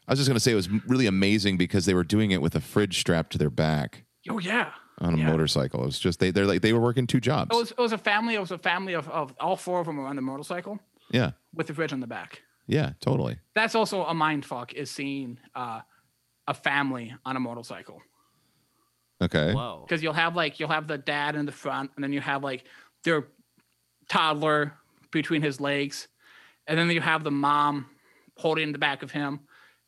I 0.07 0.13
was 0.13 0.19
just 0.19 0.29
gonna 0.29 0.41
say 0.41 0.53
it 0.53 0.57
was 0.57 0.69
really 0.87 1.07
amazing 1.07 1.57
because 1.57 1.87
they 1.87 1.95
were 1.95 2.05
doing 2.05 2.31
it 2.31 2.43
with 2.43 2.55
a 2.55 2.61
fridge 2.61 2.99
strapped 2.99 3.33
to 3.33 3.39
their 3.39 3.51
back 3.51 4.05
Oh 4.29 4.39
yeah. 4.39 4.71
on 4.99 5.15
a 5.15 5.17
Yeah. 5.17 5.27
motorcycle. 5.31 5.83
It 5.83 5.87
was 5.87 5.99
just 5.99 6.21
they 6.21 6.31
they're 6.31 6.47
like 6.47 6.61
they 6.63 6.73
were 6.73 6.81
working 6.81 7.07
two 7.07 7.21
jobs. 7.21 7.55
It 7.55 7.59
was 7.59 7.71
it 7.73 7.79
was 7.79 7.93
a 7.93 7.99
family. 7.99 8.35
It 8.35 8.41
was 8.41 8.51
a 8.51 8.59
family 8.59 8.95
of, 8.95 9.09
of 9.09 9.35
all 9.41 9.57
four 9.57 9.81
of 9.81 9.87
them 9.87 9.97
were 9.97 10.07
on 10.07 10.17
the 10.17 10.23
motorcycle 10.23 10.79
yeah, 11.11 11.33
with 11.55 11.67
the 11.69 11.75
fridge 11.75 11.93
on 11.93 12.01
the 12.01 12.07
back. 12.07 12.43
Yeah, 12.67 12.93
totally. 13.01 13.37
That's 13.55 13.75
also 13.75 14.05
a 14.05 14.15
mind 14.15 14.45
fuck 14.45 14.73
is 14.73 14.91
seeing 14.91 15.39
uh, 15.55 15.81
a 16.47 16.55
family 16.55 17.15
on 17.25 17.37
a 17.37 17.41
motorcycle 17.41 18.03
Okay. 19.21 19.53
Whoa. 19.55 19.85
because 19.87 20.03
you'll 20.03 20.13
have 20.13 20.35
like 20.37 20.61
you'll 20.61 20.69
have 20.69 20.87
the 20.89 20.99
dad 20.99 21.37
in 21.37 21.47
the 21.47 21.53
front 21.53 21.91
and 21.95 22.03
then 22.05 22.13
you 22.13 22.21
have 22.21 22.43
like 22.43 22.65
their 23.05 23.29
toddler 24.09 24.75
between 25.11 25.41
his 25.41 25.61
legs 25.61 26.09
and 26.67 26.79
then 26.79 26.91
you 26.91 27.01
have 27.01 27.25
the 27.25 27.31
mom 27.31 27.87
holding 28.37 28.73
the 28.73 28.79
back 28.79 29.03
of 29.03 29.11
him 29.11 29.41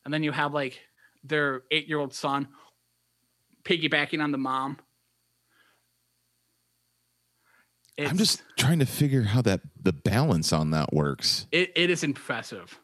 and 0.05 0.15
then 0.15 0.23
you 0.23 0.33
have 0.33 0.55
like 0.55 0.81
their 1.25 1.63
eight 1.71 1.89
year 1.89 1.99
old 1.99 2.15
son 2.15 2.49
piggybacking 3.65 4.23
on 4.23 4.31
the 4.31 4.39
mom. 4.39 4.79
I'm 7.99 8.19
just 8.19 8.43
trying 8.59 8.79
to 8.81 8.87
figure 8.87 9.23
how 9.23 9.41
that 9.43 9.61
the 9.83 9.93
balance 9.93 10.53
on 10.53 10.71
that 10.73 10.93
works. 10.93 11.47
It 11.51 11.73
it 11.75 11.91
is 11.91 12.03
impressive. 12.05 12.79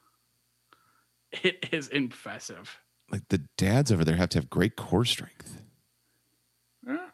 It 1.42 1.66
is 1.72 1.88
impressive. 1.88 2.78
Like 3.10 3.28
the 3.28 3.38
dads 3.56 3.90
over 3.92 4.04
there 4.04 4.16
have 4.16 4.28
to 4.30 4.38
have 4.38 4.48
great 4.50 4.76
core 4.76 5.04
strength. 5.04 5.60
Yeah. 6.86 7.08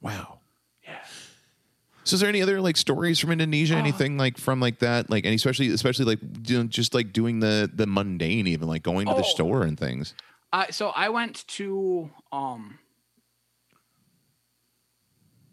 Wow. 0.00 0.40
Yeah. 0.84 0.98
So 2.04 2.14
is 2.14 2.20
there 2.20 2.28
any 2.28 2.40
other 2.40 2.60
like 2.60 2.76
stories 2.76 3.18
from 3.18 3.30
Indonesia? 3.32 3.74
Uh, 3.74 3.78
anything 3.78 4.16
like 4.16 4.38
from 4.38 4.60
like 4.60 4.78
that? 4.78 5.10
Like 5.10 5.24
and 5.24 5.34
especially 5.34 5.68
especially 5.68 6.04
like 6.04 6.42
doing 6.42 6.68
just 6.68 6.94
like 6.94 7.12
doing 7.12 7.40
the 7.40 7.70
the 7.72 7.86
mundane 7.86 8.46
even 8.46 8.68
like 8.68 8.82
going 8.82 9.06
to 9.06 9.14
the 9.14 9.20
Oh. 9.20 9.22
store 9.34 9.62
and 9.62 9.78
things. 9.78 10.14
Uh, 10.52 10.66
so 10.70 10.88
I 10.88 11.10
went 11.10 11.46
to 11.48 12.10
um 12.32 12.78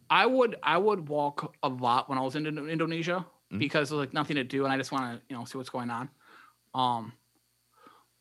I 0.09 0.25
would 0.25 0.55
I 0.61 0.77
would 0.77 1.07
walk 1.09 1.55
a 1.63 1.69
lot 1.69 2.09
when 2.09 2.17
I 2.17 2.21
was 2.21 2.35
in 2.35 2.45
Indo- 2.45 2.67
Indonesia 2.67 3.25
because 3.57 3.89
there's 3.89 3.99
like 3.99 4.13
nothing 4.13 4.35
to 4.35 4.43
do 4.43 4.63
and 4.65 4.73
I 4.73 4.77
just 4.77 4.91
want 4.91 5.15
to 5.15 5.21
you 5.29 5.37
know 5.37 5.45
see 5.45 5.57
what's 5.57 5.69
going 5.69 5.89
on. 5.89 6.09
Um 6.73 7.13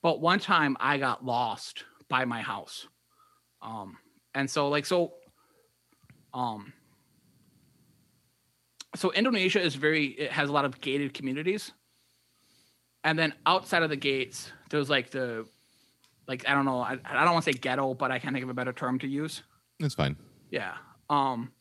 but 0.03 0.20
one 0.20 0.39
time 0.39 0.76
I 0.80 0.99
got 0.99 1.24
lost 1.24 1.85
by 2.09 2.24
my 2.24 2.41
house. 2.41 2.87
Um 3.62 3.97
and 4.35 4.51
so 4.51 4.68
like 4.68 4.87
so 4.87 5.14
um 6.32 6.72
so 8.97 9.12
Indonesia 9.12 9.61
is 9.61 9.74
very 9.74 10.07
it 10.07 10.32
has 10.32 10.49
a 10.49 10.53
lot 10.53 10.64
of 10.64 10.80
gated 10.80 11.14
communities. 11.14 11.72
And 13.03 13.18
then 13.18 13.35
outside 13.45 13.82
of 13.82 13.91
the 13.91 13.97
gates 13.97 14.51
there's 14.70 14.89
like 14.89 15.11
the 15.11 15.47
like 16.26 16.49
I 16.49 16.55
don't 16.55 16.64
know, 16.64 16.80
I, 16.80 16.99
I 17.05 17.24
don't 17.24 17.32
want 17.32 17.45
to 17.45 17.53
say 17.53 17.59
ghetto, 17.59 17.95
but 17.95 18.11
I 18.11 18.18
can't 18.18 18.35
think 18.35 18.45
of 18.45 18.49
a 18.49 18.55
better 18.55 18.72
term 18.72 18.99
to 19.01 19.07
use. 19.07 19.43
That's 19.80 19.95
fine. 19.95 20.16
Yeah. 20.51 20.74
Um, 21.11 21.53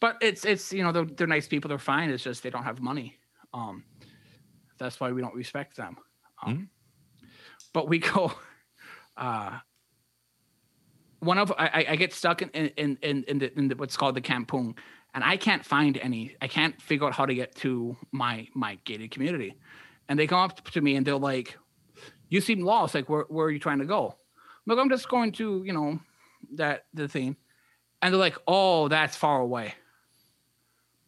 but 0.00 0.16
it's 0.20 0.44
it's 0.44 0.72
you 0.72 0.82
know 0.82 0.92
they're 0.92 1.04
they're 1.04 1.26
nice 1.26 1.46
people, 1.48 1.68
they're 1.68 1.78
fine. 1.78 2.10
It's 2.10 2.24
just 2.24 2.42
they 2.42 2.50
don't 2.50 2.64
have 2.64 2.80
money. 2.80 3.16
Um, 3.54 3.84
that's 4.78 4.98
why 5.00 5.12
we 5.12 5.20
don't 5.20 5.34
respect 5.34 5.76
them. 5.76 5.96
Um, 6.42 6.70
But 7.72 7.88
we 7.88 7.98
go. 8.12 8.32
Uh, 9.16 9.58
one 11.20 11.38
of 11.38 11.52
I, 11.58 11.66
I- 11.66 11.86
I 11.90 11.96
get 11.96 12.12
stuck 12.12 12.42
in 12.42 12.48
in 12.50 12.98
in 13.02 13.24
in, 13.24 13.38
the, 13.38 13.58
in 13.58 13.68
the, 13.68 13.76
what's 13.76 13.96
called 13.96 14.14
the 14.14 14.20
kampung, 14.22 14.76
and 15.14 15.22
I 15.22 15.36
can't 15.36 15.64
find 15.64 15.98
any. 15.98 16.34
I 16.40 16.48
can't 16.48 16.80
figure 16.80 17.06
out 17.06 17.12
how 17.14 17.26
to 17.26 17.34
get 17.34 17.54
to 17.56 17.96
my 18.12 18.48
my 18.54 18.78
gated 18.84 19.10
community, 19.10 19.54
and 20.08 20.18
they 20.18 20.26
come 20.26 20.38
up 20.40 20.64
to 20.70 20.80
me 20.80 20.96
and 20.96 21.06
they're 21.06 21.16
like, 21.16 21.58
"You 22.30 22.40
seem 22.40 22.60
lost. 22.60 22.94
Like 22.94 23.08
where 23.10 23.24
where 23.28 23.46
are 23.46 23.50
you 23.50 23.58
trying 23.58 23.80
to 23.80 23.84
go?" 23.84 24.06
I'm 24.08 24.74
like, 24.76 24.78
"I'm 24.82 24.88
just 24.90 25.08
going 25.08 25.32
to 25.32 25.62
you 25.66 25.72
know 25.74 26.00
that 26.54 26.86
the 26.94 27.06
thing, 27.08 27.36
and 28.00 28.14
they're 28.14 28.18
like, 28.20 28.38
"Oh, 28.46 28.88
that's 28.88 29.16
far 29.16 29.40
away." 29.40 29.74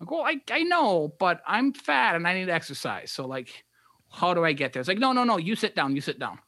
I 0.02 0.04
go, 0.04 0.22
I 0.22 0.40
I 0.50 0.62
know, 0.64 1.14
but 1.18 1.40
I'm 1.46 1.72
fat 1.72 2.16
and 2.16 2.26
I 2.26 2.34
need 2.34 2.48
exercise. 2.48 3.12
So 3.12 3.26
like, 3.26 3.64
how 4.10 4.34
do 4.34 4.44
I 4.44 4.52
get 4.52 4.72
there? 4.72 4.80
It's 4.80 4.88
like, 4.88 4.98
no, 4.98 5.12
no, 5.12 5.24
no. 5.24 5.36
You 5.36 5.54
sit 5.54 5.76
down. 5.76 5.94
You 5.94 6.00
sit 6.00 6.18
down. 6.18 6.38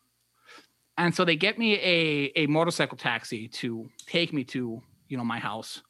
And 0.98 1.14
so 1.14 1.24
they 1.24 1.36
get 1.36 1.58
me 1.58 1.74
a 1.74 2.32
a 2.36 2.46
motorcycle 2.46 2.96
taxi 2.96 3.48
to 3.48 3.88
take 4.06 4.32
me 4.32 4.44
to 4.44 4.82
you 5.08 5.16
know 5.16 5.24
my 5.24 5.38
house. 5.38 5.82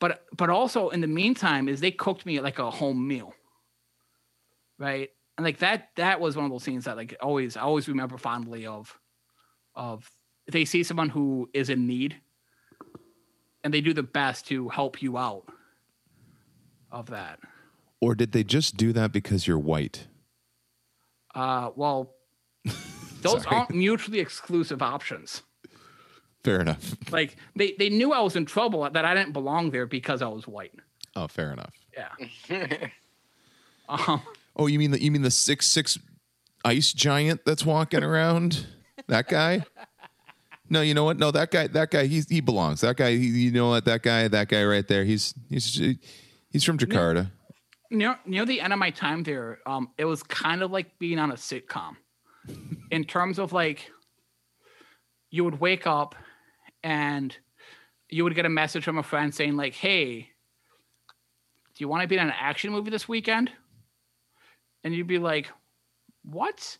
But 0.00 0.24
but 0.36 0.50
also 0.50 0.90
in 0.90 1.00
the 1.00 1.06
meantime 1.06 1.68
is 1.68 1.80
they 1.80 1.90
cooked 1.90 2.24
me 2.24 2.40
like 2.40 2.58
a 2.58 2.70
home 2.70 3.06
meal. 3.06 3.34
Right? 4.78 5.10
And 5.36 5.44
like 5.44 5.58
that 5.58 5.90
that 5.96 6.20
was 6.20 6.36
one 6.36 6.44
of 6.44 6.50
those 6.50 6.62
scenes 6.62 6.84
that 6.84 6.96
like 6.96 7.16
always 7.20 7.56
I 7.56 7.62
always 7.62 7.88
remember 7.88 8.16
fondly 8.16 8.66
of 8.66 8.96
of 9.74 10.08
they 10.50 10.64
see 10.64 10.82
someone 10.82 11.08
who 11.08 11.48
is 11.52 11.70
in 11.70 11.86
need 11.86 12.20
and 13.64 13.72
they 13.72 13.80
do 13.80 13.92
the 13.92 14.02
best 14.02 14.46
to 14.48 14.68
help 14.68 15.02
you 15.02 15.16
out 15.16 15.48
of 16.94 17.06
that. 17.10 17.40
Or 18.00 18.14
did 18.14 18.32
they 18.32 18.44
just 18.44 18.76
do 18.76 18.92
that 18.92 19.12
because 19.12 19.46
you're 19.46 19.58
white? 19.58 20.06
Uh 21.34 21.70
well 21.76 22.14
those 23.22 23.44
aren't 23.46 23.70
mutually 23.70 24.20
exclusive 24.20 24.80
options. 24.82 25.42
Fair 26.44 26.60
enough. 26.60 26.94
Like 27.10 27.36
they 27.56 27.74
they 27.78 27.88
knew 27.90 28.12
I 28.12 28.20
was 28.20 28.36
in 28.36 28.46
trouble 28.46 28.88
that 28.88 29.04
I 29.04 29.14
didn't 29.14 29.32
belong 29.32 29.70
there 29.70 29.86
because 29.86 30.22
I 30.22 30.28
was 30.28 30.46
white. 30.46 30.74
Oh, 31.16 31.28
fair 31.28 31.52
enough. 31.52 31.72
Yeah. 31.96 32.88
um, 33.88 34.22
Oh, 34.56 34.66
you 34.66 34.78
mean 34.78 34.92
the 34.92 35.02
you 35.02 35.10
mean 35.10 35.22
the 35.22 35.30
six 35.30 35.66
six 35.66 35.98
ice 36.64 36.92
giant 36.92 37.44
that's 37.44 37.64
walking 37.64 38.02
around? 38.04 38.66
that 39.08 39.28
guy? 39.28 39.64
No, 40.70 40.80
you 40.80 40.94
know 40.94 41.04
what? 41.04 41.18
No, 41.18 41.30
that 41.30 41.50
guy. 41.50 41.66
That 41.66 41.90
guy. 41.90 42.06
He's 42.06 42.28
he 42.28 42.40
belongs. 42.40 42.80
That 42.80 42.96
guy. 42.96 43.10
He, 43.16 43.26
you 43.26 43.50
know 43.50 43.68
what? 43.68 43.84
That 43.84 44.02
guy. 44.02 44.28
That 44.28 44.48
guy 44.48 44.64
right 44.64 44.86
there. 44.86 45.04
He's 45.04 45.34
he's 45.48 45.78
he's 46.54 46.64
from 46.64 46.78
Jakarta. 46.78 47.30
near 47.90 48.18
near 48.24 48.46
the 48.46 48.60
end 48.62 48.72
of 48.72 48.78
my 48.78 48.90
time 48.90 49.24
there, 49.24 49.58
um, 49.66 49.90
it 49.98 50.06
was 50.06 50.22
kind 50.22 50.62
of 50.62 50.70
like 50.70 50.98
being 50.98 51.18
on 51.18 51.30
a 51.30 51.34
sitcom, 51.34 51.96
in 52.90 53.04
terms 53.04 53.38
of 53.38 53.52
like, 53.52 53.90
you 55.30 55.44
would 55.44 55.60
wake 55.60 55.86
up, 55.86 56.14
and 56.82 57.36
you 58.08 58.24
would 58.24 58.34
get 58.34 58.46
a 58.46 58.48
message 58.50 58.84
from 58.84 58.98
a 58.98 59.02
friend 59.02 59.34
saying 59.34 59.56
like, 59.56 59.74
"Hey, 59.74 60.30
do 61.74 61.78
you 61.82 61.88
want 61.88 62.02
to 62.02 62.08
be 62.08 62.16
in 62.16 62.22
an 62.22 62.32
action 62.38 62.70
movie 62.70 62.90
this 62.90 63.08
weekend?" 63.08 63.50
And 64.84 64.94
you'd 64.94 65.06
be 65.06 65.18
like, 65.18 65.50
"What?" 66.22 66.78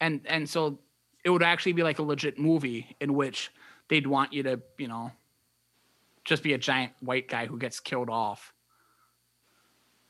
And 0.00 0.20
and 0.26 0.48
so 0.48 0.80
it 1.24 1.30
would 1.30 1.42
actually 1.42 1.72
be 1.72 1.82
like 1.82 1.98
a 1.98 2.02
legit 2.02 2.38
movie 2.38 2.96
in 3.00 3.14
which 3.14 3.50
they'd 3.88 4.06
want 4.06 4.32
you 4.32 4.42
to, 4.42 4.60
you 4.78 4.88
know, 4.88 5.12
just 6.24 6.42
be 6.42 6.54
a 6.54 6.58
giant 6.58 6.92
white 7.00 7.28
guy 7.28 7.46
who 7.46 7.58
gets 7.58 7.78
killed 7.80 8.10
off. 8.10 8.52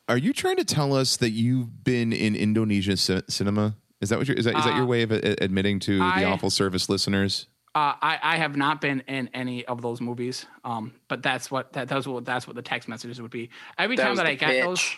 Are 0.08 0.16
you 0.18 0.32
trying 0.32 0.56
to 0.56 0.64
tell 0.64 0.94
us 0.94 1.16
that 1.16 1.30
you've 1.30 1.82
been 1.84 2.12
in 2.12 2.36
Indonesia 2.36 2.96
ci- 2.96 3.22
cinema? 3.28 3.76
Is 4.00 4.10
that 4.10 4.18
what 4.18 4.28
you're, 4.28 4.36
is 4.36 4.44
that 4.44 4.56
is 4.56 4.64
that 4.64 4.74
your 4.76 4.84
Uh, 4.84 4.86
way 4.86 5.02
of 5.02 5.10
a- 5.10 5.42
admitting 5.42 5.80
to 5.80 6.00
I- 6.00 6.20
the 6.20 6.26
awful 6.26 6.50
service 6.50 6.88
listeners? 6.88 7.48
Uh, 7.74 7.94
I, 8.00 8.18
I 8.22 8.36
have 8.36 8.56
not 8.56 8.80
been 8.80 9.00
in 9.06 9.28
any 9.34 9.64
of 9.66 9.82
those 9.82 10.00
movies. 10.00 10.46
Um, 10.64 10.92
but 11.08 11.22
that's 11.22 11.50
what 11.50 11.72
that 11.74 11.88
those 11.88 12.06
what 12.08 12.24
that's 12.24 12.46
what 12.46 12.56
the 12.56 12.62
text 12.62 12.88
messages 12.88 13.20
would 13.20 13.30
be. 13.30 13.50
Every 13.78 13.96
That 13.96 14.04
time 14.04 14.16
that 14.16 14.26
I 14.26 14.34
got 14.34 14.52
those, 14.64 14.96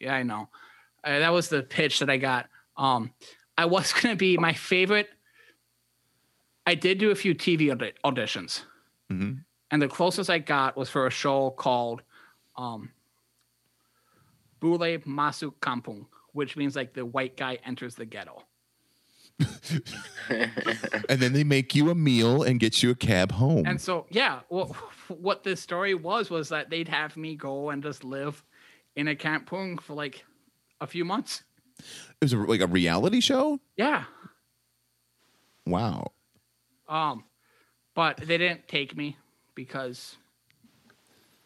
yeah, 0.00 0.14
I 0.14 0.22
know. 0.22 0.48
Uh, 1.04 1.18
that 1.20 1.32
was 1.32 1.48
the 1.48 1.62
pitch 1.62 2.00
that 2.00 2.10
I 2.10 2.16
got. 2.16 2.48
Um, 2.76 3.12
I 3.58 3.66
was 3.66 3.92
gonna 4.00 4.16
be 4.16 4.36
my 4.38 4.54
favorite. 4.54 5.08
I 6.66 6.74
did 6.74 6.98
do 6.98 7.10
a 7.10 7.14
few 7.14 7.32
TV 7.34 7.70
audi- 7.70 7.92
auditions, 8.04 8.62
Mhm. 9.12 9.44
and 9.70 9.80
the 9.82 9.86
closest 9.88 10.28
I 10.30 10.38
got 10.40 10.76
was 10.76 10.88
for 10.90 11.06
a 11.06 11.10
show 11.10 11.50
called 11.50 12.02
um, 12.56 12.90
Bule 14.60 14.98
Masuk 14.98 15.54
Kampung, 15.60 16.06
which 16.32 16.56
means 16.56 16.76
like 16.76 16.94
the 16.94 17.04
white 17.04 17.36
guy 17.36 17.58
enters 17.64 17.94
the 17.94 18.04
ghetto. 18.04 18.42
And 21.08 21.20
then 21.20 21.32
they 21.32 21.44
make 21.44 21.74
you 21.74 21.90
a 21.90 21.94
meal 21.94 22.42
and 22.42 22.58
get 22.58 22.82
you 22.82 22.90
a 22.90 22.94
cab 22.94 23.32
home. 23.32 23.66
And 23.66 23.80
so, 23.80 24.06
yeah, 24.10 24.40
well, 24.48 24.76
what 25.08 25.44
the 25.44 25.56
story 25.56 25.94
was 25.94 26.30
was 26.30 26.48
that 26.48 26.70
they'd 26.70 26.88
have 26.88 27.16
me 27.16 27.36
go 27.36 27.70
and 27.70 27.82
just 27.82 28.02
live 28.02 28.42
in 28.96 29.08
a 29.08 29.14
kampung 29.14 29.80
for 29.80 29.94
like 29.94 30.24
a 30.80 30.86
few 30.86 31.04
months. 31.04 31.44
it 31.78 31.84
was 32.22 32.32
a, 32.32 32.38
like 32.38 32.60
a 32.60 32.66
reality 32.66 33.20
show. 33.20 33.60
Yeah. 33.76 34.04
Wow. 35.66 36.12
Um, 36.88 37.24
but 37.94 38.16
they 38.18 38.38
didn't 38.38 38.68
take 38.68 38.96
me 38.96 39.16
because 39.54 40.16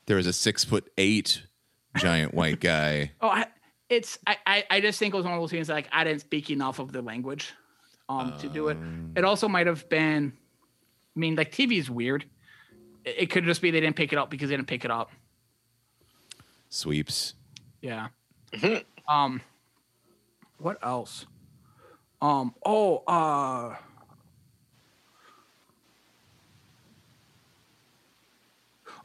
There 0.07 0.17
was 0.17 0.27
a 0.27 0.33
six 0.33 0.65
foot 0.65 0.91
eight 0.99 1.43
giant 1.97 2.35
white 2.35 2.61
guy. 2.61 3.13
oh, 3.21 3.29
I, 3.29 3.47
it's 3.89 4.19
I, 4.27 4.37
I 4.47 4.65
I 4.71 4.81
just 4.81 4.99
think 4.99 5.15
it 5.15 5.17
was 5.17 5.25
one 5.25 5.35
of 5.35 5.41
those 5.41 5.51
things 5.51 5.69
like 5.69 5.89
I 5.93 6.05
didn't 6.05 6.21
speak 6.21 6.51
enough 6.51 6.79
of 6.79 6.93
the 6.93 7.03
language, 7.03 7.53
um, 8.09 8.39
to 8.39 8.49
do 8.49 8.69
it. 8.69 8.77
It 9.17 9.25
also 9.25 9.49
might 9.49 9.67
have 9.67 9.89
been, 9.89 10.33
I 11.17 11.19
mean, 11.19 11.37
like 11.37 11.53
TV 11.53 11.79
is 11.79 11.91
weird. 11.91 12.25
It, 13.05 13.15
it 13.19 13.27
could 13.31 13.45
just 13.45 13.63
be 13.63 13.71
they 13.71 13.81
didn't 13.81 13.97
pick 13.97 14.13
it 14.13 14.19
up 14.19 14.31
because 14.31 14.49
they 14.49 14.57
didn't 14.57 14.69
pick 14.69 14.85
it 14.85 14.91
up. 14.91 15.11
Sweeps. 16.69 17.35
Yeah. 17.81 18.09
um 19.09 19.41
what 20.59 20.79
else? 20.83 21.27
Um 22.21 22.55
oh 22.65 22.99
uh 23.07 23.77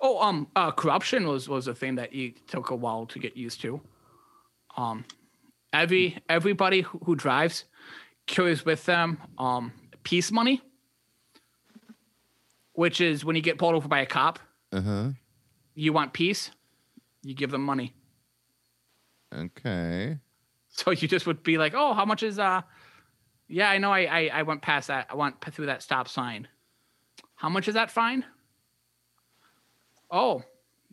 Oh 0.05 0.21
um 0.21 0.47
uh 0.55 0.71
corruption 0.71 1.27
was 1.27 1.49
was 1.49 1.67
a 1.67 1.73
thing 1.73 1.95
that 1.95 2.13
you 2.13 2.33
took 2.47 2.69
a 2.69 2.75
while 2.75 3.05
to 3.07 3.17
get 3.19 3.35
used 3.35 3.59
to. 3.61 3.81
Um 4.77 5.05
every 5.73 6.17
everybody 6.29 6.81
who, 6.81 6.99
who 7.05 7.15
drives 7.15 7.65
carries 8.27 8.63
with 8.65 8.85
them 8.85 9.17
um 9.37 9.71
peace 10.03 10.31
money 10.31 10.61
which 12.73 12.99
is 13.01 13.23
when 13.25 13.35
you 13.35 13.41
get 13.41 13.57
pulled 13.57 13.73
over 13.73 13.87
by 13.87 14.01
a 14.01 14.05
cop, 14.05 14.37
Uh 14.71 14.81
huh. 14.81 15.09
you 15.75 15.93
want 15.93 16.11
peace, 16.13 16.51
you 17.23 17.33
give 17.33 17.49
them 17.49 17.63
money. 17.63 17.93
Okay. 19.33 20.19
So 20.69 20.91
you 20.91 21.07
just 21.07 21.25
would 21.25 21.41
be 21.41 21.57
like, 21.57 21.73
"Oh, 21.73 21.93
how 21.93 22.05
much 22.05 22.21
is 22.21 22.37
uh?" 22.37 22.61
Yeah, 23.47 23.69
I 23.69 23.77
know. 23.77 23.91
I 23.91 24.01
I, 24.19 24.21
I 24.39 24.41
went 24.43 24.61
past 24.61 24.89
that. 24.89 25.07
I 25.09 25.15
went 25.15 25.35
through 25.53 25.67
that 25.67 25.81
stop 25.81 26.07
sign. 26.09 26.49
How 27.35 27.49
much 27.49 27.67
is 27.69 27.73
that 27.75 27.89
fine? 27.91 28.25
Oh, 30.11 30.43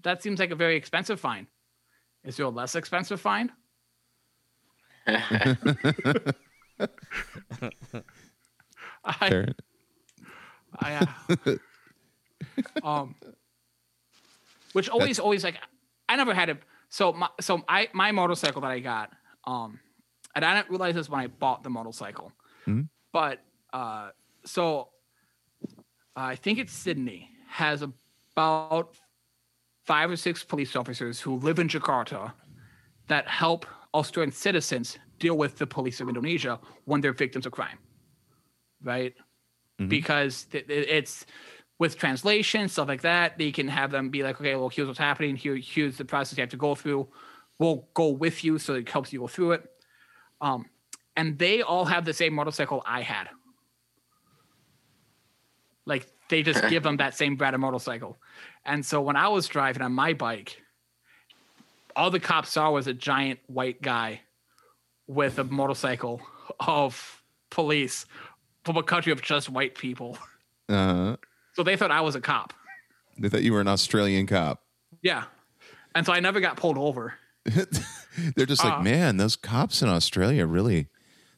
that 0.02 0.22
seems 0.22 0.38
like 0.40 0.50
a 0.50 0.56
very 0.56 0.76
expensive 0.76 1.20
fine. 1.20 1.46
Is 2.24 2.36
there 2.36 2.46
a 2.46 2.50
less 2.50 2.74
expensive 2.74 3.20
fine? 3.20 3.52
I, 9.04 9.54
I, 10.78 10.94
uh, 10.94 11.56
um, 12.82 13.14
which 14.72 14.88
always, 14.88 15.18
always 15.18 15.44
like, 15.44 15.58
I 16.08 16.16
never 16.16 16.34
had 16.34 16.50
a 16.50 16.58
so 16.88 17.12
my 17.12 17.28
so 17.40 17.62
I 17.68 17.88
my 17.94 18.12
motorcycle 18.12 18.60
that 18.62 18.70
I 18.70 18.80
got, 18.80 19.12
um, 19.44 19.80
and 20.34 20.44
I 20.44 20.54
didn't 20.56 20.70
realize 20.70 20.94
this 20.94 21.08
when 21.08 21.20
I 21.20 21.26
bought 21.26 21.62
the 21.62 21.70
motorcycle, 21.70 22.32
Mhm. 22.66 22.88
but 23.12 23.40
uh, 23.72 24.10
so 24.44 24.90
I 26.14 26.36
think 26.36 26.58
it's 26.58 26.72
Sydney 26.72 27.30
has 27.48 27.82
about 28.36 28.94
five 29.84 30.10
or 30.10 30.16
six 30.16 30.44
police 30.44 30.76
officers 30.76 31.20
who 31.20 31.36
live 31.36 31.58
in 31.58 31.68
Jakarta 31.68 32.32
that 33.08 33.26
help 33.28 33.66
Australian 33.94 34.32
citizens 34.32 34.98
deal 35.18 35.36
with 35.36 35.58
the 35.58 35.66
police 35.66 36.00
of 36.00 36.08
Indonesia 36.08 36.58
when 36.84 37.00
they're 37.00 37.12
victims 37.12 37.46
of 37.46 37.52
crime, 37.52 37.78
right? 38.82 39.14
Because 39.88 40.44
th- 40.44 40.66
th- 40.66 40.86
it's 40.88 41.26
with 41.78 41.98
translation 41.98 42.68
stuff 42.68 42.86
like 42.86 43.02
that. 43.02 43.36
They 43.38 43.50
can 43.50 43.66
have 43.68 43.90
them 43.90 44.08
be 44.08 44.22
like, 44.22 44.40
okay, 44.40 44.54
well, 44.54 44.68
here's 44.68 44.86
what's 44.86 44.98
happening. 44.98 45.34
Here, 45.34 45.56
here's 45.56 45.96
the 45.96 46.04
process 46.04 46.38
you 46.38 46.42
have 46.42 46.50
to 46.50 46.56
go 46.56 46.74
through. 46.74 47.08
We'll 47.58 47.88
go 47.94 48.08
with 48.08 48.44
you, 48.44 48.58
so 48.58 48.74
it 48.74 48.88
helps 48.88 49.12
you 49.12 49.20
go 49.20 49.26
through 49.26 49.52
it. 49.52 49.68
Um, 50.40 50.66
and 51.16 51.38
they 51.38 51.62
all 51.62 51.84
have 51.84 52.04
the 52.04 52.12
same 52.12 52.34
motorcycle 52.34 52.82
I 52.86 53.02
had. 53.02 53.28
Like 55.84 56.06
they 56.28 56.42
just 56.42 56.66
give 56.68 56.84
them 56.84 56.98
that 56.98 57.14
same 57.14 57.34
brand 57.36 57.54
of 57.54 57.60
motorcycle. 57.60 58.16
And 58.64 58.84
so 58.84 59.00
when 59.00 59.16
I 59.16 59.28
was 59.28 59.48
driving 59.48 59.82
on 59.82 59.92
my 59.92 60.12
bike, 60.12 60.62
all 61.96 62.10
the 62.10 62.20
cops 62.20 62.50
saw 62.50 62.70
was 62.70 62.86
a 62.86 62.94
giant 62.94 63.40
white 63.46 63.82
guy 63.82 64.20
with 65.06 65.38
a 65.38 65.44
motorcycle 65.44 66.20
of 66.60 67.22
police 67.50 68.06
from 68.64 68.76
a 68.76 68.82
country 68.82 69.12
of 69.12 69.20
just 69.20 69.48
white 69.50 69.74
people. 69.74 70.16
Uh 70.68 70.94
huh. 70.94 71.16
So 71.54 71.62
they 71.62 71.76
thought 71.76 71.90
I 71.90 72.00
was 72.00 72.14
a 72.14 72.20
cop. 72.20 72.54
They 73.18 73.28
thought 73.28 73.42
you 73.42 73.52
were 73.52 73.60
an 73.60 73.68
Australian 73.68 74.26
cop. 74.26 74.62
Yeah. 75.02 75.24
And 75.94 76.06
so 76.06 76.12
I 76.12 76.20
never 76.20 76.40
got 76.40 76.56
pulled 76.56 76.78
over. 76.78 77.14
They're 77.44 78.46
just 78.46 78.64
like, 78.64 78.74
Uh. 78.78 78.82
man, 78.82 79.16
those 79.16 79.36
cops 79.36 79.82
in 79.82 79.88
Australia 79.88 80.46
really 80.46 80.88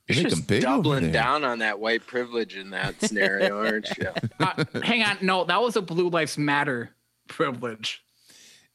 they 0.07 0.14
make 0.16 0.25
Just 0.25 0.37
them 0.37 0.45
big 0.47 0.64
over 0.66 0.77
doubling 0.77 1.12
down 1.12 1.45
on 1.45 1.61
that 1.61 1.81
white 1.81 2.07
privilege 2.07 2.57
in 2.57 2.70
that 2.70 3.01
scenario, 3.01 3.59
aren't 3.64 3.89
you? 3.97 4.11
Uh, 4.39 4.64
hang 4.83 5.03
on, 5.03 5.16
no, 5.22 5.45
that 5.45 5.61
was 5.62 5.77
a 5.77 5.83
Blue 5.83 6.11
Lives 6.11 6.37
Matter 6.37 6.93
privilege. 7.29 8.03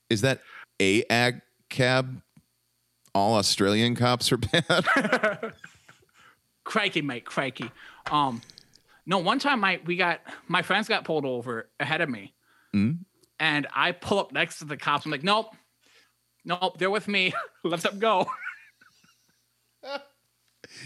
Is 0.09 0.21
that 0.21 0.41
a 0.81 1.03
ag 1.09 1.41
cab? 1.69 2.21
All 3.15 3.35
Australian 3.35 3.95
cops 3.95 4.31
are 4.31 4.37
bad. 4.37 5.53
crikey, 6.63 7.01
mate, 7.01 7.25
crikey. 7.25 7.71
Um, 8.11 8.41
no, 9.05 9.17
one 9.17 9.39
time 9.39 9.59
my 9.61 9.79
we 9.85 9.95
got 9.95 10.21
my 10.47 10.61
friends 10.61 10.87
got 10.87 11.03
pulled 11.05 11.25
over 11.25 11.69
ahead 11.79 12.01
of 12.01 12.09
me, 12.09 12.33
and 13.39 13.67
I 13.73 13.91
pull 13.93 14.19
up 14.19 14.31
next 14.31 14.59
to 14.59 14.65
the 14.65 14.77
cops. 14.77 15.05
I'm 15.05 15.11
like, 15.11 15.23
nope, 15.23 15.55
nope, 16.45 16.77
they're 16.77 16.91
with 16.91 17.07
me. 17.07 17.33
Let 17.63 17.81
them 17.81 17.97
go. 17.99 18.27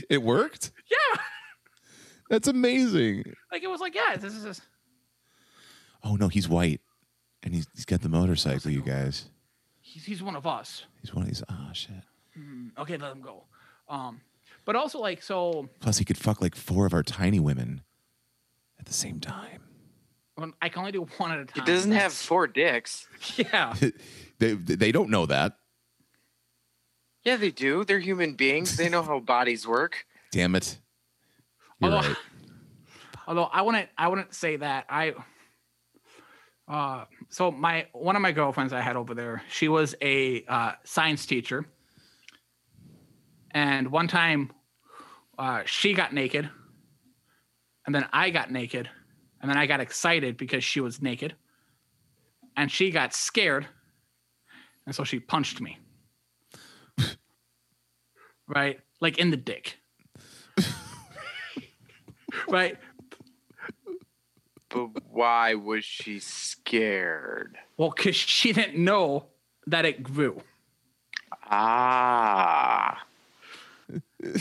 it 0.10 0.22
worked. 0.24 0.72
yeah, 0.90 1.22
That's 2.30 2.48
amazing. 2.48 3.24
like 3.52 3.64
it 3.64 3.70
was 3.70 3.82
like, 3.82 3.96
yeah, 3.96 4.16
this 4.16 4.34
is. 4.34 4.62
Oh 6.04 6.16
no, 6.16 6.30
he's 6.30 6.48
white, 6.48 6.80
and 7.44 7.54
he's 7.54 7.68
he's 7.76 7.86
got 7.86 8.02
the 8.02 8.10
motorcycle. 8.10 8.72
You 8.72 8.82
guys, 8.82 9.26
He's, 9.82 10.06
he's 10.06 10.24
one 10.24 10.36
of 10.36 10.48
us. 10.48 10.84
he's 11.02 11.14
one 11.14 11.24
of 11.24 11.28
these. 11.30 11.44
Oh 11.50 11.70
shit. 11.74 11.92
Okay, 12.80 12.98
let 12.98 13.12
him 13.12 13.22
go. 13.22 13.44
Um, 13.88 14.22
but 14.66 14.76
also 14.76 15.00
like 15.00 15.22
so, 15.22 15.70
Plus, 15.82 15.98
he 16.00 16.06
could 16.06 16.18
fuck 16.18 16.42
like 16.42 16.56
four 16.56 16.86
of 16.86 16.94
our 16.94 17.04
tiny 17.04 17.40
women 17.40 17.84
at 18.80 18.86
the 18.86 18.94
same 18.94 19.20
time. 19.20 19.62
when 20.36 20.54
I 20.62 20.70
can 20.70 20.80
only 20.80 20.92
do 20.94 21.08
one 21.18 21.32
at 21.32 21.40
a 21.40 21.46
time. 21.46 21.64
He 21.66 21.72
doesn't 21.72 21.92
have 21.92 22.12
four 22.14 22.48
dicks. 22.48 23.08
Yeah, 23.38 23.76
they 24.40 24.54
they 24.54 24.92
don't 24.92 25.10
know 25.10 25.26
that. 25.28 25.58
Yeah, 27.24 27.36
they 27.38 27.52
do. 27.52 27.84
They're 27.86 28.00
human 28.00 28.34
beings. 28.34 28.76
They 28.78 28.90
know 28.90 29.02
how 29.04 29.20
bodies 29.20 29.66
work. 29.68 30.06
Damn 30.32 30.56
it. 30.56 30.78
You're 31.80 31.92
Although- 31.92 32.08
right. 32.08 32.18
although 33.28 33.44
I 33.44 33.62
wouldn't 33.62 33.90
I 33.98 34.08
wouldn't 34.08 34.34
say 34.34 34.56
that 34.58 34.86
I 34.90 35.14
uh 36.68 37.06
so 37.34 37.50
my 37.50 37.88
one 37.94 38.16
of 38.16 38.22
my 38.22 38.32
girlfriends 38.32 38.74
I 38.74 38.82
had 38.82 38.96
over 38.96 39.16
there 39.16 39.42
she 39.50 39.68
was 39.68 39.96
a 40.02 40.46
uh, 40.48 40.74
science 40.84 41.26
teacher. 41.26 41.66
And 43.50 43.92
one 43.92 44.08
time 44.08 44.52
uh, 45.40 45.64
she 45.66 45.96
got 45.96 46.14
naked 46.14 46.48
and 47.88 47.96
then 47.96 48.08
I 48.14 48.30
got 48.30 48.52
naked 48.52 48.88
and 49.42 49.50
then 49.50 49.58
I 49.58 49.66
got 49.66 49.80
excited 49.80 50.38
because 50.38 50.64
she 50.64 50.80
was 50.80 51.02
naked 51.02 51.34
and 52.56 52.72
she 52.72 52.92
got 52.92 53.16
scared 53.16 53.66
and 54.86 54.94
so 54.94 55.04
she 55.04 55.20
punched 55.20 55.60
me. 55.60 55.80
Right? 58.48 58.80
Like 59.02 59.18
in 59.18 59.32
the 59.32 59.38
dick. 59.38 59.80
Right 62.48 62.78
But 64.74 64.90
why 65.12 65.54
was 65.54 65.86
she 65.86 66.20
scared? 66.20 67.58
Well, 67.78 67.94
because 67.96 68.16
she 68.16 68.54
didn't 68.54 68.84
know 68.84 69.26
that 69.68 69.86
it 69.86 70.02
grew. 70.02 70.42
Ah. 71.50 73.04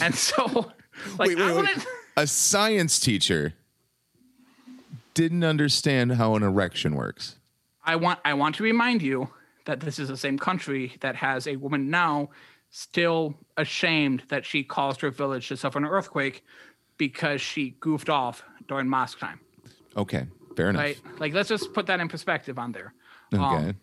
And 0.01 0.15
so, 0.15 0.47
like, 1.19 1.29
Wait, 1.29 1.37
wait, 1.37 1.41
I 1.41 1.47
wait. 1.49 1.57
wouldn't. 1.57 1.87
A 2.17 2.27
science 2.27 2.99
teacher 2.99 3.55
didn't 5.15 5.45
understand 5.45 6.13
how 6.13 6.35
an 6.35 6.43
erection 6.43 6.95
works. 6.95 7.37
I 7.85 7.97
want, 7.97 8.21
I 8.25 8.35
want 8.35 8.55
to 8.57 8.63
remind 8.63 9.03
you 9.03 9.29
that 9.67 9.81
this 9.81 9.99
is 9.99 10.09
the 10.09 10.17
same 10.17 10.39
country 10.39 10.97
that 11.01 11.17
has 11.17 11.47
a 11.47 11.57
woman 11.57 11.91
now 11.91 12.31
still 12.71 13.35
ashamed 13.57 14.23
that 14.29 14.47
she 14.47 14.63
caused 14.65 15.01
her 15.03 15.11
village 15.11 15.49
to 15.49 15.57
suffer 15.57 15.79
an 15.79 15.85
earthquake 15.85 16.43
because 16.97 17.41
she 17.41 17.77
goofed 17.81 18.09
off 18.09 18.43
during 18.69 18.89
mosque 18.89 19.19
time. 19.19 19.41
Okay, 19.97 20.27
fair 20.57 20.71
enough. 20.71 20.81
Right? 20.83 21.01
Like, 21.19 21.35
let's 21.35 21.49
just 21.49 21.73
put 21.73 21.87
that 21.87 22.01
in 22.01 22.09
perspective 22.09 22.59
on 22.59 22.73
there. 22.73 22.95
Okay. 23.35 23.45
Um, 23.71 23.77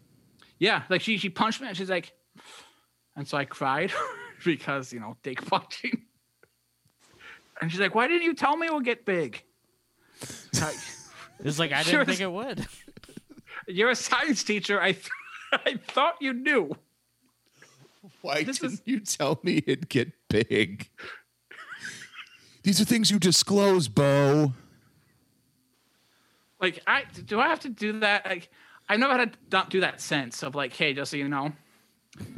yeah, 0.59 0.83
like 0.89 1.01
she 1.01 1.17
she 1.17 1.29
punched 1.29 1.61
me 1.61 1.67
and 1.67 1.77
she's 1.77 1.89
like, 1.89 2.11
and 3.15 3.27
so 3.27 3.37
I 3.37 3.45
cried 3.45 3.91
because 4.45 4.91
you 4.93 4.99
know 4.99 5.15
dick 5.23 5.45
punching. 5.45 6.03
And 7.61 7.69
she's 7.71 7.79
like, 7.79 7.93
"Why 7.95 8.07
didn't 8.07 8.23
you 8.23 8.33
tell 8.33 8.55
me 8.57 8.67
it 8.67 8.73
would 8.73 8.85
get 8.85 9.05
big?" 9.05 9.43
Like, 10.61 10.75
It's 11.43 11.57
like 11.59 11.71
I 11.71 11.83
didn't 11.83 12.05
think 12.07 12.19
it 12.19 12.31
would. 12.31 12.65
You're 13.67 13.91
a 13.91 13.95
science 13.95 14.43
teacher. 14.43 14.81
I 14.81 14.91
th- 14.93 15.09
I 15.53 15.75
thought 15.87 16.15
you 16.21 16.33
knew. 16.33 16.71
Why 18.21 18.43
This 18.43 18.59
didn't 18.59 18.73
is- 18.73 18.81
you 18.85 18.99
tell 18.99 19.39
me 19.43 19.57
it'd 19.65 19.89
get 19.89 20.11
big? 20.29 20.89
These 22.63 22.81
are 22.81 22.85
things 22.85 23.09
you 23.09 23.19
disclose, 23.19 23.87
Bo. 23.87 24.53
Like, 26.59 26.81
I 26.87 27.03
do 27.25 27.39
I 27.39 27.47
have 27.47 27.61
to 27.61 27.69
do 27.69 27.99
that? 27.99 28.25
Like, 28.25 28.49
I 28.87 28.97
know 28.97 29.09
how 29.09 29.17
to 29.17 29.31
not 29.51 29.69
do 29.69 29.81
that 29.81 30.01
sense 30.01 30.43
of 30.43 30.55
like, 30.55 30.73
hey, 30.73 30.93
just 30.93 31.11
so 31.11 31.17
you 31.17 31.27
know. 31.27 31.53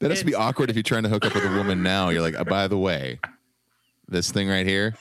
That 0.00 0.10
has 0.10 0.18
to 0.18 0.26
be 0.26 0.34
awkward 0.34 0.68
if 0.68 0.76
you're 0.76 0.82
trying 0.82 1.04
to 1.04 1.08
hook 1.08 1.24
up 1.24 1.34
with 1.34 1.44
a 1.44 1.56
woman 1.56 1.82
now. 1.82 2.10
You're 2.10 2.20
like, 2.20 2.38
"Uh, 2.38 2.44
by 2.44 2.68
the 2.68 2.76
way, 2.76 3.20
this 4.06 4.30
thing 4.30 4.48
right 4.48 4.66
here, 4.66 4.96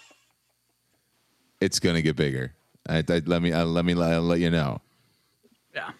it's 1.59 1.79
gonna 1.79 2.01
get 2.01 2.15
bigger. 2.15 2.53
I, 2.87 3.03
I, 3.09 3.21
let 3.25 3.41
me 3.41 3.51
uh, 3.51 3.65
let 3.65 3.83
me 3.83 3.93
uh, 3.93 4.21
let 4.21 4.39
you 4.39 4.49
know. 4.49 4.79
Yeah. 5.75 5.91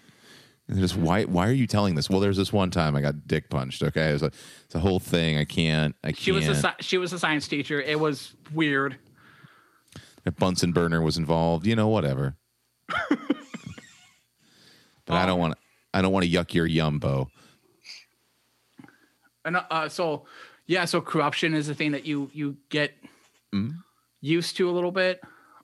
And 0.69 0.79
just 0.79 0.95
why 0.95 1.25
why 1.25 1.49
are 1.49 1.53
you 1.53 1.67
telling 1.67 1.95
this? 1.95 2.09
Well, 2.09 2.21
there's 2.21 2.37
this 2.37 2.53
one 2.53 2.71
time 2.71 2.95
I 2.95 3.01
got 3.01 3.27
dick 3.27 3.49
punched. 3.49 3.83
Okay, 3.83 4.11
it 4.11 4.13
was 4.13 4.23
a, 4.23 4.31
it's 4.65 4.75
a 4.75 4.79
whole 4.79 5.01
thing. 5.01 5.37
I 5.37 5.43
can't. 5.43 5.95
I 6.03 6.07
can't. 6.07 6.19
She 6.19 6.31
was 6.31 6.47
a 6.47 6.75
she 6.79 6.97
was 6.97 7.11
a 7.11 7.19
science 7.19 7.47
teacher. 7.47 7.81
It 7.81 7.99
was 7.99 8.35
weird. 8.53 8.97
A 10.25 10.31
Bunsen 10.31 10.71
burner 10.71 11.01
was 11.01 11.17
involved. 11.17 11.65
You 11.65 11.75
know, 11.75 11.87
whatever. 11.87 12.35
but 13.09 13.19
I 15.09 15.25
don't 15.25 15.39
want. 15.39 15.57
I 15.93 16.01
don't 16.01 16.11
want 16.11 16.25
to 16.25 16.31
yuck 16.31 16.53
your 16.53 16.67
yumbo. 16.67 17.27
And 19.45 19.57
uh, 19.69 19.89
so, 19.89 20.25
yeah, 20.67 20.85
so 20.85 21.01
corruption 21.01 21.53
is 21.53 21.67
the 21.67 21.75
thing 21.75 21.91
that 21.91 22.05
you 22.05 22.29
you 22.33 22.57
get 22.69 22.93
used 24.21 24.57
to 24.57 24.69
a 24.69 24.71
little 24.71 24.91
bit. 24.91 25.21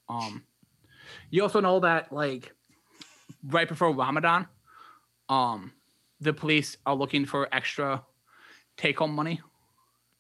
Um, 0.09 0.43
you 1.29 1.41
also 1.43 1.61
know 1.61 1.79
that 1.79 2.11
like 2.11 2.53
right 3.47 3.67
before 3.67 3.93
Ramadan, 3.93 4.47
um, 5.29 5.71
the 6.19 6.33
police 6.33 6.77
are 6.85 6.95
looking 6.95 7.25
for 7.25 7.47
extra 7.53 8.03
take 8.77 8.99
home 8.99 9.13
money, 9.15 9.41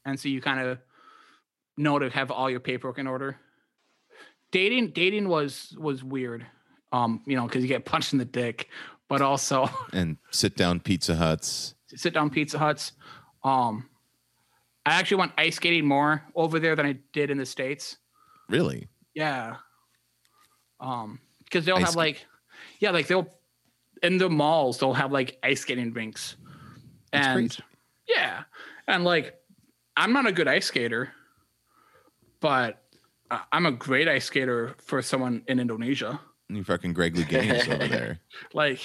and 0.05 0.19
so 0.19 0.29
you 0.29 0.41
kind 0.41 0.59
of 0.59 0.79
know 1.77 1.99
to 1.99 2.09
have 2.09 2.31
all 2.31 2.49
your 2.49 2.59
paperwork 2.59 2.97
in 2.97 3.07
order. 3.07 3.37
Dating 4.51 4.91
dating 4.91 5.27
was 5.27 5.75
was 5.77 6.03
weird, 6.03 6.45
um, 6.91 7.21
you 7.25 7.35
know, 7.35 7.45
because 7.45 7.61
you 7.61 7.67
get 7.67 7.85
punched 7.85 8.13
in 8.13 8.19
the 8.19 8.25
dick, 8.25 8.69
but 9.07 9.21
also. 9.21 9.69
And 9.93 10.17
sit 10.31 10.55
down 10.55 10.79
Pizza 10.79 11.15
Huts. 11.15 11.75
sit 11.95 12.13
down 12.13 12.29
Pizza 12.29 12.57
Huts. 12.57 12.93
Um, 13.43 13.89
I 14.85 14.93
actually 14.93 15.17
went 15.17 15.33
ice 15.37 15.55
skating 15.57 15.85
more 15.85 16.23
over 16.35 16.59
there 16.59 16.75
than 16.75 16.85
I 16.85 16.97
did 17.13 17.29
in 17.29 17.37
the 17.37 17.45
states. 17.45 17.97
Really? 18.49 18.87
Yeah. 19.13 19.57
Um, 20.79 21.19
because 21.43 21.65
they'll 21.65 21.77
Ice 21.77 21.85
have 21.87 21.95
like, 21.95 22.25
yeah, 22.79 22.91
like 22.91 23.07
they'll 23.07 23.27
in 24.01 24.17
the 24.17 24.29
malls 24.29 24.77
they'll 24.79 24.93
have 24.93 25.11
like 25.11 25.37
ice 25.43 25.61
skating 25.61 25.91
rinks, 25.93 26.37
That's 27.11 27.27
and 27.27 27.49
crazy. 27.49 27.63
yeah, 28.07 28.43
and 28.87 29.03
like 29.03 29.35
I'm 29.97 30.13
not 30.13 30.25
a 30.25 30.31
good 30.31 30.47
ice 30.47 30.67
skater, 30.67 31.11
but 32.39 32.81
I'm 33.51 33.65
a 33.65 33.71
great 33.71 34.07
ice 34.07 34.25
skater 34.25 34.75
for 34.79 35.01
someone 35.01 35.43
in 35.47 35.59
Indonesia. 35.59 36.19
You 36.49 36.63
fucking 36.63 36.93
Greg 36.93 37.15
Louganis 37.15 37.67
over 37.71 37.87
there. 37.87 38.19
Like, 38.53 38.79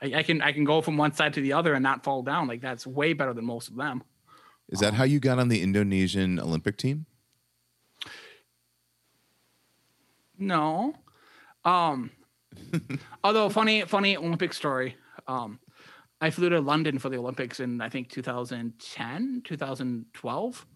I, 0.00 0.14
I 0.18 0.22
can 0.22 0.40
I 0.42 0.52
can 0.52 0.64
go 0.64 0.80
from 0.80 0.96
one 0.96 1.12
side 1.12 1.34
to 1.34 1.40
the 1.40 1.52
other 1.52 1.74
and 1.74 1.82
not 1.82 2.04
fall 2.04 2.22
down. 2.22 2.46
Like 2.46 2.60
that's 2.60 2.86
way 2.86 3.12
better 3.12 3.34
than 3.34 3.44
most 3.44 3.68
of 3.68 3.76
them. 3.76 4.02
Is 4.68 4.80
that 4.80 4.94
how 4.94 5.04
you 5.04 5.18
got 5.18 5.38
on 5.38 5.48
the 5.48 5.62
Indonesian 5.62 6.38
Olympic 6.38 6.76
team? 6.76 7.06
No. 10.38 10.94
Um 11.64 12.10
although 13.24 13.48
funny 13.48 13.82
funny 13.82 14.16
Olympic 14.16 14.52
story. 14.52 14.96
Um 15.26 15.58
I 16.20 16.30
flew 16.30 16.48
to 16.48 16.60
London 16.60 16.98
for 16.98 17.08
the 17.08 17.18
Olympics 17.18 17.60
in 17.60 17.80
I 17.80 17.88
think 17.88 18.08
2010, 18.10 19.42
2012. 19.44 20.66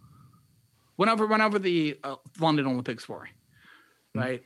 Whenever 0.96 1.26
whenever 1.26 1.58
the 1.58 1.98
uh, 2.04 2.16
London 2.38 2.66
Olympics 2.66 3.08
were. 3.08 3.28
Right? 4.14 4.42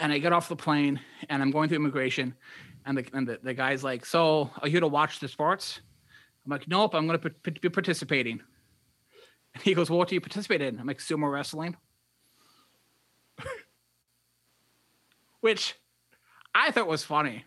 And 0.00 0.12
I 0.12 0.18
get 0.18 0.32
off 0.32 0.48
the 0.48 0.56
plane 0.56 1.00
and 1.28 1.42
I'm 1.42 1.50
going 1.50 1.68
through 1.68 1.76
immigration 1.76 2.34
and 2.84 2.98
the 2.98 3.06
and 3.12 3.26
the, 3.28 3.38
the 3.42 3.54
guy's 3.54 3.82
like, 3.84 4.06
"So, 4.06 4.50
are 4.60 4.68
you 4.68 4.72
here 4.72 4.80
to 4.80 4.88
watch 4.88 5.18
the 5.18 5.28
sports?" 5.28 5.80
I'm 6.44 6.50
like, 6.50 6.68
"Nope, 6.68 6.94
I'm 6.94 7.06
going 7.06 7.18
to 7.18 7.30
be 7.50 7.68
participating." 7.68 8.40
And 9.54 9.62
he 9.62 9.74
goes, 9.74 9.90
well, 9.90 9.98
"What 9.98 10.08
do 10.08 10.14
you 10.14 10.20
participate 10.20 10.62
in?" 10.62 10.78
I'm 10.78 10.86
like, 10.86 10.98
"Sumo 10.98 11.30
wrestling." 11.30 11.76
which 15.40 15.74
I 16.54 16.70
thought 16.70 16.86
was 16.86 17.02
funny. 17.02 17.44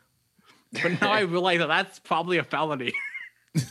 But 0.71 1.01
now 1.01 1.11
I 1.11 1.21
realize 1.35 1.59
that 1.59 1.67
that's 1.67 1.99
probably 1.99 2.37
a 2.37 2.43
felony. 2.43 2.93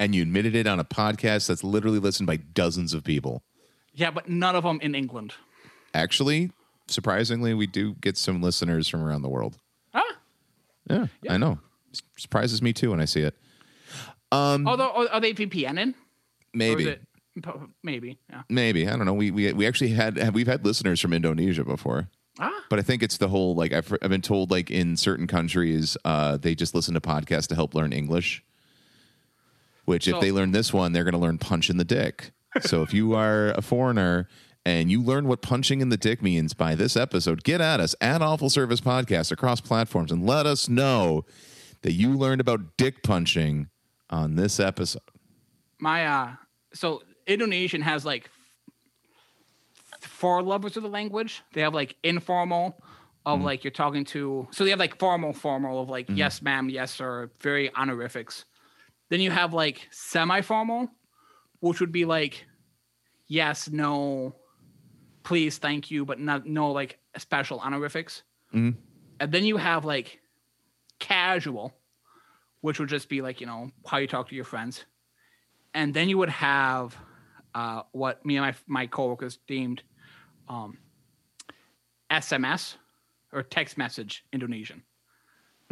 and 0.00 0.14
you 0.14 0.22
admitted 0.22 0.54
it 0.54 0.66
on 0.66 0.78
a 0.80 0.84
podcast 0.84 1.48
that's 1.48 1.64
literally 1.64 1.98
listened 1.98 2.26
by 2.26 2.36
dozens 2.36 2.94
of 2.94 3.04
people. 3.04 3.42
Yeah, 3.94 4.10
but 4.10 4.28
none 4.28 4.54
of 4.56 4.62
them 4.64 4.78
in 4.80 4.94
England. 4.94 5.34
Actually, 5.94 6.50
surprisingly, 6.86 7.54
we 7.54 7.66
do 7.66 7.94
get 7.94 8.16
some 8.16 8.40
listeners 8.42 8.86
from 8.88 9.02
around 9.02 9.22
the 9.22 9.28
world. 9.28 9.58
Huh? 9.92 10.14
Yeah, 10.88 11.06
I 11.28 11.36
know. 11.36 11.58
Surprises 12.16 12.62
me 12.62 12.72
too 12.72 12.90
when 12.90 13.00
I 13.00 13.06
see 13.06 13.22
it. 13.22 13.34
Um, 14.30 14.66
Although, 14.68 15.08
are 15.08 15.20
they 15.20 15.32
VPN 15.32 15.78
in? 15.78 15.88
Or 15.90 15.94
Maybe, 16.54 16.84
it- 16.88 17.02
maybe. 17.82 18.18
Yeah. 18.30 18.42
maybe 18.48 18.88
I 18.88 18.96
don't 18.96 19.06
know. 19.06 19.14
We 19.14 19.30
we 19.30 19.52
we 19.52 19.66
actually 19.66 19.90
had 19.90 20.16
have, 20.18 20.34
we've 20.34 20.46
had 20.46 20.64
listeners 20.64 21.00
from 21.00 21.12
Indonesia 21.12 21.64
before. 21.64 22.08
Ah. 22.40 22.52
But 22.68 22.78
I 22.78 22.82
think 22.82 23.02
it's 23.02 23.16
the 23.18 23.28
whole 23.28 23.54
like 23.54 23.72
I've, 23.72 23.92
I've 24.02 24.10
been 24.10 24.22
told 24.22 24.50
like 24.50 24.70
in 24.70 24.96
certain 24.96 25.26
countries 25.26 25.96
uh, 26.04 26.36
they 26.36 26.54
just 26.54 26.74
listen 26.74 26.94
to 26.94 27.00
podcasts 27.00 27.46
to 27.48 27.54
help 27.54 27.74
learn 27.74 27.92
English. 27.92 28.42
Which 29.88 30.06
if 30.06 30.20
they 30.20 30.32
learn 30.32 30.52
this 30.52 30.72
one, 30.72 30.92
they're 30.92 31.04
going 31.04 31.12
to 31.12 31.18
learn 31.18 31.38
punch 31.38 31.70
in 31.70 31.76
the 31.76 31.84
dick. 31.84 32.32
so 32.60 32.82
if 32.82 32.92
you 32.92 33.14
are 33.14 33.48
a 33.50 33.62
foreigner 33.62 34.28
and 34.64 34.90
you 34.90 35.02
learn 35.02 35.26
what 35.26 35.42
punching 35.42 35.80
in 35.80 35.88
the 35.88 35.96
dick 35.96 36.22
means 36.22 36.54
by 36.54 36.74
this 36.74 36.96
episode, 36.96 37.42
get 37.42 37.60
at 37.60 37.80
us 37.80 37.94
at 38.00 38.20
Awful 38.20 38.50
Service 38.50 38.80
Podcast 38.80 39.32
across 39.32 39.60
platforms 39.60 40.12
and 40.12 40.26
let 40.26 40.46
us 40.46 40.68
know 40.68 41.24
that 41.82 41.92
you 41.92 42.12
learned 42.12 42.40
about 42.40 42.76
dick 42.76 43.02
punching 43.02 43.68
on 44.10 44.36
this 44.36 44.60
episode. 44.60 45.02
My 45.80 46.06
uh, 46.06 46.32
so 46.74 47.02
Indonesian 47.26 47.82
has 47.82 48.04
like 48.04 48.30
four 50.00 50.42
levels 50.42 50.76
of 50.76 50.82
the 50.82 50.88
language. 50.88 51.42
They 51.52 51.62
have 51.62 51.74
like 51.74 51.96
informal, 52.02 52.78
of 53.28 53.42
like 53.42 53.64
you're 53.64 53.70
talking 53.70 54.04
to. 54.06 54.48
So 54.50 54.64
they 54.64 54.70
have 54.70 54.78
like 54.78 54.98
formal, 54.98 55.32
formal 55.32 55.82
of 55.82 55.88
like 55.88 56.06
yes, 56.08 56.40
ma'am, 56.42 56.68
yes, 56.68 56.92
sir, 56.92 57.30
very 57.40 57.74
honorifics. 57.74 58.44
Then 59.10 59.20
you 59.20 59.30
have 59.30 59.54
like 59.54 59.88
semi-formal, 59.90 60.88
which 61.60 61.80
would 61.80 61.92
be 61.92 62.04
like 62.04 62.46
yes, 63.28 63.68
no, 63.68 64.34
please, 65.22 65.58
thank 65.58 65.90
you, 65.90 66.04
but 66.04 66.18
not 66.18 66.46
no 66.46 66.72
like 66.72 66.98
special 67.16 67.60
honorifics. 67.60 68.22
Mhm. 68.54 68.76
And 69.20 69.32
then 69.32 69.44
you 69.44 69.56
have 69.56 69.84
like 69.84 70.20
casual, 70.98 71.74
which 72.60 72.78
would 72.78 72.88
just 72.88 73.08
be 73.08 73.20
like 73.22 73.40
you 73.40 73.46
know 73.46 73.70
how 73.86 73.98
you 73.98 74.06
talk 74.06 74.28
to 74.28 74.34
your 74.34 74.44
friends, 74.44 74.84
and 75.74 75.92
then 75.94 76.08
you 76.08 76.18
would 76.18 76.30
have 76.30 76.96
uh, 77.54 77.82
what 77.92 78.24
me 78.24 78.36
and 78.36 78.46
my 78.46 78.54
my 78.66 78.86
coworkers 78.86 79.38
deemed 79.46 79.82
um, 80.48 80.78
SMS 82.10 82.76
or 83.32 83.42
text 83.42 83.76
message 83.76 84.24
Indonesian, 84.32 84.82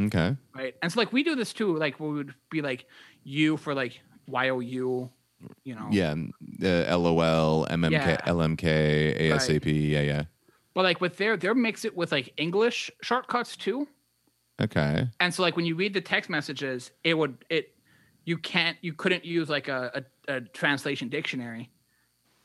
Okay. 0.00 0.36
right? 0.54 0.74
And 0.82 0.92
so 0.92 1.00
like 1.00 1.12
we 1.12 1.22
do 1.22 1.34
this 1.34 1.52
too. 1.52 1.76
Like 1.76 1.98
we 2.00 2.08
would 2.12 2.34
be 2.50 2.60
like 2.62 2.86
you 3.24 3.56
for 3.56 3.74
like 3.74 4.00
Y 4.28 4.48
O 4.50 4.60
U, 4.60 5.10
you 5.64 5.74
know. 5.74 5.88
Yeah. 5.90 6.14
Uh, 6.62 6.96
LOL, 6.98 7.66
MMK, 7.66 7.90
Yeah. 7.92 8.16
LMK, 8.26 9.20
ASAP. 9.20 9.64
Yeah, 9.90 10.02
yeah. 10.02 10.22
But 10.74 10.82
like 10.84 11.00
with 11.00 11.16
their 11.16 11.36
their 11.36 11.54
mix 11.54 11.84
it 11.84 11.96
with 11.96 12.12
like 12.12 12.32
English 12.36 12.90
shortcuts 13.02 13.56
too. 13.56 13.88
Okay. 14.60 15.08
And 15.20 15.32
so 15.34 15.42
like 15.42 15.56
when 15.56 15.64
you 15.66 15.74
read 15.74 15.94
the 15.94 16.00
text 16.00 16.28
messages, 16.30 16.90
it 17.04 17.14
would 17.14 17.44
it 17.48 17.74
you 18.24 18.36
can't 18.36 18.76
you 18.82 18.92
couldn't 18.92 19.24
use 19.24 19.48
like 19.48 19.68
a, 19.68 20.02
a, 20.28 20.36
a 20.36 20.40
translation 20.42 21.08
dictionary. 21.08 21.70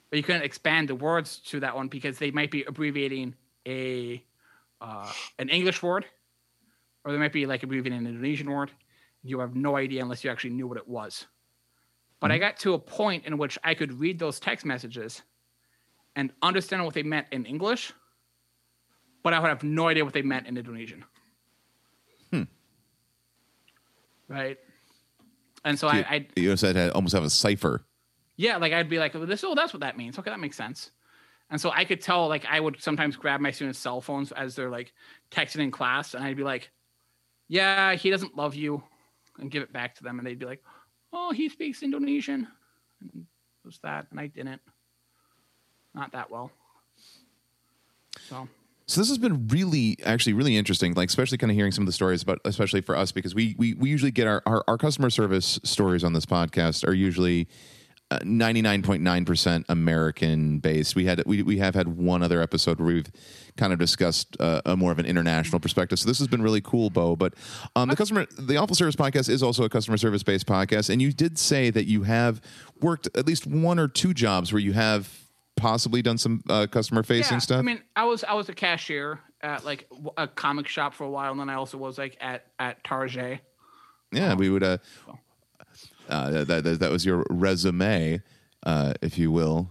But 0.10 0.18
you 0.18 0.24
couldn't 0.24 0.44
expand 0.44 0.90
the 0.90 0.96
words 0.96 1.38
to 1.48 1.60
that 1.62 1.76
one 1.76 1.88
because 1.88 2.18
they 2.20 2.32
might 2.32 2.52
be 2.52 2.64
abbreviating 2.64 3.36
a 3.68 4.24
uh, 4.82 5.12
an 5.40 5.48
English 5.50 5.82
word, 5.84 6.06
or 7.04 7.12
they 7.12 7.18
might 7.18 7.34
be 7.34 7.46
like 7.46 7.64
abbreviating 7.64 8.00
an 8.00 8.08
Indonesian 8.08 8.50
word. 8.50 8.72
You 9.24 9.40
have 9.40 9.56
no 9.56 9.76
idea 9.78 10.02
unless 10.02 10.24
you 10.24 10.32
actually 10.32 10.52
knew 10.52 10.68
what 10.68 10.78
it 10.78 10.88
was. 10.88 11.28
But 12.20 12.32
I 12.32 12.38
got 12.38 12.58
to 12.60 12.74
a 12.76 12.80
point 12.80 13.26
in 13.26 13.38
which 13.38 13.58
I 13.64 13.74
could 13.74 14.00
read 14.00 14.20
those 14.20 14.40
text 14.40 14.66
messages 14.66 15.24
and 16.16 16.32
understand 16.42 16.84
what 16.86 16.94
they 16.94 17.04
meant 17.04 17.28
in 17.32 17.46
English, 17.46 17.94
but 19.24 19.34
I 19.34 19.40
would 19.40 19.50
have 19.50 19.64
no 19.64 19.88
idea 19.88 20.04
what 20.04 20.14
they 20.14 20.22
meant 20.22 20.46
in 20.46 20.58
Indonesian. 20.58 21.04
Hmm. 22.32 22.44
Right. 24.28 24.60
And 25.64 25.80
so 25.80 25.88
I, 25.88 25.98
I 25.98 26.28
you 26.36 26.56
said 26.58 26.76
had 26.76 26.92
almost 26.92 27.14
have 27.14 27.24
a 27.24 27.30
cipher. 27.30 27.86
yeah, 28.42 28.58
like 28.58 28.74
I'd 28.74 28.90
be 28.90 28.98
like, 28.98 29.16
oh, 29.16 29.26
this, 29.26 29.44
oh, 29.44 29.54
that's 29.56 29.74
what 29.74 29.82
that 29.82 29.98
means. 29.98 30.18
Okay, 30.18 30.32
that 30.32 30.40
makes 30.40 30.58
sense. 30.58 30.92
And 31.50 31.60
so 31.60 31.70
I 31.72 31.86
could 31.86 32.02
tell, 32.02 32.28
like, 32.28 32.46
I 32.50 32.60
would 32.60 32.82
sometimes 32.82 33.16
grab 33.16 33.42
my 33.42 33.52
students' 33.52 33.78
cell 33.78 34.02
phones 34.02 34.32
as 34.32 34.56
they're 34.56 34.70
like 34.70 34.94
texting 35.32 35.60
in 35.60 35.70
class, 35.72 36.14
and 36.14 36.24
I'd 36.24 36.38
be 36.38 36.44
like, 36.44 36.72
yeah, 37.52 37.96
he 37.96 38.10
doesn't 38.10 38.38
love 38.38 38.56
you, 38.56 38.82
and 39.38 39.52
give 39.52 39.62
it 39.62 39.74
back 39.74 39.94
to 39.96 40.04
them, 40.04 40.20
and 40.20 40.26
they'd 40.26 40.40
be 40.40 40.46
like, 40.46 40.64
oh, 41.12 41.32
he 41.34 41.50
speaks 41.50 41.84
Indonesian, 41.84 42.48
and 43.02 43.26
it 43.26 43.66
was 43.66 43.80
that, 43.84 44.08
and 44.10 44.20
I 44.20 44.28
didn't, 44.28 44.62
not 45.94 46.14
that 46.14 46.32
well. 46.32 46.50
So 48.30 48.48
So 48.86 49.02
this 49.02 49.10
has 49.10 49.18
been 49.18 49.48
really, 49.50 49.98
actually, 50.06 50.34
really 50.34 50.56
interesting. 50.56 50.94
Like, 50.94 51.10
especially 51.10 51.38
kind 51.38 51.52
of 51.52 51.56
hearing 51.56 51.74
some 51.74 51.82
of 51.84 51.88
the 51.88 51.92
stories 51.92 52.24
about, 52.24 52.40
especially 52.46 52.82
for 52.82 52.96
us, 52.96 53.12
because 53.12 53.36
we 53.36 53.56
we, 53.58 53.74
we 53.74 53.90
usually 53.90 54.12
get 54.12 54.28
our, 54.28 54.42
our 54.46 54.64
our 54.68 54.78
customer 54.78 55.10
service 55.10 55.60
stories 55.64 56.04
on 56.06 56.14
this 56.14 56.26
podcast 56.26 56.88
are 56.88 56.94
usually 56.94 57.48
ninety 58.24 58.62
nine 58.62 58.82
point 58.82 59.02
nine 59.02 59.26
percent 59.26 59.66
American 59.70 60.60
based. 60.60 60.96
We 60.96 61.06
had 61.06 61.24
we 61.26 61.44
we 61.44 61.58
have 61.60 61.76
had 61.76 61.88
one 61.88 62.24
other 62.24 62.42
episode 62.42 62.80
where 62.80 62.94
we've 62.94 63.12
kind 63.58 63.74
of 63.74 63.80
discussed 63.80 64.36
uh, 64.40 64.62
a 64.66 64.78
more 64.78 64.92
of 64.92 65.00
an 65.00 65.06
international 65.06 65.60
perspective. 65.60 66.00
So 66.00 66.08
this 66.08 66.20
has 66.20 66.28
been 66.28 66.42
really 66.42 66.62
cool, 66.62 66.90
Bo. 66.90 67.16
But 67.16 67.34
um, 67.76 67.90
the 67.90 67.96
customer, 67.96 68.26
the 68.38 68.58
Awful 68.58 68.76
Service 68.76 68.96
podcast 68.96 69.30
is 69.30 69.44
also 69.44 69.64
a 69.64 69.70
customer 69.70 69.98
service 69.98 70.24
based 70.24 70.46
podcast, 70.46 70.90
and 70.90 71.02
you 71.02 71.12
did 71.12 71.38
say 71.38 71.70
that 71.70 71.86
you 71.86 72.04
have 72.04 72.42
worked 72.82 73.08
at 73.16 73.26
least 73.26 73.48
one 73.48 73.80
or 73.80 73.88
two 73.88 74.14
jobs 74.14 74.52
where 74.52 74.62
you 74.62 74.74
have 74.74 75.18
possibly 75.56 76.02
done 76.02 76.18
some 76.18 76.44
uh, 76.50 76.68
customer 76.68 77.04
facing 77.04 77.36
yeah, 77.36 77.40
stuff. 77.40 77.60
I 77.60 77.62
mean, 77.62 77.82
I 77.96 78.06
was 78.06 78.24
I 78.24 78.34
was 78.34 78.50
a 78.50 78.54
cashier 78.54 79.20
at 79.42 79.66
like 79.66 79.88
a 80.18 80.28
comic 80.28 80.68
shop 80.68 80.94
for 80.94 81.04
a 81.04 81.10
while, 81.10 81.32
and 81.32 81.40
then 81.40 81.50
I 81.50 81.56
also 81.56 81.78
was 81.78 81.98
like 81.98 82.18
at 82.20 82.48
at 82.60 82.84
Target. 82.84 83.40
Yeah, 84.12 84.34
we 84.36 84.50
would. 84.50 84.64
Uh, 84.64 84.78
uh, 86.12 86.44
that, 86.44 86.64
that 86.64 86.80
that 86.80 86.92
was 86.92 87.06
your 87.06 87.26
resume, 87.30 88.22
uh, 88.64 88.94
if 89.02 89.18
you 89.18 89.32
will. 89.32 89.70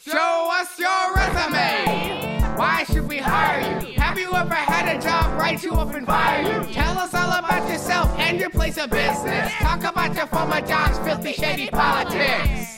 Show 0.00 0.48
us 0.52 0.78
your 0.78 1.14
resume. 1.16 2.56
Why 2.56 2.84
should 2.84 3.08
we 3.08 3.18
hire 3.18 3.82
you? 3.82 3.98
Have 4.00 4.18
you 4.18 4.32
ever 4.32 4.54
had 4.54 4.96
a 4.96 5.02
job 5.02 5.38
write 5.38 5.62
you 5.62 5.72
up 5.72 5.92
and 5.94 6.06
fire 6.06 6.42
you? 6.42 6.72
Tell 6.72 6.96
us 6.96 7.12
all 7.12 7.38
about 7.38 7.68
yourself 7.68 8.16
and 8.18 8.38
your 8.38 8.50
place 8.50 8.78
of 8.78 8.90
business. 8.90 9.52
Talk 9.58 9.84
about 9.84 10.14
your 10.14 10.26
former 10.28 10.60
jobs, 10.60 10.98
filthy, 11.00 11.32
shady 11.32 11.68
politics. 11.68 12.76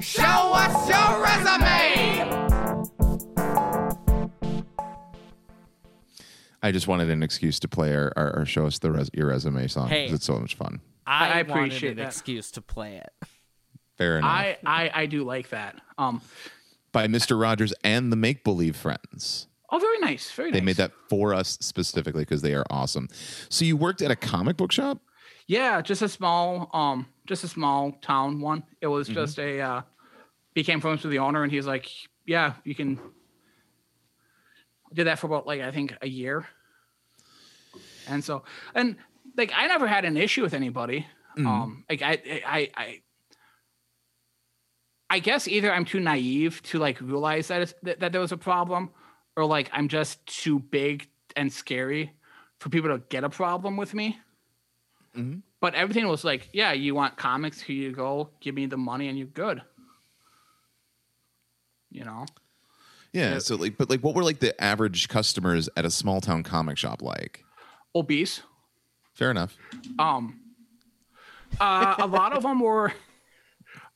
Show 0.00 0.52
us 0.52 0.88
your 0.88 1.22
resume. 1.24 2.43
I 6.64 6.72
just 6.72 6.88
wanted 6.88 7.10
an 7.10 7.22
excuse 7.22 7.60
to 7.60 7.68
play 7.68 7.90
or, 7.92 8.12
our, 8.16 8.38
our 8.38 8.46
show 8.46 8.66
us 8.66 8.78
the 8.78 8.90
res- 8.90 9.10
your 9.12 9.28
resume 9.28 9.66
song 9.68 9.88
because 9.88 10.08
Hey. 10.10 10.14
it's 10.14 10.24
so 10.24 10.38
much 10.38 10.54
fun. 10.56 10.80
I, 11.06 11.40
I 11.40 11.42
wanted 11.42 11.50
appreciate 11.66 11.90
an 11.92 11.96
that. 11.98 12.06
excuse 12.06 12.50
to 12.52 12.62
play 12.62 12.96
it. 12.96 13.28
Fair 13.98 14.18
enough. 14.18 14.30
I, 14.30 14.56
I 14.66 14.90
I 15.02 15.06
do 15.06 15.22
like 15.24 15.50
that. 15.50 15.80
Um. 15.98 16.20
By 16.92 17.06
Mister 17.08 17.36
Rogers 17.36 17.74
and 17.84 18.10
the 18.12 18.16
Make 18.16 18.44
Believe 18.44 18.76
Friends. 18.76 19.46
Oh, 19.70 19.78
very 19.78 19.98
nice. 19.98 20.30
Very 20.30 20.50
nice. 20.50 20.60
They 20.60 20.64
made 20.64 20.76
that 20.76 20.92
for 21.08 21.34
us 21.34 21.58
specifically 21.60 22.22
because 22.22 22.40
they 22.42 22.54
are 22.54 22.64
awesome. 22.70 23.08
So 23.48 23.64
you 23.64 23.76
worked 23.76 24.00
at 24.02 24.10
a 24.10 24.16
comic 24.16 24.56
book 24.56 24.70
shop? 24.72 25.00
Yeah, 25.46 25.82
just 25.82 26.00
a 26.02 26.08
small 26.08 26.70
um, 26.72 27.06
just 27.26 27.44
a 27.44 27.48
small 27.48 27.92
town 28.00 28.40
one. 28.40 28.62
It 28.80 28.86
was 28.86 29.08
Mm-hmm. 29.08 29.14
just 29.16 29.38
a 29.38 29.60
uh, 29.60 29.82
became 30.54 30.80
friends 30.80 31.02
with 31.02 31.10
the 31.10 31.18
owner, 31.18 31.42
and 31.42 31.52
he's 31.52 31.66
like, 31.66 31.90
"Yeah, 32.24 32.54
you 32.64 32.74
can." 32.74 32.98
Did 34.94 35.06
that 35.08 35.18
for 35.18 35.26
about 35.26 35.46
like 35.46 35.60
I 35.60 35.70
think 35.70 35.94
a 36.00 36.08
year, 36.08 36.46
and 38.08 38.24
so 38.24 38.44
and 38.74 38.96
like 39.36 39.52
I 39.54 39.66
never 39.66 39.86
had 39.86 40.04
an 40.04 40.16
issue 40.16 40.42
with 40.42 40.54
anybody. 40.54 41.06
Mm-hmm. 41.36 41.46
Um, 41.46 41.84
like 41.90 42.02
I 42.02 42.42
I 42.46 42.70
I. 42.74 43.00
I 45.10 45.18
guess 45.20 45.46
either 45.46 45.70
I'm 45.72 45.84
too 45.84 46.00
naive 46.00 46.62
to 46.64 46.78
like 46.78 47.00
realize 47.00 47.48
that 47.48 47.74
that, 47.82 48.00
that 48.00 48.12
there 48.12 48.20
was 48.20 48.32
a 48.32 48.36
problem, 48.36 48.90
or 49.36 49.44
like 49.44 49.68
I'm 49.72 49.86
just 49.88 50.24
too 50.26 50.58
big 50.58 51.08
and 51.36 51.52
scary 51.52 52.12
for 52.58 52.68
people 52.68 52.90
to 52.90 53.02
get 53.10 53.22
a 53.22 53.28
problem 53.28 53.76
with 53.76 53.94
me. 53.94 54.18
But 55.60 55.74
everything 55.74 56.08
was 56.08 56.24
like, 56.24 56.48
yeah, 56.52 56.72
you 56.72 56.94
want 56.94 57.16
comics? 57.16 57.60
Here 57.60 57.76
you 57.76 57.92
go. 57.92 58.30
Give 58.40 58.54
me 58.54 58.66
the 58.66 58.76
money, 58.76 59.08
and 59.08 59.16
you're 59.16 59.28
good. 59.28 59.62
You 61.90 62.04
know, 62.04 62.26
Yeah. 63.14 63.38
So 63.38 63.56
like, 63.56 63.78
but 63.78 63.88
like, 63.88 64.00
what 64.00 64.14
were 64.14 64.24
like 64.24 64.40
the 64.40 64.62
average 64.62 65.08
customers 65.08 65.70
at 65.76 65.86
a 65.86 65.90
small 65.90 66.20
town 66.20 66.42
comic 66.42 66.76
shop 66.76 67.00
like? 67.00 67.44
obese. 67.94 68.42
Fair 69.14 69.30
enough. 69.30 69.56
Um, 69.98 70.40
uh, 71.60 71.94
a 71.98 72.06
lot 72.06 72.36
of 72.36 72.42
them 72.42 72.60
were, 72.60 72.92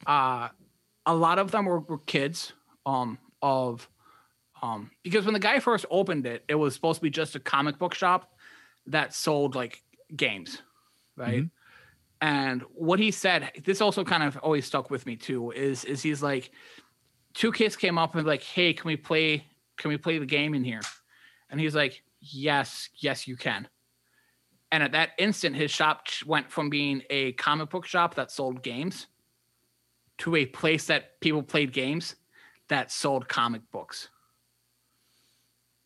uh, 0.07 0.49
a 1.07 1.15
lot 1.15 1.39
of 1.39 1.51
them 1.51 1.65
were, 1.65 1.81
were 1.81 1.99
kids. 1.99 2.53
Um, 2.87 3.19
of, 3.43 3.89
um, 4.63 4.91
because 5.03 5.25
when 5.25 5.35
the 5.35 5.41
guy 5.41 5.59
first 5.59 5.85
opened 5.91 6.27
it, 6.27 6.43
it 6.49 6.55
was 6.55 6.75
supposed 6.75 6.99
to 6.99 7.03
be 7.03 7.11
just 7.11 7.35
a 7.37 7.41
comic 7.41 7.79
book 7.79 7.95
shop 7.95 8.33
that 8.87 9.15
sold 9.15 9.55
like 9.55 9.83
games, 10.17 10.63
right? 11.17 11.45
And 12.21 12.63
what 12.75 12.99
he 12.99 13.11
said, 13.11 13.53
this 13.65 13.81
also 13.81 14.05
kind 14.05 14.23
of 14.23 14.37
always 14.39 14.67
stuck 14.67 14.91
with 14.91 15.07
me 15.07 15.17
too, 15.17 15.53
is 15.53 15.85
is 15.85 16.03
he's 16.03 16.23
like, 16.23 16.51
two 17.35 17.53
kids 17.53 17.77
came 17.77 17.99
up 17.99 18.15
and 18.15 18.27
like, 18.27 18.43
hey, 18.43 18.73
can 18.73 18.87
we 18.89 18.97
play 18.97 19.47
can 19.77 19.91
we 19.91 19.97
play 19.97 20.19
the 20.19 20.27
game 20.27 20.55
in 20.55 20.65
here? 20.65 20.81
And 21.51 21.61
he's 21.61 21.75
like, 21.75 22.03
Yes, 22.21 22.89
yes, 22.97 23.29
you 23.29 23.37
can. 23.37 23.69
And 24.71 24.83
at 24.83 24.93
that 24.93 25.11
instant, 25.19 25.57
his 25.57 25.71
shop 25.71 26.07
went 26.27 26.51
from 26.51 26.69
being 26.69 27.03
a 27.11 27.33
comic 27.33 27.71
book 27.71 27.87
shop 27.87 28.15
that 28.17 28.31
sold 28.31 28.63
games 28.63 29.07
to 30.19 30.37
a 30.37 30.45
place 30.45 30.87
that 30.87 31.21
people 31.21 31.43
played 31.43 31.73
games 31.73 32.17
that 32.69 32.91
sold 32.93 33.29
comic 33.29 33.63
books. 33.73 34.11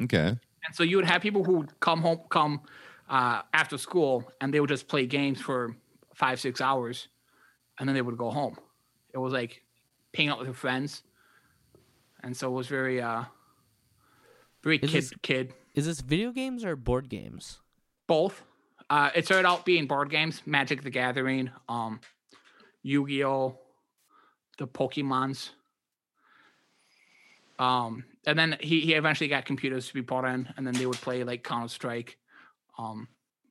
Okay. 0.03 0.37
And 0.65 0.75
so 0.75 0.83
you 0.83 0.97
would 0.97 1.05
have 1.05 1.23
people 1.23 1.45
who 1.45 1.59
would 1.59 1.81
come 1.81 2.01
home, 2.01 2.21
come 2.29 2.63
uh, 3.09 3.43
after 3.53 3.79
school, 3.79 4.33
and 4.41 4.53
they 4.53 4.59
would 4.59 4.71
just 4.71 4.89
play 4.89 5.07
games 5.07 5.41
for 5.41 5.77
five, 6.15 6.41
six 6.41 6.61
hours, 6.61 7.09
and 7.79 7.89
then 7.89 7.95
they 7.95 8.03
would 8.03 8.19
go 8.19 8.31
home. 8.31 8.57
It 9.13 9.19
was 9.19 9.33
like 9.33 9.63
hanging 10.15 10.31
out 10.31 10.39
with 10.39 10.49
your 10.49 10.55
friends, 10.55 11.03
and 12.23 12.37
so 12.37 12.49
it 12.49 12.53
was 12.53 12.67
very, 12.69 13.01
uh, 13.01 13.25
very 14.63 14.77
Is 14.79 14.91
kid 14.91 15.03
this- 15.03 15.13
kid. 15.23 15.55
Is 15.75 15.87
this 15.87 16.01
video 16.01 16.33
games 16.33 16.65
or 16.65 16.77
board 16.77 17.09
games? 17.09 17.61
Both. 18.07 18.43
Uh, 18.91 19.11
it 19.15 19.25
started 19.25 19.49
out 19.49 19.65
being 19.65 19.87
board 19.87 20.11
games, 20.11 20.43
Magic 20.45 20.83
the 20.83 20.91
Gathering, 20.91 21.51
um, 21.69 21.99
Yu 22.83 23.07
Gi 23.09 23.25
Oh, 23.25 23.59
the 24.59 24.67
Pokemons. 24.67 25.51
Um, 27.59 28.05
and 28.27 28.39
then 28.39 28.57
he, 28.61 28.81
he 28.81 28.95
eventually 28.95 29.29
got 29.29 29.45
computers 29.45 29.89
to 29.89 29.95
be 29.95 30.01
brought 30.01 30.25
in, 30.25 30.49
and 30.57 30.67
then 30.67 30.75
they 30.75 30.85
would 30.87 30.97
play 31.01 31.25
like 31.25 31.43
Counter 31.45 31.69
Strike, 31.69 32.19
um, 32.79 33.09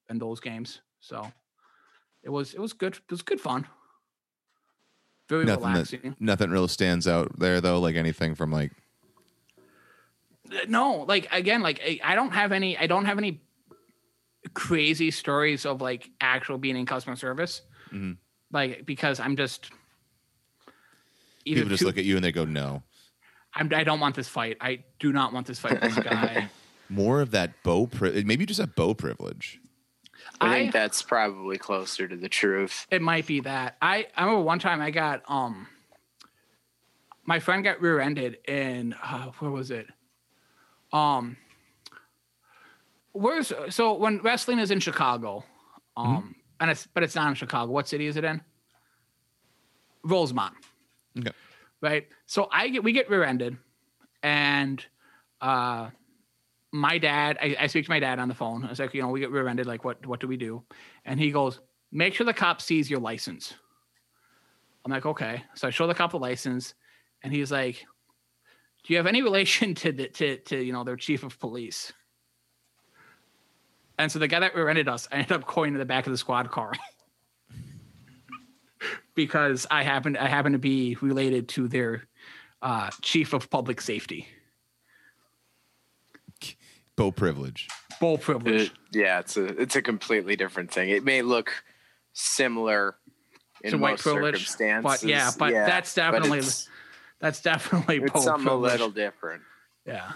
and 0.09 0.21
those 0.21 0.39
games. 0.39 0.81
So 0.99 1.31
it 2.23 2.29
was 2.29 2.53
it 2.53 2.59
was 2.59 2.73
good. 2.73 2.95
It 2.95 3.09
was 3.11 3.21
good 3.21 3.39
fun. 3.41 3.65
Very 5.31 5.45
Nothing 5.45 5.67
relaxing. 5.71 6.01
that 6.03 6.19
nothing 6.19 6.49
really 6.51 6.67
stands 6.67 7.07
out 7.07 7.39
there 7.39 7.61
though, 7.61 7.79
like 7.79 7.95
anything 7.95 8.35
from 8.35 8.51
like 8.51 8.73
no 10.67 11.05
like 11.07 11.29
again 11.31 11.61
like 11.61 11.79
I- 11.81 11.99
i 12.03 12.15
don't 12.15 12.31
have 12.31 12.51
any 12.51 12.77
i 12.77 12.85
don't 12.85 13.05
have 13.05 13.17
any 13.17 13.39
crazy 14.53 15.09
stories 15.09 15.65
of 15.65 15.79
like 15.81 16.09
actual 16.19 16.57
being 16.57 16.75
in 16.75 16.85
customer 16.85 17.15
service 17.15 17.61
Mhm. 17.93 18.17
like 18.51 18.85
because 18.85 19.21
i'm 19.21 19.37
just 19.37 19.69
people 21.45 21.69
just 21.69 21.79
too- 21.79 21.85
look 21.85 21.97
at 21.97 22.03
you 22.03 22.17
and 22.17 22.25
they 22.25 22.33
go, 22.33 22.43
No. 22.43 22.83
I'm, 23.53 23.71
i 23.73 23.85
don't 23.85 24.01
want 24.01 24.15
this 24.15 24.27
fight 24.27 24.57
i 24.59 24.83
do 24.99 25.13
not 25.13 25.31
want 25.31 25.47
this 25.47 25.59
fight 25.59 25.79
with 25.81 25.95
this 25.95 26.03
guy 26.03 26.49
More 26.89 27.21
of 27.21 27.31
that 27.31 27.63
Bo 27.63 27.87
pri- 27.87 28.23
maybe 28.25 28.41
you 28.43 28.47
just 28.47 28.59
have 28.59 28.75
Bo 28.75 28.93
privilege. 28.93 29.61
I 30.39 30.53
think 30.53 30.73
that's 30.73 31.01
probably 31.01 31.57
closer 31.57 32.07
to 32.07 32.15
the 32.15 32.29
truth. 32.29 32.87
it 32.89 33.01
might 33.01 33.27
be 33.27 33.41
that. 33.41 33.77
I 33.81 34.07
i 34.15 34.23
remember 34.23 34.43
one 34.43 34.59
time 34.59 34.81
i 34.81 34.89
got 34.91 35.21
um 35.27 35.67
my 37.25 37.39
friend 37.39 37.63
got 37.63 37.79
rear-ended 37.81 38.39
in 38.47 38.93
uh, 39.03 39.31
where 39.39 39.51
was 39.51 39.69
it? 39.71 39.87
Um 40.91 41.37
where's 43.13 43.51
so 43.69 43.93
when 43.93 44.19
wrestling 44.19 44.57
is 44.59 44.71
in 44.71 44.79
chicago 44.79 45.43
um 45.97 46.33
and 46.59 46.71
it's 46.71 46.87
but 46.93 47.03
it's 47.03 47.15
not 47.15 47.27
in 47.29 47.35
chicago. 47.35 47.71
What 47.71 47.87
city 47.87 48.07
is 48.07 48.17
it 48.17 48.23
in? 48.23 48.41
Rosemont. 50.03 50.55
Okay. 51.19 51.31
right? 51.81 52.07
So 52.25 52.47
i 52.51 52.69
get 52.69 52.83
we 52.83 52.91
get 52.93 53.09
rear-ended 53.09 53.57
and 54.23 54.83
uh 55.41 55.89
my 56.71 56.97
dad 56.97 57.37
I, 57.41 57.55
I 57.59 57.67
speak 57.67 57.85
to 57.85 57.91
my 57.91 57.99
dad 57.99 58.19
on 58.19 58.27
the 58.27 58.35
phone. 58.35 58.65
I 58.65 58.69
was 58.69 58.79
like 58.79 58.93
you 58.93 59.01
know 59.01 59.09
we 59.09 59.19
get 59.19 59.31
rear-ended 59.31 59.65
like 59.65 59.83
what 59.83 60.05
what 60.05 60.19
do 60.19 60.27
we 60.27 60.37
do? 60.37 60.63
And 61.05 61.19
he 61.19 61.31
goes 61.31 61.59
make 61.91 62.13
sure 62.13 62.25
the 62.25 62.33
cop 62.33 62.61
sees 62.61 62.89
your 62.89 62.99
license. 62.99 63.53
I'm 64.85 64.91
like 64.91 65.05
okay. 65.05 65.43
So 65.55 65.67
i 65.67 65.71
show 65.71 65.87
the 65.87 65.93
cop 65.93 66.11
the 66.11 66.19
license 66.19 66.73
and 67.23 67.33
he's 67.33 67.51
like 67.51 67.85
do 68.83 68.93
you 68.93 68.97
have 68.97 69.07
any 69.07 69.21
relation 69.21 69.75
to 69.75 69.91
the 69.91 70.07
to, 70.07 70.37
to 70.37 70.61
you 70.61 70.73
know 70.73 70.83
their 70.83 70.95
chief 70.95 71.23
of 71.23 71.39
police? 71.39 71.91
And 73.97 74.11
so 74.11 74.17
the 74.17 74.27
guy 74.27 74.39
that 74.39 74.55
rear-ended 74.55 74.87
us 74.87 75.07
i 75.11 75.17
ended 75.17 75.33
up 75.33 75.45
going 75.45 75.73
to 75.73 75.79
the 75.79 75.85
back 75.85 76.07
of 76.07 76.11
the 76.11 76.17
squad 76.17 76.49
car 76.49 76.73
because 79.15 79.67
i 79.69 79.83
happen 79.83 80.17
i 80.17 80.27
happen 80.27 80.53
to 80.53 80.57
be 80.57 80.97
related 81.01 81.47
to 81.49 81.67
their 81.67 82.07
uh, 82.63 82.89
chief 83.01 83.33
of 83.33 83.49
public 83.49 83.79
safety 83.79 84.27
Bo 87.01 87.11
privilege. 87.11 87.67
bull 87.99 88.17
privilege 88.17 88.67
It- 88.67 88.71
yeah, 88.91 89.19
it's 89.19 89.35
a 89.37 89.45
it's 89.61 89.75
a 89.75 89.81
completely 89.81 90.35
different 90.35 90.71
thing. 90.71 90.89
It 90.89 91.03
may 91.03 91.21
look 91.23 91.51
similar 92.13 92.95
in 93.63 93.71
To 93.71 93.77
white 93.77 93.91
most 93.93 94.03
privilege, 94.03 94.35
circumstances. 94.47 94.83
but 95.01 95.03
yeah, 95.09 95.31
but 95.37 95.51
that's 95.51 95.93
definitely- 95.95 96.39
it's, 96.39 96.69
that's 97.19 97.41
definitely 97.41 97.97
it's 97.97 98.11
bull 98.11 98.21
something 98.21 98.47
a 98.47 98.55
little 98.55 98.89
different. 98.91 99.41
yeah 99.85 100.11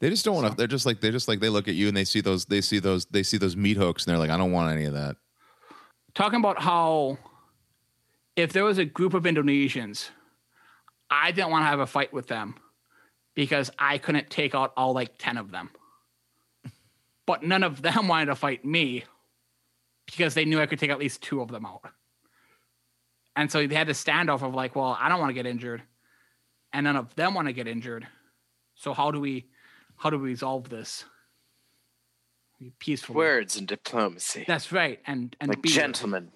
They 0.00 0.08
just 0.10 0.24
don't 0.24 0.34
want 0.36 0.50
to. 0.50 0.56
They're 0.56 0.66
just 0.66 0.86
like 0.86 1.00
they're 1.00 1.12
just 1.12 1.28
like 1.28 1.40
they 1.40 1.48
look 1.50 1.68
at 1.68 1.74
you 1.74 1.88
and 1.88 1.96
they 1.96 2.04
see 2.04 2.20
those 2.20 2.44
they 2.46 2.60
see 2.60 2.78
those 2.78 3.04
they 3.06 3.22
see 3.22 3.36
those 3.38 3.56
meat 3.56 3.76
hooks 3.76 4.04
and 4.04 4.10
they're 4.12 4.18
like, 4.18 4.30
I 4.30 4.36
don't 4.38 4.52
want 4.52 4.72
any 4.72 4.84
of 4.86 4.94
that. 4.94 5.16
talking 6.14 6.38
about 6.40 6.60
how 6.62 7.18
if 8.36 8.52
there 8.54 8.64
was 8.64 8.78
a 8.78 8.84
group 8.86 9.12
of 9.14 9.24
Indonesians, 9.24 10.08
I 11.10 11.30
didn't 11.32 11.50
want 11.50 11.62
to 11.64 11.66
have 11.66 11.80
a 11.80 11.86
fight 11.86 12.12
with 12.12 12.26
them 12.28 12.54
because 13.34 13.70
I 13.78 13.98
couldn't 13.98 14.28
take 14.30 14.54
out 14.54 14.72
all 14.76 14.92
like 14.94 15.16
10 15.18 15.36
of 15.36 15.50
them. 15.50 15.70
But 17.26 17.42
none 17.42 17.62
of 17.62 17.82
them 17.82 18.08
wanted 18.08 18.26
to 18.26 18.34
fight 18.34 18.64
me 18.64 19.04
because 20.06 20.34
they 20.34 20.44
knew 20.44 20.60
I 20.60 20.66
could 20.66 20.78
take 20.78 20.90
at 20.90 20.98
least 20.98 21.22
two 21.22 21.40
of 21.40 21.48
them 21.50 21.64
out. 21.64 21.82
And 23.36 23.50
so 23.50 23.66
they 23.66 23.74
had 23.74 23.86
this 23.86 24.02
standoff 24.02 24.42
of 24.42 24.54
like, 24.54 24.76
well, 24.76 24.96
I 25.00 25.08
don't 25.08 25.18
want 25.18 25.30
to 25.30 25.34
get 25.34 25.46
injured. 25.46 25.82
And 26.72 26.84
none 26.84 26.96
of 26.96 27.14
them 27.14 27.34
want 27.34 27.48
to 27.48 27.52
get 27.52 27.66
injured. 27.66 28.06
So 28.74 28.92
how 28.92 29.10
do 29.10 29.20
we 29.20 29.46
how 29.96 30.10
do 30.10 30.18
we 30.18 30.28
resolve 30.30 30.68
this? 30.68 31.04
Peacefully. 32.78 33.16
Words 33.16 33.56
and 33.56 33.66
diplomacy, 33.66 34.44
That's 34.46 34.70
right. 34.70 35.00
And 35.06 35.34
and 35.40 35.48
like 35.48 35.62
be- 35.62 35.68
gentlemen. 35.68 36.30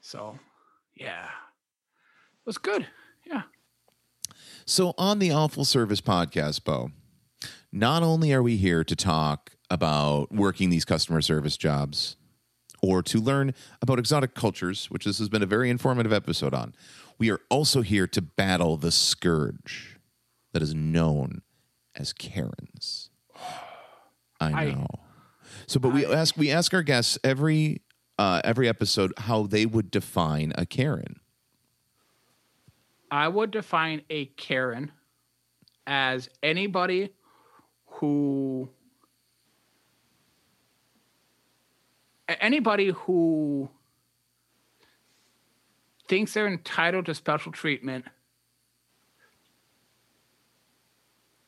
So, 0.00 0.38
yeah, 0.94 1.24
it 1.24 2.46
was 2.46 2.58
good. 2.58 2.86
Yeah, 3.24 3.42
So 4.66 4.94
on 4.98 5.18
the 5.20 5.30
Awful 5.30 5.64
Service 5.64 6.00
podcast, 6.00 6.64
Bo, 6.64 6.90
not 7.72 8.02
only 8.02 8.32
are 8.32 8.42
we 8.42 8.56
here 8.56 8.84
to 8.84 8.96
talk 8.96 9.52
about 9.70 10.32
working 10.32 10.70
these 10.70 10.84
customer 10.84 11.20
service 11.20 11.56
jobs 11.56 12.16
or 12.82 13.02
to 13.02 13.18
learn 13.20 13.54
about 13.82 13.98
exotic 13.98 14.34
cultures, 14.34 14.86
which 14.90 15.04
this 15.04 15.18
has 15.18 15.28
been 15.28 15.42
a 15.42 15.46
very 15.46 15.70
informative 15.70 16.12
episode 16.12 16.54
on, 16.54 16.74
we 17.18 17.30
are 17.30 17.40
also 17.50 17.82
here 17.82 18.06
to 18.08 18.22
battle 18.22 18.76
the 18.76 18.90
scourge 18.90 19.98
that 20.52 20.62
is 20.62 20.74
known 20.74 21.42
as 21.94 22.12
Karens. 22.12 23.10
I 24.40 24.50
I- 24.52 24.64
know. 24.72 24.86
So, 25.66 25.78
but 25.78 25.92
we 25.92 26.04
ask 26.06 26.36
we 26.36 26.50
ask 26.50 26.74
our 26.74 26.82
guests 26.82 27.18
every 27.22 27.82
uh, 28.18 28.40
every 28.42 28.68
episode 28.68 29.12
how 29.16 29.44
they 29.44 29.66
would 29.66 29.90
define 29.90 30.52
a 30.56 30.66
Karen. 30.66 31.20
I 33.10 33.28
would 33.28 33.50
define 33.50 34.02
a 34.10 34.26
Karen 34.26 34.90
as 35.86 36.28
anybody 36.42 37.10
who 38.00 38.68
anybody 42.40 42.88
who 42.88 43.68
thinks 46.08 46.32
they're 46.32 46.46
entitled 46.46 47.06
to 47.06 47.14
special 47.14 47.52
treatment 47.52 48.06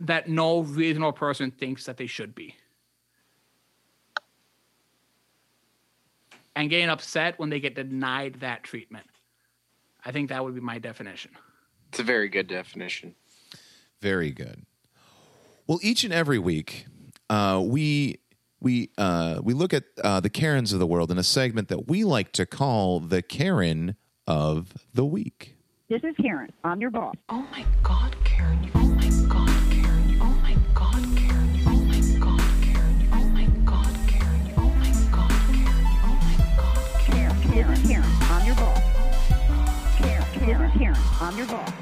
that 0.00 0.28
no 0.28 0.60
reasonable 0.60 1.12
person 1.12 1.50
thinks 1.50 1.86
that 1.86 1.96
they 1.96 2.06
should 2.06 2.34
be. 2.34 2.54
And 6.54 6.68
getting 6.68 6.90
upset 6.90 7.38
when 7.38 7.48
they 7.48 7.60
get 7.60 7.74
denied 7.74 8.40
that 8.40 8.62
treatment. 8.62 9.06
I 10.04 10.12
think 10.12 10.28
that 10.28 10.44
would 10.44 10.54
be 10.54 10.60
my 10.60 10.78
definition. 10.78 11.30
It's 11.88 12.00
a 12.00 12.02
very 12.02 12.28
good 12.28 12.46
definition. 12.46 13.14
Very 14.00 14.32
good. 14.32 14.66
Well, 15.72 15.80
each 15.82 16.04
and 16.04 16.12
every 16.12 16.38
week, 16.38 16.84
uh, 17.30 17.62
we 17.64 18.18
we 18.60 18.90
uh, 18.98 19.40
we 19.42 19.54
look 19.54 19.72
at 19.72 19.84
uh, 20.04 20.20
the 20.20 20.28
Karens 20.28 20.74
of 20.74 20.80
the 20.80 20.86
world 20.86 21.10
in 21.10 21.16
a 21.16 21.22
segment 21.22 21.68
that 21.68 21.88
we 21.88 22.04
like 22.04 22.30
to 22.32 22.44
call 22.44 23.00
the 23.00 23.22
Karen 23.22 23.96
of 24.26 24.74
the 24.92 25.06
week. 25.06 25.56
This 25.88 26.04
is 26.04 26.14
Karen. 26.20 26.52
I'm 26.62 26.82
your 26.82 26.90
boss. 26.90 27.14
Oh 27.30 27.48
my 27.50 27.64
God, 27.82 28.14
Karen. 28.22 28.70
Oh 28.74 28.80
my 28.80 29.08
God, 29.30 29.48
Karen. 29.70 30.18
Oh 30.20 30.26
my 30.42 30.56
God, 30.74 31.16
Karen. 31.16 31.60
Oh 31.64 31.72
my 31.72 32.04
God, 32.20 32.42
Karen. 32.66 33.08
Oh 33.16 33.24
my 33.24 33.46
God, 33.64 33.96
Karen. 34.08 34.52
Oh 34.58 34.68
my 34.68 34.92
God, 35.10 35.30
Karen. 35.48 35.86
Oh 36.04 36.18
my 36.20 36.36
God. 36.54 37.00
Karen. 37.00 37.50
This 37.50 37.78
is 37.78 37.88
Karen. 37.88 38.10
I'm 38.20 38.44
your 38.44 38.56
boss. 38.56 38.82
Karen. 39.96 40.26
This 40.34 40.60
is 40.60 40.78
Karen. 40.78 40.98
I'm 41.22 41.38
your 41.38 41.46
boss. 41.46 41.72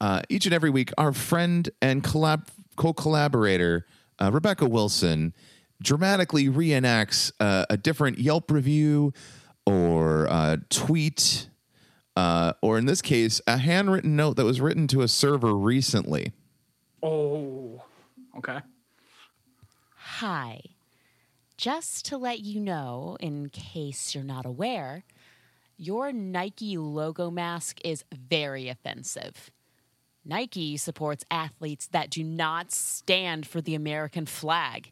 Uh, 0.00 0.22
each 0.28 0.44
and 0.44 0.54
every 0.54 0.70
week, 0.70 0.92
our 0.98 1.12
friend 1.12 1.70
and 1.80 2.02
collab 2.02 2.48
co 2.76 2.92
collaborator 2.92 3.86
uh, 4.20 4.30
Rebecca 4.32 4.66
Wilson 4.66 5.34
dramatically 5.82 6.48
reenacts 6.48 7.32
uh, 7.40 7.64
a 7.68 7.76
different 7.76 8.18
Yelp 8.18 8.50
review 8.50 9.12
or 9.66 10.28
uh, 10.30 10.56
tweet, 10.70 11.48
uh, 12.16 12.52
or 12.62 12.78
in 12.78 12.86
this 12.86 13.02
case, 13.02 13.40
a 13.46 13.58
handwritten 13.58 14.16
note 14.16 14.36
that 14.36 14.44
was 14.44 14.60
written 14.60 14.86
to 14.88 15.02
a 15.02 15.08
server 15.08 15.54
recently. 15.54 16.32
Oh, 17.02 17.82
okay. 18.38 18.60
Hi. 19.96 20.60
Just 21.56 22.04
to 22.06 22.18
let 22.18 22.40
you 22.40 22.60
know, 22.60 23.16
in 23.20 23.48
case 23.48 24.14
you're 24.14 24.24
not 24.24 24.44
aware, 24.44 25.04
your 25.76 26.12
Nike 26.12 26.76
logo 26.76 27.30
mask 27.30 27.80
is 27.84 28.04
very 28.12 28.68
offensive. 28.68 29.50
Nike 30.24 30.76
supports 30.76 31.24
athletes 31.30 31.86
that 31.88 32.10
do 32.10 32.24
not 32.24 32.72
stand 32.72 33.46
for 33.46 33.60
the 33.60 33.74
American 33.74 34.26
flag. 34.26 34.90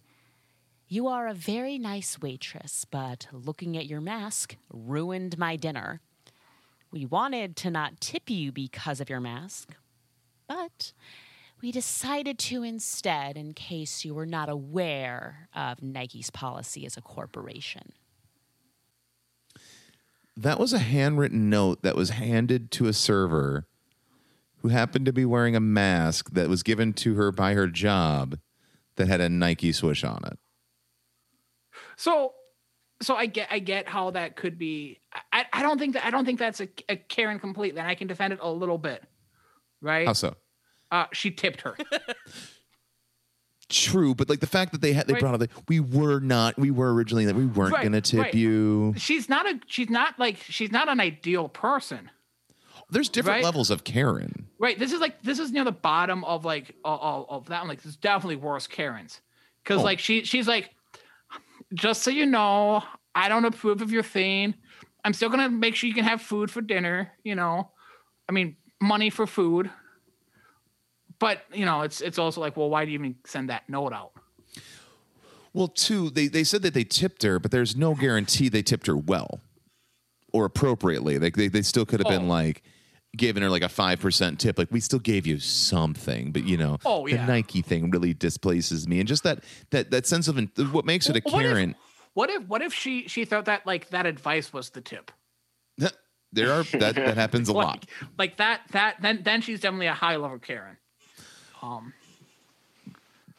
You 0.89 1.09
are 1.09 1.27
a 1.27 1.35
very 1.35 1.79
nice 1.79 2.21
waitress, 2.21 2.85
but 2.85 3.27
looking 3.33 3.77
at 3.77 3.87
your 3.87 4.03
mask 4.03 4.57
ruined 4.71 5.39
my 5.39 5.57
dinner. 5.57 6.01
We 6.91 7.07
wanted 7.07 7.57
to 7.57 7.71
not 7.71 8.01
tip 8.01 8.29
you 8.29 8.53
because 8.53 9.01
of 9.01 9.09
your 9.09 9.21
mask, 9.21 9.75
but 10.47 10.93
we 11.63 11.73
decided 11.73 12.39
to 12.41 12.63
instead 12.63 13.39
in 13.39 13.55
case 13.55 14.05
you 14.05 14.15
were 14.15 14.27
not 14.27 14.51
aware 14.51 15.49
of 15.55 15.83
Nike's 15.83 16.29
policy 16.29 16.85
as 16.85 16.99
a 16.99 17.01
corporation. 17.01 17.93
That 20.37 20.59
was 20.59 20.75
a 20.75 20.79
handwritten 20.79 21.49
note 21.49 21.83
that 21.83 21.97
was 21.97 22.11
handed 22.11 22.71
to 22.73 22.87
a 22.87 22.93
server 22.93 23.67
who 24.63 24.69
happened 24.69 25.07
to 25.07 25.13
be 25.13 25.25
wearing 25.25 25.55
a 25.57 25.61
mask 25.61 26.31
that 26.31 26.49
was 26.49 26.63
given 26.63 26.93
to 26.95 27.15
her 27.15 27.33
by 27.33 27.55
her 27.55 27.67
job 27.69 28.39
that 28.97 29.09
had 29.09 29.21
a 29.21 29.29
Nike 29.29 29.73
swoosh 29.73 30.05
on 30.05 30.23
it. 30.25 30.39
So, 31.97 32.35
so 33.01 33.17
I 33.17 33.27
get 33.27 33.49
I 33.51 33.59
get 33.59 33.89
how 33.89 34.11
that 34.11 34.37
could 34.37 34.59
be. 34.59 35.01
I, 35.33 35.45
I 35.53 35.63
don't 35.63 35.79
think 35.79 35.95
that 35.95 36.05
I 36.05 36.11
don't 36.11 36.25
think 36.25 36.39
that's 36.39 36.61
a, 36.61 36.69
a 36.89 36.97
Karen 36.97 37.39
completely, 37.39 37.81
and 37.81 37.89
I 37.89 37.95
can 37.95 38.07
defend 38.07 38.33
it 38.33 38.39
a 38.43 38.51
little 38.51 38.79
bit, 38.79 39.03
right? 39.81 40.07
How 40.07 40.13
so? 40.13 40.35
Uh, 40.91 41.07
she 41.13 41.31
tipped 41.31 41.63
her. 41.63 41.77
True, 43.69 44.15
but 44.15 44.29
like 44.29 44.41
the 44.41 44.47
fact 44.47 44.73
that 44.73 44.83
they 44.83 44.93
had 44.93 45.07
they 45.07 45.15
Right. 45.15 45.21
brought 45.21 45.35
up 45.35 45.41
like 45.41 45.51
we 45.67 45.81
were 45.81 46.21
not 46.21 46.59
we 46.59 46.71
were 46.71 46.93
originally 46.93 47.25
that 47.25 47.35
we 47.35 47.47
weren't 47.47 47.73
Right, 47.73 47.83
gonna 47.83 48.03
tip 48.03 48.21
right. 48.21 48.35
you. 48.35 48.93
she's 48.99 49.31
not 49.31 49.47
a 49.47 49.59
she's 49.67 49.89
not 49.89 50.19
like 50.19 50.37
she's 50.37 50.71
not 50.71 50.89
an 50.91 51.01
ideal 51.01 51.49
person, 51.49 52.11
There's 52.93 53.09
different 53.09 53.37
Right. 53.39 53.45
levels 53.45 53.71
of 53.71 53.85
Karen. 53.85 54.47
right? 54.59 54.79
This 54.79 54.93
is 54.93 55.01
like 55.01 55.23
this 55.23 55.39
is 55.39 55.51
near 55.51 55.65
the 55.65 55.73
bottom 55.73 56.25
of 56.25 56.45
like 56.45 56.75
of, 56.85 57.27
of, 57.29 57.47
that 57.49 57.61
one. 57.61 57.69
Like 57.69 57.79
this 57.79 57.87
is 57.93 57.97
definitely 57.97 58.37
worse 58.37 58.67
Karens, 58.67 59.21
because 59.65 59.81
Oh. 59.81 59.85
like 59.85 59.99
she 59.99 60.25
she's 60.25 60.47
like, 60.47 60.71
just 61.75 62.03
so 62.03 62.11
you 62.11 62.27
know, 62.27 62.83
I 63.15 63.29
don't 63.29 63.45
approve 63.45 63.81
of 63.83 63.91
your 63.91 64.03
thing. 64.03 64.55
I'm 65.05 65.13
still 65.15 65.29
gonna 65.31 65.49
make 65.49 65.75
sure 65.75 65.89
you 65.89 65.95
can 65.95 66.05
have 66.05 66.21
food 66.23 66.51
for 66.51 66.61
dinner. 66.61 67.11
You 67.25 67.35
know, 67.35 67.71
I 68.29 68.33
mean 68.33 68.57
money 68.81 69.11
for 69.11 69.27
food. 69.27 69.71
But 71.19 71.43
you 71.53 71.65
know, 71.65 71.83
it's 71.83 72.01
it's 72.01 72.19
also 72.19 72.41
like, 72.41 72.57
well, 72.57 72.69
why 72.69 72.85
do 72.85 72.91
you 72.91 72.99
even 72.99 73.17
send 73.25 73.49
that 73.51 73.69
note 73.69 73.93
out? 73.93 74.13
Well, 75.55 75.69
two, 75.69 76.09
they, 76.11 76.29
they 76.29 76.45
said 76.45 76.63
that 76.63 76.73
they 76.73 76.83
tipped 76.85 77.23
her, 77.25 77.39
but 77.39 77.51
there's 77.51 77.77
no 77.77 77.95
guarantee 77.95 78.49
they 78.49 78.63
tipped 78.63 78.87
her 78.87 78.97
well 78.97 79.41
or 80.33 80.47
appropriately. 80.47 81.19
Like 81.19 81.37
they, 81.37 81.49
they 81.49 81.61
still 81.61 81.85
could 81.85 82.01
have 82.01 82.09
been 82.09 82.25
Oh. 82.25 82.33
like 82.33 82.63
giving 83.17 83.43
her 83.43 83.51
like 83.51 83.63
a 83.63 83.69
five 83.69 84.01
percent 84.01 84.41
tip. 84.41 84.59
Like 84.59 84.69
we 84.71 84.81
still 84.81 84.99
gave 84.99 85.27
you 85.27 85.39
something, 85.39 86.33
but 86.33 86.45
you 86.45 86.57
know, 86.57 86.79
Oh, 86.85 87.07
yeah. 87.07 87.25
the 87.27 87.33
Nike 87.33 87.63
thing 87.63 87.91
really 87.91 88.15
displaces 88.15 88.89
me, 88.89 88.99
and 89.01 89.09
just 89.09 89.23
that 89.25 89.45
that 89.71 89.91
that 89.91 90.07
sense 90.07 90.29
of 90.29 90.39
what 90.73 90.85
makes 90.85 91.09
it 91.09 91.17
a 91.17 91.21
What 91.31 91.45
if- 91.45 91.51
Karen. 91.51 91.75
What 92.15 92.29
if 92.31 92.43
what 92.47 92.61
if 92.63 92.75
she 92.75 93.09
she 93.09 93.25
thought 93.25 93.47
that 93.47 93.67
like 93.67 93.89
that 93.91 94.05
advice 94.07 94.53
was 94.53 94.71
the 94.71 94.81
tip? 94.83 95.11
there 96.33 96.53
are 96.53 96.63
that 96.65 96.95
that 96.95 97.17
happens 97.17 97.49
a 97.49 97.53
like, 97.55 97.67
lot. 97.67 97.87
Like 98.19 98.37
that 98.37 98.61
that 98.73 98.97
then 99.01 99.23
then 99.23 99.41
she's 99.41 99.61
definitely 99.61 99.87
a 99.87 99.95
high 99.95 100.17
level 100.17 100.39
Karen. 100.39 100.77
Um 101.63 101.95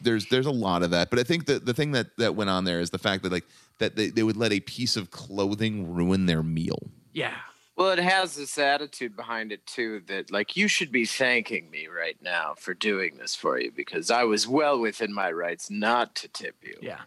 there's 0.02 0.26
there's 0.30 0.46
a 0.48 0.52
lot 0.52 0.84
of 0.84 0.92
that 0.92 1.10
but 1.10 1.18
i 1.18 1.24
think 1.24 1.46
that 1.46 1.66
the 1.66 1.74
thing 1.74 1.92
that 1.94 2.08
that 2.18 2.36
went 2.36 2.50
on 2.50 2.66
there 2.66 2.82
is 2.82 2.90
the 2.90 2.98
fact 2.98 3.24
that 3.24 3.32
like 3.32 3.46
that 3.80 3.96
they, 3.96 4.10
they 4.10 4.22
would 4.24 4.36
let 4.36 4.52
a 4.52 4.60
piece 4.60 4.98
of 4.98 5.12
clothing 5.12 5.94
ruin 5.94 6.26
their 6.26 6.44
meal 6.44 6.90
yeah. 7.14 7.36
Well, 7.76 7.90
it 7.90 8.00
has 8.00 8.36
this 8.36 8.58
attitude 8.58 9.16
behind 9.16 9.52
it 9.52 9.66
too 9.66 10.02
that 10.08 10.32
like 10.32 10.56
you 10.56 10.68
should 10.68 10.92
be 10.92 11.06
thanking 11.06 11.72
me 11.72 11.88
right 11.88 12.18
now 12.22 12.54
for 12.56 12.74
doing 12.74 13.18
this 13.18 13.34
for 13.36 13.60
you 13.60 13.72
because 13.72 14.12
I 14.12 14.26
was 14.26 14.48
well 14.48 14.80
within 14.80 15.12
my 15.12 15.32
rights 15.32 15.72
not 15.72 16.14
to 16.16 16.28
tip 16.28 16.56
you. 16.62 16.76
Yeah. 16.82 17.02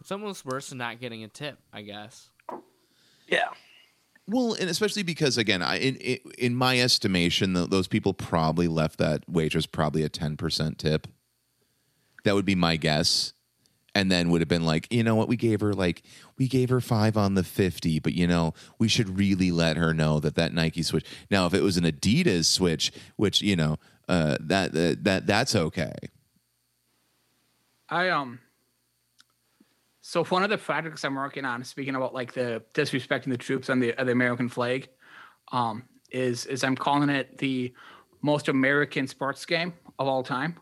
It's 0.00 0.12
almost 0.12 0.44
worse 0.44 0.68
than 0.68 0.78
not 0.78 1.00
getting 1.00 1.24
a 1.24 1.28
tip, 1.28 1.58
I 1.72 1.82
guess. 1.82 2.28
Yeah. 3.28 3.48
well 4.28 4.52
and 4.54 4.70
especially 4.70 5.02
because 5.02 5.36
again 5.36 5.62
i 5.62 5.78
in 5.78 5.96
in, 5.96 6.18
in 6.38 6.54
my 6.54 6.80
estimation 6.80 7.54
th- 7.54 7.70
those 7.70 7.88
people 7.88 8.14
probably 8.14 8.68
left 8.68 8.98
that 8.98 9.24
waitress 9.28 9.66
probably 9.66 10.04
a 10.04 10.08
10% 10.08 10.76
tip 10.76 11.08
that 12.24 12.34
would 12.34 12.44
be 12.44 12.54
my 12.54 12.76
guess 12.76 13.32
and 13.96 14.12
then 14.12 14.28
would 14.28 14.42
have 14.42 14.48
been 14.48 14.66
like 14.66 14.92
you 14.92 15.02
know 15.02 15.14
what 15.14 15.26
we 15.26 15.36
gave 15.36 15.60
her 15.60 15.72
like 15.72 16.02
we 16.36 16.46
gave 16.46 16.68
her 16.68 16.82
five 16.82 17.16
on 17.16 17.34
the 17.34 17.42
50 17.42 17.98
but 18.00 18.12
you 18.12 18.26
know 18.26 18.52
we 18.78 18.88
should 18.88 19.18
really 19.18 19.50
let 19.50 19.78
her 19.78 19.94
know 19.94 20.20
that 20.20 20.34
that 20.34 20.52
nike 20.52 20.82
switch 20.82 21.06
now 21.30 21.46
if 21.46 21.54
it 21.54 21.62
was 21.62 21.78
an 21.78 21.84
adidas 21.84 22.44
switch 22.44 22.92
which 23.16 23.40
you 23.40 23.56
know 23.56 23.76
uh, 24.08 24.36
that, 24.38 24.72
that 24.72 25.02
that 25.02 25.26
that's 25.26 25.56
okay 25.56 25.92
I 27.88 28.10
um 28.10 28.38
so 30.06 30.22
one 30.22 30.44
of 30.44 30.50
the 30.50 30.58
projects 30.58 31.04
I'm 31.04 31.16
working 31.16 31.44
on, 31.44 31.64
speaking 31.64 31.96
about 31.96 32.14
like 32.14 32.32
the 32.32 32.62
disrespecting 32.74 33.30
the 33.30 33.36
troops 33.36 33.68
on 33.68 33.80
the 33.80 33.92
of 33.94 34.06
the 34.06 34.12
American 34.12 34.48
flag, 34.48 34.88
um, 35.50 35.82
is 36.12 36.46
is 36.46 36.62
I'm 36.62 36.76
calling 36.76 37.08
it 37.08 37.38
the 37.38 37.74
most 38.22 38.46
American 38.46 39.08
sports 39.08 39.44
game 39.44 39.72
of 39.98 40.06
all 40.06 40.22
time. 40.22 40.60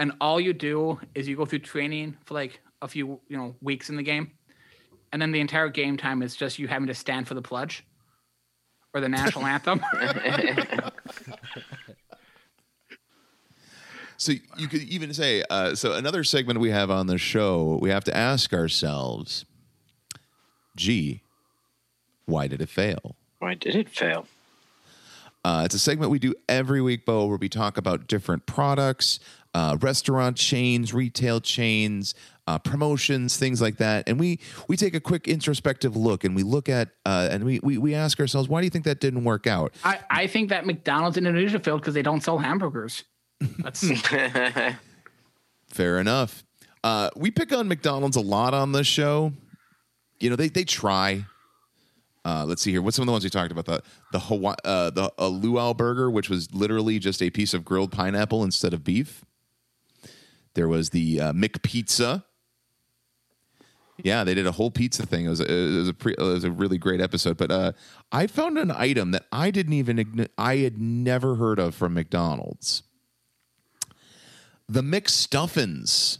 And 0.00 0.12
all 0.18 0.40
you 0.40 0.54
do 0.54 0.98
is 1.14 1.28
you 1.28 1.36
go 1.36 1.44
through 1.44 1.58
training 1.58 2.16
for 2.24 2.32
like 2.32 2.60
a 2.80 2.88
few, 2.88 3.20
you 3.28 3.36
know, 3.36 3.54
weeks 3.60 3.90
in 3.90 3.96
the 3.96 4.02
game. 4.02 4.32
And 5.12 5.20
then 5.20 5.30
the 5.30 5.40
entire 5.40 5.68
game 5.68 5.98
time 5.98 6.22
is 6.22 6.34
just 6.34 6.58
you 6.58 6.68
having 6.68 6.88
to 6.88 6.94
stand 6.94 7.28
for 7.28 7.34
the 7.34 7.42
pledge 7.42 7.84
or 8.94 9.00
the 9.02 9.08
national 9.08 9.46
anthem. 9.54 9.84
So 14.16 14.32
you 14.58 14.68
could 14.68 14.82
even 14.82 15.14
say, 15.14 15.42
uh, 15.48 15.74
so 15.74 15.94
another 15.94 16.24
segment 16.24 16.60
we 16.60 16.68
have 16.68 16.90
on 16.90 17.06
the 17.06 17.16
show, 17.16 17.78
we 17.80 17.88
have 17.88 18.04
to 18.04 18.14
ask 18.14 18.52
ourselves, 18.52 19.46
gee, 20.76 21.22
why 22.26 22.46
did 22.46 22.60
it 22.60 22.68
fail? 22.68 23.16
Why 23.38 23.54
did 23.54 23.74
it 23.74 23.88
fail? 23.88 24.26
Uh, 25.42 25.62
it's 25.64 25.74
a 25.74 25.78
segment 25.78 26.10
we 26.10 26.18
do 26.18 26.34
every 26.50 26.82
week, 26.82 27.06
Bo, 27.06 27.26
where 27.26 27.38
we 27.38 27.48
talk 27.48 27.78
about 27.78 28.06
different 28.06 28.44
products, 28.44 29.20
uh, 29.54 29.76
restaurant 29.80 30.36
chains, 30.36 30.94
retail 30.94 31.40
chains, 31.40 32.14
uh, 32.46 32.58
promotions, 32.58 33.36
things 33.36 33.60
like 33.60 33.76
that, 33.76 34.08
and 34.08 34.18
we 34.18 34.40
we 34.68 34.76
take 34.76 34.94
a 34.94 35.00
quick 35.00 35.28
introspective 35.28 35.96
look 35.96 36.24
and 36.24 36.34
we 36.34 36.42
look 36.42 36.68
at 36.68 36.88
uh, 37.06 37.28
and 37.30 37.44
we, 37.44 37.60
we 37.62 37.78
we 37.78 37.94
ask 37.94 38.18
ourselves, 38.20 38.48
why 38.48 38.60
do 38.60 38.64
you 38.64 38.70
think 38.70 38.84
that 38.84 39.00
didn't 39.00 39.24
work 39.24 39.46
out? 39.46 39.72
I, 39.84 39.98
I 40.10 40.26
think 40.26 40.48
that 40.50 40.66
McDonald's 40.66 41.16
in 41.16 41.26
Indonesia 41.26 41.58
failed 41.58 41.80
because 41.80 41.94
they 41.94 42.02
don't 42.02 42.22
sell 42.22 42.38
hamburgers. 42.38 43.04
That's 43.58 43.90
Fair 45.68 45.98
enough. 45.98 46.44
Uh, 46.82 47.10
we 47.16 47.30
pick 47.30 47.52
on 47.52 47.68
McDonald's 47.68 48.16
a 48.16 48.20
lot 48.20 48.54
on 48.54 48.72
this 48.72 48.86
show. 48.86 49.32
You 50.18 50.30
know, 50.30 50.36
they 50.36 50.48
they 50.48 50.64
try. 50.64 51.24
Uh, 52.24 52.44
let's 52.46 52.60
see 52.60 52.70
here. 52.70 52.82
What's 52.82 52.96
some 52.96 53.04
of 53.04 53.06
the 53.06 53.12
ones 53.12 53.24
we 53.24 53.30
talked 53.30 53.52
about? 53.52 53.64
The 53.64 53.82
the 54.12 54.20
Hawaii, 54.20 54.56
uh, 54.64 54.90
the 54.90 55.12
a 55.18 55.28
luau 55.28 55.72
burger, 55.72 56.10
which 56.10 56.28
was 56.28 56.52
literally 56.54 56.98
just 56.98 57.22
a 57.22 57.30
piece 57.30 57.54
of 57.54 57.64
grilled 57.64 57.92
pineapple 57.92 58.44
instead 58.44 58.74
of 58.74 58.84
beef. 58.84 59.24
There 60.54 60.68
was 60.68 60.90
the 60.90 61.20
uh, 61.20 61.32
McPizza. 61.32 62.24
Yeah, 64.02 64.24
they 64.24 64.34
did 64.34 64.46
a 64.46 64.52
whole 64.52 64.70
pizza 64.70 65.04
thing. 65.04 65.26
It 65.26 65.28
was 65.28 65.40
a, 65.40 65.52
it 65.52 65.76
was 65.76 65.88
a 65.88 65.94
pre, 65.94 66.14
it 66.16 66.22
was 66.22 66.44
a 66.44 66.50
really 66.50 66.78
great 66.78 67.00
episode. 67.00 67.36
But 67.36 67.50
uh, 67.50 67.72
I 68.10 68.26
found 68.26 68.58
an 68.58 68.70
item 68.70 69.10
that 69.10 69.26
I 69.30 69.50
didn't 69.50 69.74
even 69.74 70.28
I 70.38 70.56
had 70.56 70.78
never 70.80 71.34
heard 71.36 71.58
of 71.58 71.74
from 71.74 71.94
McDonald's. 71.94 72.82
The 74.68 74.82
McStuffins. 74.82 76.18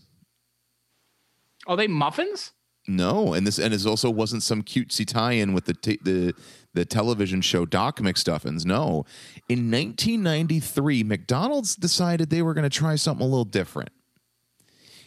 are 1.66 1.76
they 1.76 1.87
muffins? 1.87 2.53
No, 2.89 3.35
and 3.35 3.47
this 3.47 3.59
and 3.59 3.72
it 3.72 3.87
also 3.87 4.11
wasn't 4.11 4.43
some 4.43 4.62
cutesy 4.62 5.07
tie-in 5.07 5.53
with 5.53 5.66
the 5.66 5.74
t- 5.74 6.01
the 6.03 6.35
the 6.74 6.85
television 6.85 7.41
show 7.41 7.64
Doc 7.64 8.01
McStuffins. 8.01 8.64
No, 8.64 9.05
in 9.49 9.70
1993, 9.70 11.05
McDonald's 11.05 11.76
decided 11.76 12.31
they 12.31 12.43
were 12.43 12.55
going 12.55 12.68
to 12.68 12.76
try 12.76 12.97
something 12.97 13.24
a 13.24 13.28
little 13.28 13.45
different. 13.45 13.91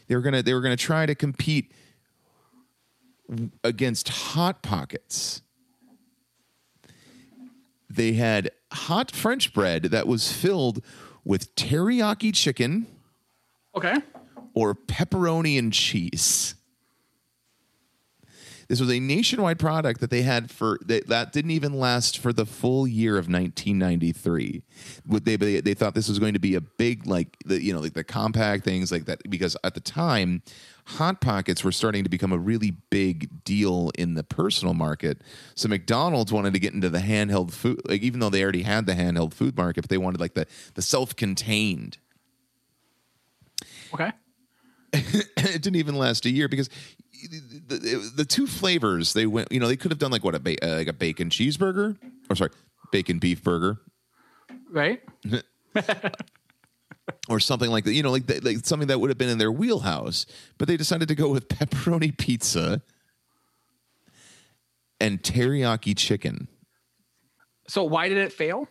They 0.07 0.15
were 0.15 0.21
gonna 0.21 0.43
they 0.43 0.53
were 0.53 0.61
gonna 0.61 0.75
try 0.75 1.05
to 1.05 1.15
compete 1.15 1.71
against 3.63 4.09
Hot 4.09 4.61
Pockets. 4.61 5.41
They 7.89 8.13
had 8.13 8.51
hot 8.71 9.11
French 9.11 9.53
bread 9.53 9.83
that 9.83 10.07
was 10.07 10.31
filled 10.31 10.83
with 11.23 11.53
teriyaki 11.55 12.33
chicken, 12.33 12.87
Okay. 13.75 13.95
or 14.53 14.73
pepperoni 14.75 15.57
and 15.59 15.71
cheese. 15.71 16.55
This 18.73 18.81
was 18.81 18.89
a 18.89 18.99
nationwide 18.99 19.59
product 19.59 19.99
that 19.99 20.09
they 20.09 20.23
had 20.23 20.49
for 20.49 20.79
that, 20.87 21.05
that 21.05 21.31
didn't 21.31 21.51
even 21.51 21.73
last 21.73 22.17
for 22.17 22.33
the 22.33 22.43
full 22.43 22.87
year 22.87 23.19
of 23.19 23.27
1993. 23.29 24.63
What 25.05 25.25
they 25.25 25.35
they, 25.35 25.61
they 25.61 25.75
thought 25.75 25.93
this 25.93 26.09
was 26.09 26.17
going 26.17 26.33
to 26.33 26.39
be 26.39 26.55
a 26.55 26.61
big 26.61 27.05
like 27.05 27.37
the 27.45 27.61
you 27.61 27.71
know 27.71 27.79
like 27.79 27.93
the 27.93 28.03
compact 28.03 28.63
things 28.63 28.91
like 28.91 29.05
that 29.05 29.29
because 29.29 29.55
at 29.63 29.75
the 29.75 29.79
time 29.79 30.41
hot 30.85 31.21
pockets 31.21 31.63
were 31.63 31.71
starting 31.71 32.03
to 32.03 32.09
become 32.09 32.31
a 32.31 32.37
really 32.39 32.71
big 32.89 33.43
deal 33.43 33.91
in 33.95 34.15
the 34.15 34.23
personal 34.23 34.73
market. 34.73 35.21
So 35.53 35.69
McDonald's 35.69 36.33
wanted 36.33 36.53
to 36.53 36.59
get 36.59 36.73
into 36.73 36.89
the 36.89 36.97
handheld 36.97 37.51
food 37.51 37.79
like 37.87 38.01
even 38.01 38.21
though 38.21 38.31
they 38.31 38.41
already 38.41 38.63
had 38.63 38.87
the 38.87 38.93
handheld 38.93 39.35
food 39.35 39.55
market, 39.55 39.81
but 39.81 39.91
they 39.91 39.99
wanted 39.99 40.19
like 40.19 40.33
the 40.33 40.47
the 40.73 40.81
self-contained 40.81 41.99
Okay. 43.93 44.11
It 44.93 45.61
didn't 45.61 45.75
even 45.75 45.95
last 45.95 46.25
a 46.25 46.29
year 46.29 46.47
because 46.47 46.69
the, 47.29 47.77
the, 47.77 48.11
the 48.17 48.25
two 48.25 48.45
flavors 48.47 49.13
they 49.13 49.25
went 49.25 49.51
you 49.51 49.59
know 49.59 49.67
they 49.67 49.75
could 49.77 49.91
have 49.91 49.99
done 49.99 50.11
like 50.11 50.23
what 50.23 50.35
a 50.35 50.39
ba- 50.39 50.63
uh, 50.63 50.75
like 50.77 50.87
a 50.87 50.93
bacon 50.93 51.29
cheeseburger 51.29 51.97
or 52.29 52.35
sorry 52.35 52.51
bacon 52.91 53.19
beef 53.19 53.43
burger 53.43 53.77
Right. 54.69 55.01
or 57.29 57.39
something 57.39 57.69
like 57.69 57.83
that 57.85 57.93
you 57.93 58.03
know 58.03 58.11
like 58.11 58.23
like 58.43 58.65
something 58.65 58.87
that 58.87 58.99
would 58.99 59.09
have 59.09 59.17
been 59.17 59.29
in 59.29 59.37
their 59.37 59.51
wheelhouse 59.51 60.25
but 60.57 60.67
they 60.67 60.77
decided 60.77 61.07
to 61.07 61.15
go 61.15 61.29
with 61.29 61.47
pepperoni 61.49 62.15
pizza 62.17 62.81
and 64.99 65.21
teriyaki 65.23 65.95
chicken 65.97 66.47
So 67.67 67.83
why 67.83 68.09
did 68.09 68.17
it 68.17 68.33
fail? 68.33 68.67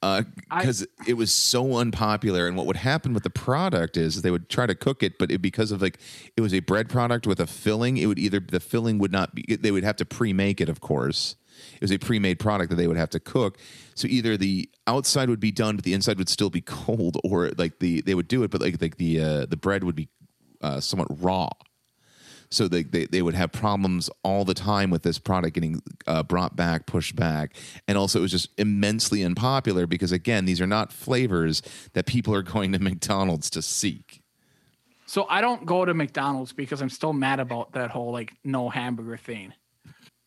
Because 0.00 0.86
it 1.06 1.14
was 1.14 1.30
so 1.30 1.76
unpopular 1.76 2.46
and 2.46 2.56
what 2.56 2.64
would 2.64 2.76
happen 2.76 3.12
with 3.12 3.22
the 3.22 3.30
product 3.30 3.98
is 3.98 4.22
they 4.22 4.30
would 4.30 4.48
try 4.48 4.64
to 4.64 4.74
cook 4.74 5.02
it 5.02 5.18
but 5.18 5.30
it, 5.30 5.42
because 5.42 5.70
of 5.70 5.82
like 5.82 5.98
it 6.36 6.40
was 6.40 6.54
a 6.54 6.60
bread 6.60 6.88
product 6.88 7.26
with 7.26 7.38
a 7.38 7.46
filling 7.46 7.98
it 7.98 8.06
would 8.06 8.18
either 8.18 8.40
the 8.40 8.60
filling 8.60 8.98
would 8.98 9.12
not 9.12 9.34
be 9.34 9.44
they 9.56 9.70
would 9.70 9.84
have 9.84 9.96
to 9.96 10.04
pre-make 10.04 10.60
it 10.60 10.68
of 10.68 10.80
course. 10.80 11.36
It 11.74 11.82
was 11.82 11.92
a 11.92 11.98
pre-made 11.98 12.38
product 12.38 12.70
that 12.70 12.76
they 12.76 12.86
would 12.86 12.96
have 12.96 13.10
to 13.10 13.20
cook. 13.20 13.58
So 13.94 14.08
either 14.08 14.38
the 14.38 14.70
outside 14.86 15.28
would 15.28 15.40
be 15.40 15.52
done 15.52 15.76
but 15.76 15.84
the 15.84 15.92
inside 15.92 16.16
would 16.16 16.30
still 16.30 16.48
be 16.48 16.60
cold 16.66 17.18
or 17.22 17.50
like 17.58 17.78
the 17.80 18.00
they 18.00 18.14
would 18.14 18.28
do 18.28 18.42
it 18.42 18.50
but 18.50 18.60
like 18.60 18.80
like 18.80 18.96
the 18.96 19.20
uh, 19.20 19.46
the 19.46 19.56
bread 19.56 19.84
would 19.84 19.96
be 19.96 20.08
uh, 20.62 20.80
somewhat 20.80 21.08
raw 21.22 21.50
so 22.50 22.66
they, 22.66 22.82
they, 22.82 23.06
they 23.06 23.22
would 23.22 23.34
have 23.34 23.52
problems 23.52 24.10
all 24.24 24.44
the 24.44 24.54
time 24.54 24.90
with 24.90 25.02
this 25.02 25.18
product 25.18 25.54
getting 25.54 25.80
uh, 26.06 26.22
brought 26.22 26.56
back, 26.56 26.86
pushed 26.86 27.14
back. 27.14 27.54
And 27.86 27.96
also, 27.96 28.18
it 28.18 28.22
was 28.22 28.32
just 28.32 28.48
immensely 28.58 29.22
unpopular 29.22 29.86
because, 29.86 30.10
again, 30.10 30.46
these 30.46 30.60
are 30.60 30.66
not 30.66 30.92
flavors 30.92 31.62
that 31.92 32.06
people 32.06 32.34
are 32.34 32.42
going 32.54 32.72
to 32.72 32.78
McDonald's 32.78 33.50
to 33.50 33.62
seek. 33.62 34.22
So 35.06 35.26
I 35.28 35.40
don't 35.40 35.66
go 35.66 35.84
to 35.84 35.92
McDonald's 35.92 36.52
because 36.52 36.80
I'm 36.80 36.90
still 36.90 37.12
mad 37.12 37.40
about 37.40 37.72
that 37.72 37.90
whole 37.90 38.12
like 38.12 38.32
no 38.44 38.68
hamburger 38.68 39.16
thing. 39.16 39.52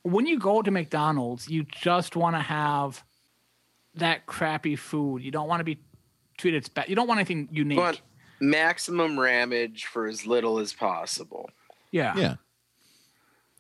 When 0.02 0.26
you 0.26 0.38
go 0.38 0.62
to 0.62 0.72
McDonald's, 0.72 1.48
you 1.48 1.64
just 1.64 2.18
want 2.18 2.36
to 2.36 2.42
have 2.42 3.02
that 3.96 4.26
crappy 4.26 4.76
food. 4.76 5.24
You 5.24 5.32
don't 5.32 5.48
want 5.48 5.62
to 5.62 5.64
be 5.64 5.80
treated 6.38 6.70
bad. 6.74 6.90
You 6.90 6.96
don't 6.96 7.08
want 7.08 7.20
anything 7.20 7.48
unique. 7.52 7.78
But 7.78 8.02
maximum 8.42 9.18
ramage 9.18 9.86
for 9.86 10.06
as 10.06 10.26
little 10.26 10.60
as 10.60 10.74
possible. 10.74 11.50
Yeah. 11.94 12.14
Yeah. 12.18 12.36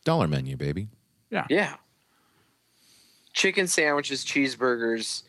Dollar 0.04 0.28
menu, 0.28 0.58
baby. 0.58 0.90
Yeah. 1.30 1.46
Yeah. 1.50 1.76
Chicken 3.32 3.68
sandwiches, 3.68 4.26
cheeseburgers, 4.26 5.24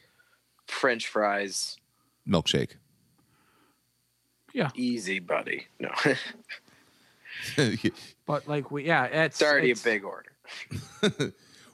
French 0.67 1.07
fries. 1.07 1.77
Milkshake. 2.29 2.73
Yeah. 4.53 4.71
Easy, 4.75 5.21
buddy. 5.21 5.67
No, 5.79 5.91
But 8.27 8.49
like 8.49 8.71
we 8.71 8.85
yeah, 8.87 9.05
it's 9.05 9.41
it's 9.41 9.43
already 9.43 9.71
it's- 9.71 9.83
a 9.83 9.85
big 9.85 10.05
order. 10.05 10.33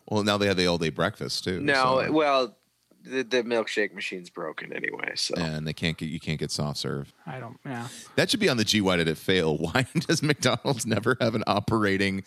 well, 0.09 0.23
now 0.25 0.37
they 0.39 0.47
have 0.47 0.57
the 0.57 0.67
all 0.67 0.79
day 0.79 0.91
breakfast, 0.91 1.45
too. 1.45 1.61
No, 1.61 2.03
so- 2.05 2.13
well, 2.13 2.57
the, 3.03 3.23
the 3.23 3.43
milkshake 3.43 3.93
machine's 3.95 4.31
broken 4.31 4.73
anyway. 4.73 5.13
So 5.15 5.35
and 5.37 5.67
they 5.67 5.73
can't 5.73 5.97
get 5.97 6.09
you 6.09 6.21
can't 6.21 6.39
get 6.39 6.51
soft 6.51 6.79
serve. 6.79 7.13
I 7.27 7.41
don't 7.41 7.59
yeah. 7.65 7.89
That 8.17 8.31
should 8.31 8.41
be 8.41 8.49
on 8.49 8.57
the 8.57 8.65
G. 8.65 8.81
Why 8.81 8.97
did 8.97 9.09
it 9.09 9.19
fail? 9.19 9.57
Why 9.59 9.87
does 9.95 10.23
McDonald's 10.23 10.87
never 10.87 11.17
have 11.21 11.35
an 11.35 11.45
operating 11.47 12.25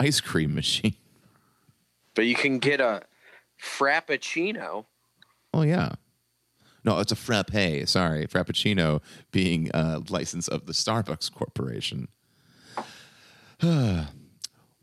ice 0.00 0.20
cream 0.20 0.54
machine? 0.54 0.94
but 2.14 2.26
you 2.26 2.34
can 2.34 2.58
get 2.58 2.80
a 2.80 3.02
frappuccino. 3.60 4.84
Oh 5.54 5.62
yeah. 5.62 5.92
No, 6.84 6.98
it's 6.98 7.12
a 7.12 7.16
frappe. 7.16 7.52
Sorry, 7.86 8.26
Frappuccino 8.26 9.00
being 9.30 9.70
a 9.72 10.02
license 10.08 10.48
of 10.48 10.66
the 10.66 10.72
Starbucks 10.72 11.32
Corporation. 11.32 12.08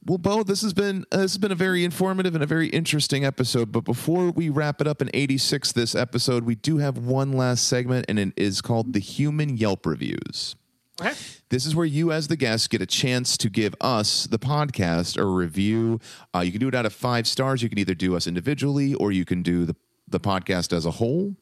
well, 0.05 0.17
Bo, 0.17 0.43
this 0.43 0.61
has 0.61 0.73
been 0.73 1.05
uh, 1.11 1.17
this 1.17 1.33
has 1.33 1.37
been 1.37 1.51
a 1.51 1.55
very 1.55 1.83
informative 1.83 2.33
and 2.33 2.43
a 2.43 2.47
very 2.47 2.67
interesting 2.69 3.25
episode. 3.25 3.71
But 3.71 3.83
before 3.83 4.31
we 4.31 4.49
wrap 4.49 4.81
it 4.81 4.87
up 4.87 5.01
in 5.01 5.09
'86, 5.13 5.71
this 5.73 5.95
episode, 5.95 6.43
we 6.43 6.55
do 6.55 6.77
have 6.77 6.97
one 6.97 7.33
last 7.33 7.67
segment, 7.67 8.05
and 8.07 8.17
it 8.17 8.33
is 8.37 8.61
called 8.61 8.93
the 8.93 8.99
Human 8.99 9.57
Yelp 9.57 9.85
Reviews. 9.85 10.55
Okay. 11.01 11.13
This 11.49 11.65
is 11.65 11.75
where 11.75 11.85
you, 11.85 12.11
as 12.11 12.27
the 12.27 12.35
guest, 12.35 12.69
get 12.69 12.81
a 12.81 12.85
chance 12.85 13.37
to 13.37 13.49
give 13.49 13.73
us, 13.81 14.27
the 14.27 14.39
podcast, 14.39 15.17
a 15.17 15.25
review. 15.25 15.99
Uh, 16.35 16.39
you 16.39 16.51
can 16.51 16.59
do 16.59 16.67
it 16.67 16.75
out 16.75 16.85
of 16.85 16.93
five 16.93 17.25
stars. 17.27 17.63
You 17.63 17.69
can 17.69 17.79
either 17.79 17.95
do 17.95 18.15
us 18.15 18.27
individually 18.27 18.93
or 18.93 19.11
you 19.11 19.25
can 19.25 19.41
do 19.41 19.65
the, 19.65 19.75
the 20.07 20.19
podcast 20.19 20.73
as 20.73 20.85
a 20.85 20.91
whole. 20.91 21.35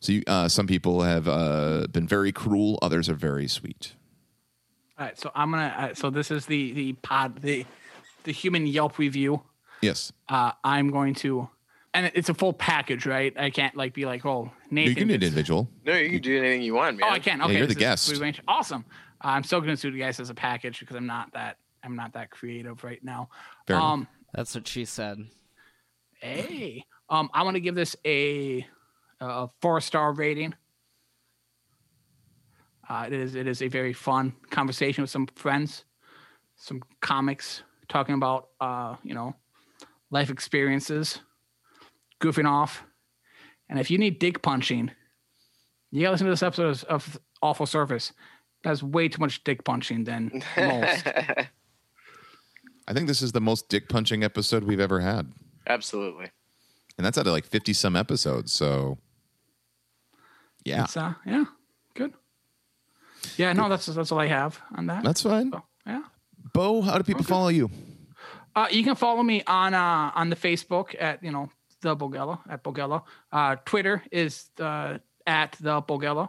So, 0.00 0.12
you, 0.12 0.22
uh, 0.26 0.48
some 0.48 0.66
people 0.66 1.02
have 1.02 1.26
uh, 1.26 1.86
been 1.90 2.06
very 2.06 2.30
cruel, 2.30 2.78
others 2.82 3.08
are 3.08 3.14
very 3.14 3.48
sweet. 3.48 3.94
All 4.98 5.04
right, 5.06 5.18
so 5.18 5.30
I'm 5.34 5.50
gonna. 5.50 5.74
Uh, 5.78 5.94
so 5.94 6.10
this 6.10 6.30
is 6.30 6.46
the 6.46 6.72
the 6.72 6.92
pod 6.94 7.40
the 7.40 7.64
the 8.24 8.32
human 8.32 8.66
Yelp 8.66 8.98
review. 8.98 9.42
Yes. 9.80 10.12
Uh, 10.28 10.50
I'm 10.64 10.90
going 10.90 11.14
to, 11.16 11.48
and 11.94 12.10
it's 12.14 12.28
a 12.28 12.34
full 12.34 12.52
package, 12.52 13.06
right? 13.06 13.32
I 13.38 13.50
can't 13.50 13.76
like 13.76 13.94
be 13.94 14.06
like, 14.06 14.26
oh, 14.26 14.50
Nathan. 14.72 14.88
you 14.90 14.94
can 14.96 15.06
do 15.08 15.14
gets- 15.14 15.24
individual. 15.28 15.68
No, 15.86 15.94
you 15.94 16.10
can 16.10 16.20
do 16.20 16.36
anything 16.38 16.62
you 16.62 16.74
want, 16.74 16.98
man. 16.98 17.08
Oh, 17.08 17.12
I 17.12 17.20
can. 17.20 17.40
Okay, 17.42 17.56
you're 17.56 17.66
the 17.68 17.74
guest. 17.76 18.12
Awesome. 18.48 18.84
Uh, 19.24 19.28
I'm 19.28 19.44
still 19.44 19.60
going 19.60 19.76
to 19.76 19.90
do 19.90 19.96
you 19.96 20.02
guys 20.02 20.18
as 20.18 20.30
a 20.30 20.34
package 20.34 20.80
because 20.80 20.96
I'm 20.96 21.06
not 21.06 21.32
that 21.32 21.58
I'm 21.84 21.94
not 21.94 22.12
that 22.14 22.30
creative 22.30 22.82
right 22.82 23.02
now. 23.04 23.28
Fair 23.68 23.76
enough. 23.76 23.88
um, 23.92 24.08
That's 24.34 24.52
what 24.54 24.66
she 24.66 24.84
said. 24.84 25.18
hey, 26.20 26.84
um, 27.08 27.30
I 27.32 27.44
want 27.44 27.54
to 27.54 27.60
give 27.60 27.74
this 27.76 27.94
a 28.04 28.66
a 29.20 29.48
four 29.62 29.80
star 29.80 30.12
rating. 30.12 30.54
Uh, 32.88 33.04
it 33.06 33.12
is 33.12 33.34
it 33.34 33.46
is 33.46 33.62
a 33.62 33.68
very 33.68 33.92
fun 33.92 34.34
conversation 34.50 35.02
with 35.02 35.10
some 35.10 35.26
friends, 35.34 35.84
some 36.56 36.82
comics 37.00 37.62
talking 37.88 38.14
about 38.14 38.48
uh, 38.60 38.96
you 39.02 39.14
know 39.14 39.34
life 40.10 40.30
experiences, 40.30 41.20
goofing 42.20 42.48
off, 42.48 42.84
and 43.68 43.78
if 43.78 43.90
you 43.90 43.98
need 43.98 44.18
dick 44.18 44.42
punching, 44.42 44.90
you 45.90 46.02
gotta 46.02 46.12
listen 46.12 46.26
to 46.26 46.32
this 46.32 46.42
episode 46.42 46.68
of, 46.68 46.84
of 46.84 47.20
Awful 47.42 47.66
Service. 47.66 48.12
That's 48.64 48.82
way 48.82 49.08
too 49.08 49.20
much 49.20 49.44
dick 49.44 49.64
punching 49.64 50.04
than 50.04 50.42
most. 50.56 51.06
I 52.88 52.94
think 52.94 53.06
this 53.06 53.20
is 53.20 53.32
the 53.32 53.40
most 53.40 53.68
dick 53.68 53.88
punching 53.88 54.24
episode 54.24 54.64
we've 54.64 54.80
ever 54.80 55.00
had. 55.00 55.30
Absolutely. 55.66 56.30
And 56.96 57.04
that's 57.06 57.18
out 57.18 57.26
of 57.26 57.32
like 57.32 57.44
50 57.44 57.74
some 57.74 57.94
episodes. 57.94 58.50
So, 58.50 58.98
yeah, 60.64 60.84
It's, 60.84 60.96
uh, 60.96 61.12
yeah, 61.26 61.44
good. 61.44 61.46
Yeah, 63.36 63.52
no, 63.52 63.68
that's 63.68 63.86
that's 63.86 64.12
all 64.12 64.18
I 64.18 64.26
have 64.26 64.60
on 64.76 64.86
that. 64.86 65.04
that's 65.04 65.22
fine. 65.22 65.50
So, 65.52 65.62
yeah. 65.86 66.02
Bo, 66.54 66.80
how 66.82 66.96
do 66.96 67.04
people 67.04 67.24
follow 67.24 67.48
you? 67.48 67.70
Uh, 68.54 68.66
you 68.70 68.82
can 68.82 68.94
follow 68.96 69.22
me 69.22 69.42
on 69.46 69.74
uh, 69.74 70.10
on 70.14 70.30
the 70.30 70.36
Facebook 70.36 70.94
at 70.98 71.22
you 71.22 71.30
know 71.30 71.50
the 71.80 71.96
Bogella 71.96 72.40
at 72.48 72.64
Bogella. 72.64 73.02
Uh, 73.30 73.56
Twitter 73.64 74.02
is 74.10 74.46
uh, 74.60 74.98
at 75.26 75.52
the 75.60 75.80
Bogella, 75.82 76.28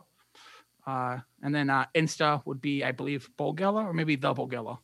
uh, 0.85 1.17
and 1.41 1.55
then 1.55 1.69
uh, 1.69 1.85
Insta 1.95 2.41
would 2.45 2.61
be 2.61 2.83
I 2.83 2.91
believe 2.91 3.29
Bogella 3.37 3.85
or 3.85 3.93
maybe 3.93 4.15
the 4.15 4.33
Bogella. 4.33 4.79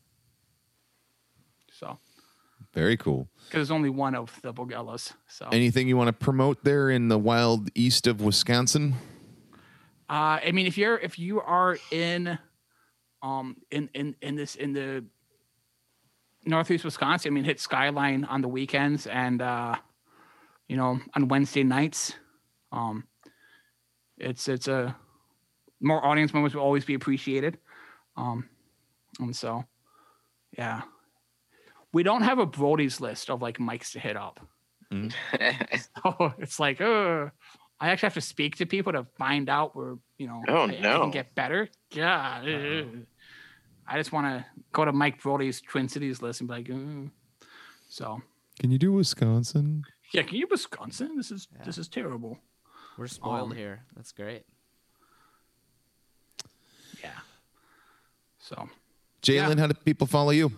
So 1.72 1.98
Very 2.74 2.96
cool. 2.98 3.28
because 3.46 3.52
there's 3.68 3.72
only 3.72 3.90
one 3.90 4.16
of 4.16 4.40
the 4.42 4.54
Bogellas. 4.54 5.14
So 5.28 5.48
Anything 5.52 5.88
you 5.88 5.98
want 5.98 6.08
to 6.08 6.14
promote 6.14 6.64
there 6.64 6.90
in 6.90 7.10
the 7.10 7.18
wild 7.20 7.70
east 7.76 8.08
of 8.08 8.22
Wisconsin? 8.22 8.96
Uh, 10.10 10.40
I 10.46 10.52
mean, 10.52 10.68
if 10.68 10.78
you're 10.78 10.98
if 10.98 11.18
you 11.18 11.42
are 11.42 11.78
in, 11.92 12.38
um, 13.22 13.58
in 13.72 13.90
in 13.94 14.16
in 14.22 14.36
this 14.36 14.56
in 14.56 14.74
the 14.74 15.06
northeast 16.46 16.86
Wisconsin, 16.86 17.32
I 17.32 17.34
mean, 17.34 17.44
hit 17.44 17.60
Skyline 17.60 18.24
on 18.26 18.42
the 18.42 18.48
weekends 18.48 19.08
and 19.08 19.42
uh, 19.42 19.76
you 20.68 20.78
know 20.78 21.00
on 21.16 21.28
Wednesday 21.28 21.64
nights. 21.64 22.14
Um, 22.72 23.06
it's 24.18 24.48
it's 24.48 24.68
a 24.68 24.96
more 25.82 26.06
audience 26.06 26.34
members 26.34 26.56
will 26.56 26.62
always 26.62 26.86
be 26.86 26.94
appreciated. 26.94 27.58
Um, 28.18 28.50
and 29.20 29.36
so, 29.36 29.66
yeah, 30.58 30.82
we 31.94 32.04
don't 32.04 32.24
have 32.24 32.40
a 32.40 32.46
Brody's 32.46 33.00
list 33.02 33.30
of 33.30 33.42
like 33.42 33.58
mics 33.58 33.92
to 33.92 34.00
hit 34.00 34.18
up. 34.18 34.40
So 36.06 36.34
it's 36.40 36.60
like, 36.60 36.80
uh, 36.80 37.28
I 37.80 37.90
actually 37.90 38.08
have 38.08 38.14
to 38.16 38.22
speak 38.22 38.56
to 38.58 38.66
people 38.66 38.94
to 38.94 39.06
find 39.18 39.50
out 39.50 39.76
where 39.76 39.96
you 40.18 40.28
know 40.28 40.42
Oh, 40.48 40.68
I, 40.68 40.78
I 40.78 40.98
can 41.00 41.12
get 41.12 41.36
better 41.36 41.70
God. 41.94 42.48
ugh. 42.48 42.88
I 43.88 43.98
just 43.98 44.12
want 44.12 44.26
to 44.28 44.46
go 44.72 44.84
to 44.86 44.92
Mike 44.92 45.22
Brody's 45.22 45.62
Twin 45.62 45.88
Cities 45.88 46.22
list 46.22 46.42
and 46.42 46.48
be 46.50 46.56
like, 46.56 46.66
mm. 46.68 47.12
so 47.90 48.22
Can 48.60 48.72
you 48.72 48.78
do 48.80 48.92
Wisconsin? 48.94 49.84
yeah, 50.14 50.24
can 50.24 50.38
you 50.38 50.48
Wisconsin? 50.50 51.16
This 51.18 51.32
is 51.32 51.48
this 51.66 51.78
is 51.78 51.88
terrible. 51.88 52.40
We're 52.98 53.08
spoiled 53.08 53.52
Um, 53.52 53.58
here. 53.58 53.84
That's 53.96 54.12
great. 54.14 54.44
Yeah. 57.04 57.10
So 58.40 58.70
Jalen, 59.22 59.60
how 59.60 59.68
do 59.68 59.74
people 59.74 60.08
follow 60.08 60.32
you? 60.32 60.52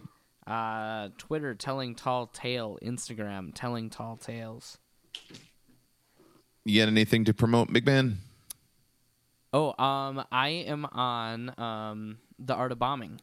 Uh, 0.45 1.09
Twitter 1.17 1.53
telling 1.55 1.95
tall 1.95 2.27
tale, 2.27 2.77
Instagram 2.81 3.51
telling 3.53 3.89
tall 3.89 4.15
tales. 4.17 4.77
You 6.67 6.81
got 6.81 6.89
anything 6.89 7.23
to 7.25 7.33
promote, 7.33 7.71
big 7.71 7.85
man? 7.85 8.17
Oh, 9.53 9.69
um, 9.81 10.25
I 10.31 10.49
am 10.49 10.85
on 10.85 11.53
um 11.57 12.17
the 12.37 12.53
art 12.53 12.71
of 12.73 12.79
bombing. 12.79 13.21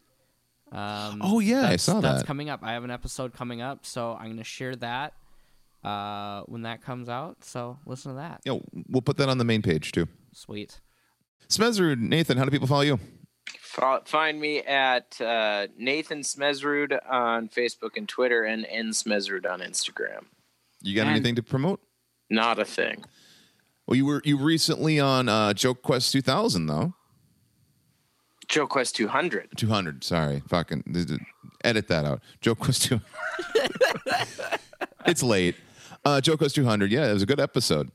Um, 0.72 1.20
Oh, 1.22 1.38
yeah, 1.40 1.58
I 1.58 1.62
that's- 1.62 1.82
saw 1.82 2.00
That's 2.00 2.22
coming 2.22 2.48
up. 2.48 2.60
I 2.62 2.72
have 2.72 2.84
an 2.84 2.90
episode 2.90 3.34
coming 3.34 3.60
up, 3.60 3.84
so 3.84 4.14
I'm 4.18 4.30
gonna 4.30 4.44
share 4.44 4.74
that 4.76 5.12
uh 5.84 6.40
when 6.46 6.62
that 6.62 6.80
comes 6.80 7.10
out. 7.10 7.44
So 7.44 7.78
listen 7.84 8.12
to 8.12 8.16
that. 8.16 8.40
Yo, 8.46 8.62
we'll 8.88 9.02
put 9.02 9.18
that 9.18 9.28
on 9.28 9.36
the 9.36 9.44
main 9.44 9.60
page 9.60 9.92
too. 9.92 10.08
Sweet. 10.32 10.80
Smezrud, 11.48 11.98
Nathan, 11.98 12.38
how 12.38 12.44
do 12.46 12.50
people 12.50 12.66
follow 12.66 12.80
you? 12.80 12.98
Find 14.06 14.40
me 14.40 14.60
at 14.60 15.20
uh, 15.20 15.66
Nathan 15.76 16.20
Smezrud 16.20 16.98
on 17.10 17.48
Facebook 17.48 17.96
and 17.96 18.08
Twitter, 18.08 18.44
and 18.44 18.64
N 18.70 18.90
Smezrud 18.90 19.44
on 19.50 19.60
Instagram. 19.60 20.24
You 20.80 20.94
got 20.94 21.02
And- 21.02 21.10
anything 21.10 21.34
to 21.34 21.42
promote? 21.42 21.80
Not 22.30 22.58
a 22.58 22.64
thing. 22.64 23.04
Well, 23.86 23.96
you 23.96 24.06
were 24.06 24.22
you 24.24 24.38
recently 24.38 24.98
on 24.98 25.28
uh, 25.28 25.52
Joke 25.52 25.82
Quest 25.82 26.12
2000 26.12 26.66
though. 26.66 26.94
Joke 28.48 28.70
Quest 28.70 28.94
200. 28.96 29.50
200. 29.56 30.04
Sorry, 30.04 30.42
fucking 30.48 30.82
th- 30.92 31.08
th- 31.08 31.20
edit 31.64 31.88
that 31.88 32.04
out. 32.04 32.20
Joke 32.40 32.58
Quest 32.58 32.82
200. 32.84 33.02
it's 35.06 35.22
late. 35.22 35.56
Uh, 36.04 36.20
Joke 36.20 36.38
Quest 36.38 36.54
200. 36.54 36.92
Yeah, 36.92 37.08
it 37.08 37.12
was 37.14 37.22
a 37.22 37.26
good 37.26 37.40
episode. 37.40 37.90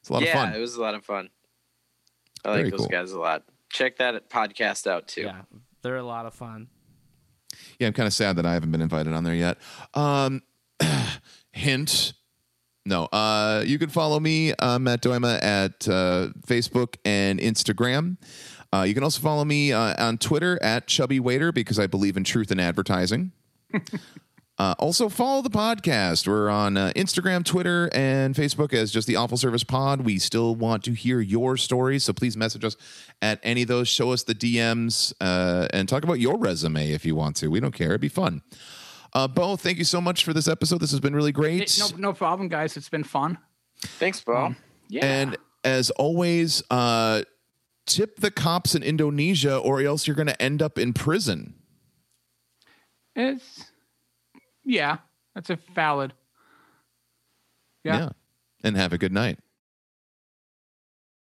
It's 0.00 0.10
a 0.10 0.12
lot 0.12 0.22
yeah, 0.22 0.28
of 0.28 0.34
fun. 0.34 0.50
Yeah, 0.50 0.58
it 0.58 0.60
was 0.60 0.74
a 0.74 0.80
lot 0.80 0.94
of 0.94 1.04
fun. 1.04 1.30
I 2.44 2.48
like 2.48 2.56
Very 2.58 2.70
those 2.70 2.80
cool. 2.80 2.88
guys 2.88 3.12
a 3.12 3.20
lot. 3.20 3.44
Check 3.70 3.98
that 3.98 4.28
podcast 4.30 4.86
out 4.86 5.06
too. 5.08 5.22
Yeah, 5.22 5.42
they're 5.82 5.96
a 5.96 6.02
lot 6.02 6.26
of 6.26 6.34
fun. 6.34 6.68
Yeah, 7.78 7.88
I'm 7.88 7.92
kind 7.92 8.06
of 8.06 8.12
sad 8.12 8.36
that 8.36 8.46
I 8.46 8.54
haven't 8.54 8.72
been 8.72 8.80
invited 8.80 9.12
on 9.12 9.24
there 9.24 9.34
yet. 9.34 9.58
Um, 9.94 10.42
hint. 11.52 12.14
No. 12.88 13.04
Uh, 13.04 13.62
you 13.66 13.78
can 13.78 13.90
follow 13.90 14.18
me, 14.18 14.54
uh, 14.54 14.78
Matt 14.78 15.02
Doima, 15.02 15.42
at 15.42 15.86
uh, 15.86 16.28
Facebook 16.46 16.96
and 17.04 17.38
Instagram. 17.38 18.16
Uh, 18.72 18.82
you 18.88 18.94
can 18.94 19.04
also 19.04 19.20
follow 19.20 19.44
me 19.44 19.74
uh, 19.74 19.94
on 20.02 20.16
Twitter 20.16 20.58
at 20.62 20.86
Chubby 20.86 21.20
Waiter 21.20 21.52
because 21.52 21.78
I 21.78 21.86
believe 21.86 22.16
in 22.16 22.24
truth 22.24 22.50
in 22.50 22.58
advertising. 22.58 23.32
Uh, 24.58 24.74
also, 24.80 25.08
follow 25.08 25.40
the 25.40 25.48
podcast. 25.48 26.26
We're 26.26 26.48
on 26.48 26.76
uh, 26.76 26.90
Instagram, 26.96 27.44
Twitter, 27.44 27.88
and 27.92 28.34
Facebook 28.34 28.74
as 28.74 28.90
just 28.90 29.06
the 29.06 29.14
Awful 29.14 29.36
Service 29.36 29.62
Pod. 29.62 30.00
We 30.00 30.18
still 30.18 30.56
want 30.56 30.82
to 30.82 30.94
hear 30.94 31.20
your 31.20 31.56
stories, 31.56 32.02
so 32.02 32.12
please 32.12 32.36
message 32.36 32.64
us 32.64 32.76
at 33.22 33.38
any 33.44 33.62
of 33.62 33.68
those. 33.68 33.86
Show 33.86 34.10
us 34.10 34.24
the 34.24 34.34
DMs 34.34 35.14
uh, 35.20 35.68
and 35.72 35.88
talk 35.88 36.02
about 36.02 36.18
your 36.18 36.36
resume 36.36 36.90
if 36.90 37.06
you 37.06 37.14
want 37.14 37.36
to. 37.36 37.46
We 37.46 37.60
don't 37.60 37.70
care. 37.70 37.90
It'd 37.90 38.00
be 38.00 38.08
fun. 38.08 38.42
Uh, 39.12 39.26
Bo, 39.26 39.56
thank 39.56 39.78
you 39.78 39.84
so 39.84 40.00
much 40.00 40.24
for 40.24 40.32
this 40.32 40.48
episode. 40.48 40.78
This 40.78 40.90
has 40.90 41.00
been 41.00 41.14
really 41.14 41.32
great. 41.32 41.78
no 41.78 41.88
no 41.96 42.12
problem, 42.12 42.48
guys. 42.48 42.76
It's 42.76 42.88
been 42.88 43.04
fun. 43.04 43.38
Thanks, 43.80 44.20
Bo. 44.20 44.54
Yeah. 44.88 45.04
And 45.04 45.36
as 45.64 45.90
always, 45.90 46.62
uh, 46.70 47.22
tip 47.86 48.20
the 48.20 48.30
cops 48.30 48.74
in 48.74 48.82
Indonesia, 48.82 49.56
or 49.56 49.80
else 49.80 50.06
you're 50.06 50.16
going 50.16 50.28
to 50.28 50.42
end 50.42 50.62
up 50.62 50.78
in 50.78 50.92
prison. 50.92 51.54
it's 53.16 53.64
yeah, 54.64 54.98
that's 55.34 55.50
a 55.50 55.58
valid. 55.74 56.12
yeah. 57.84 58.10
And 58.62 58.76
have 58.76 58.92
a 58.92 58.98
good 58.98 59.12
night. 59.12 59.38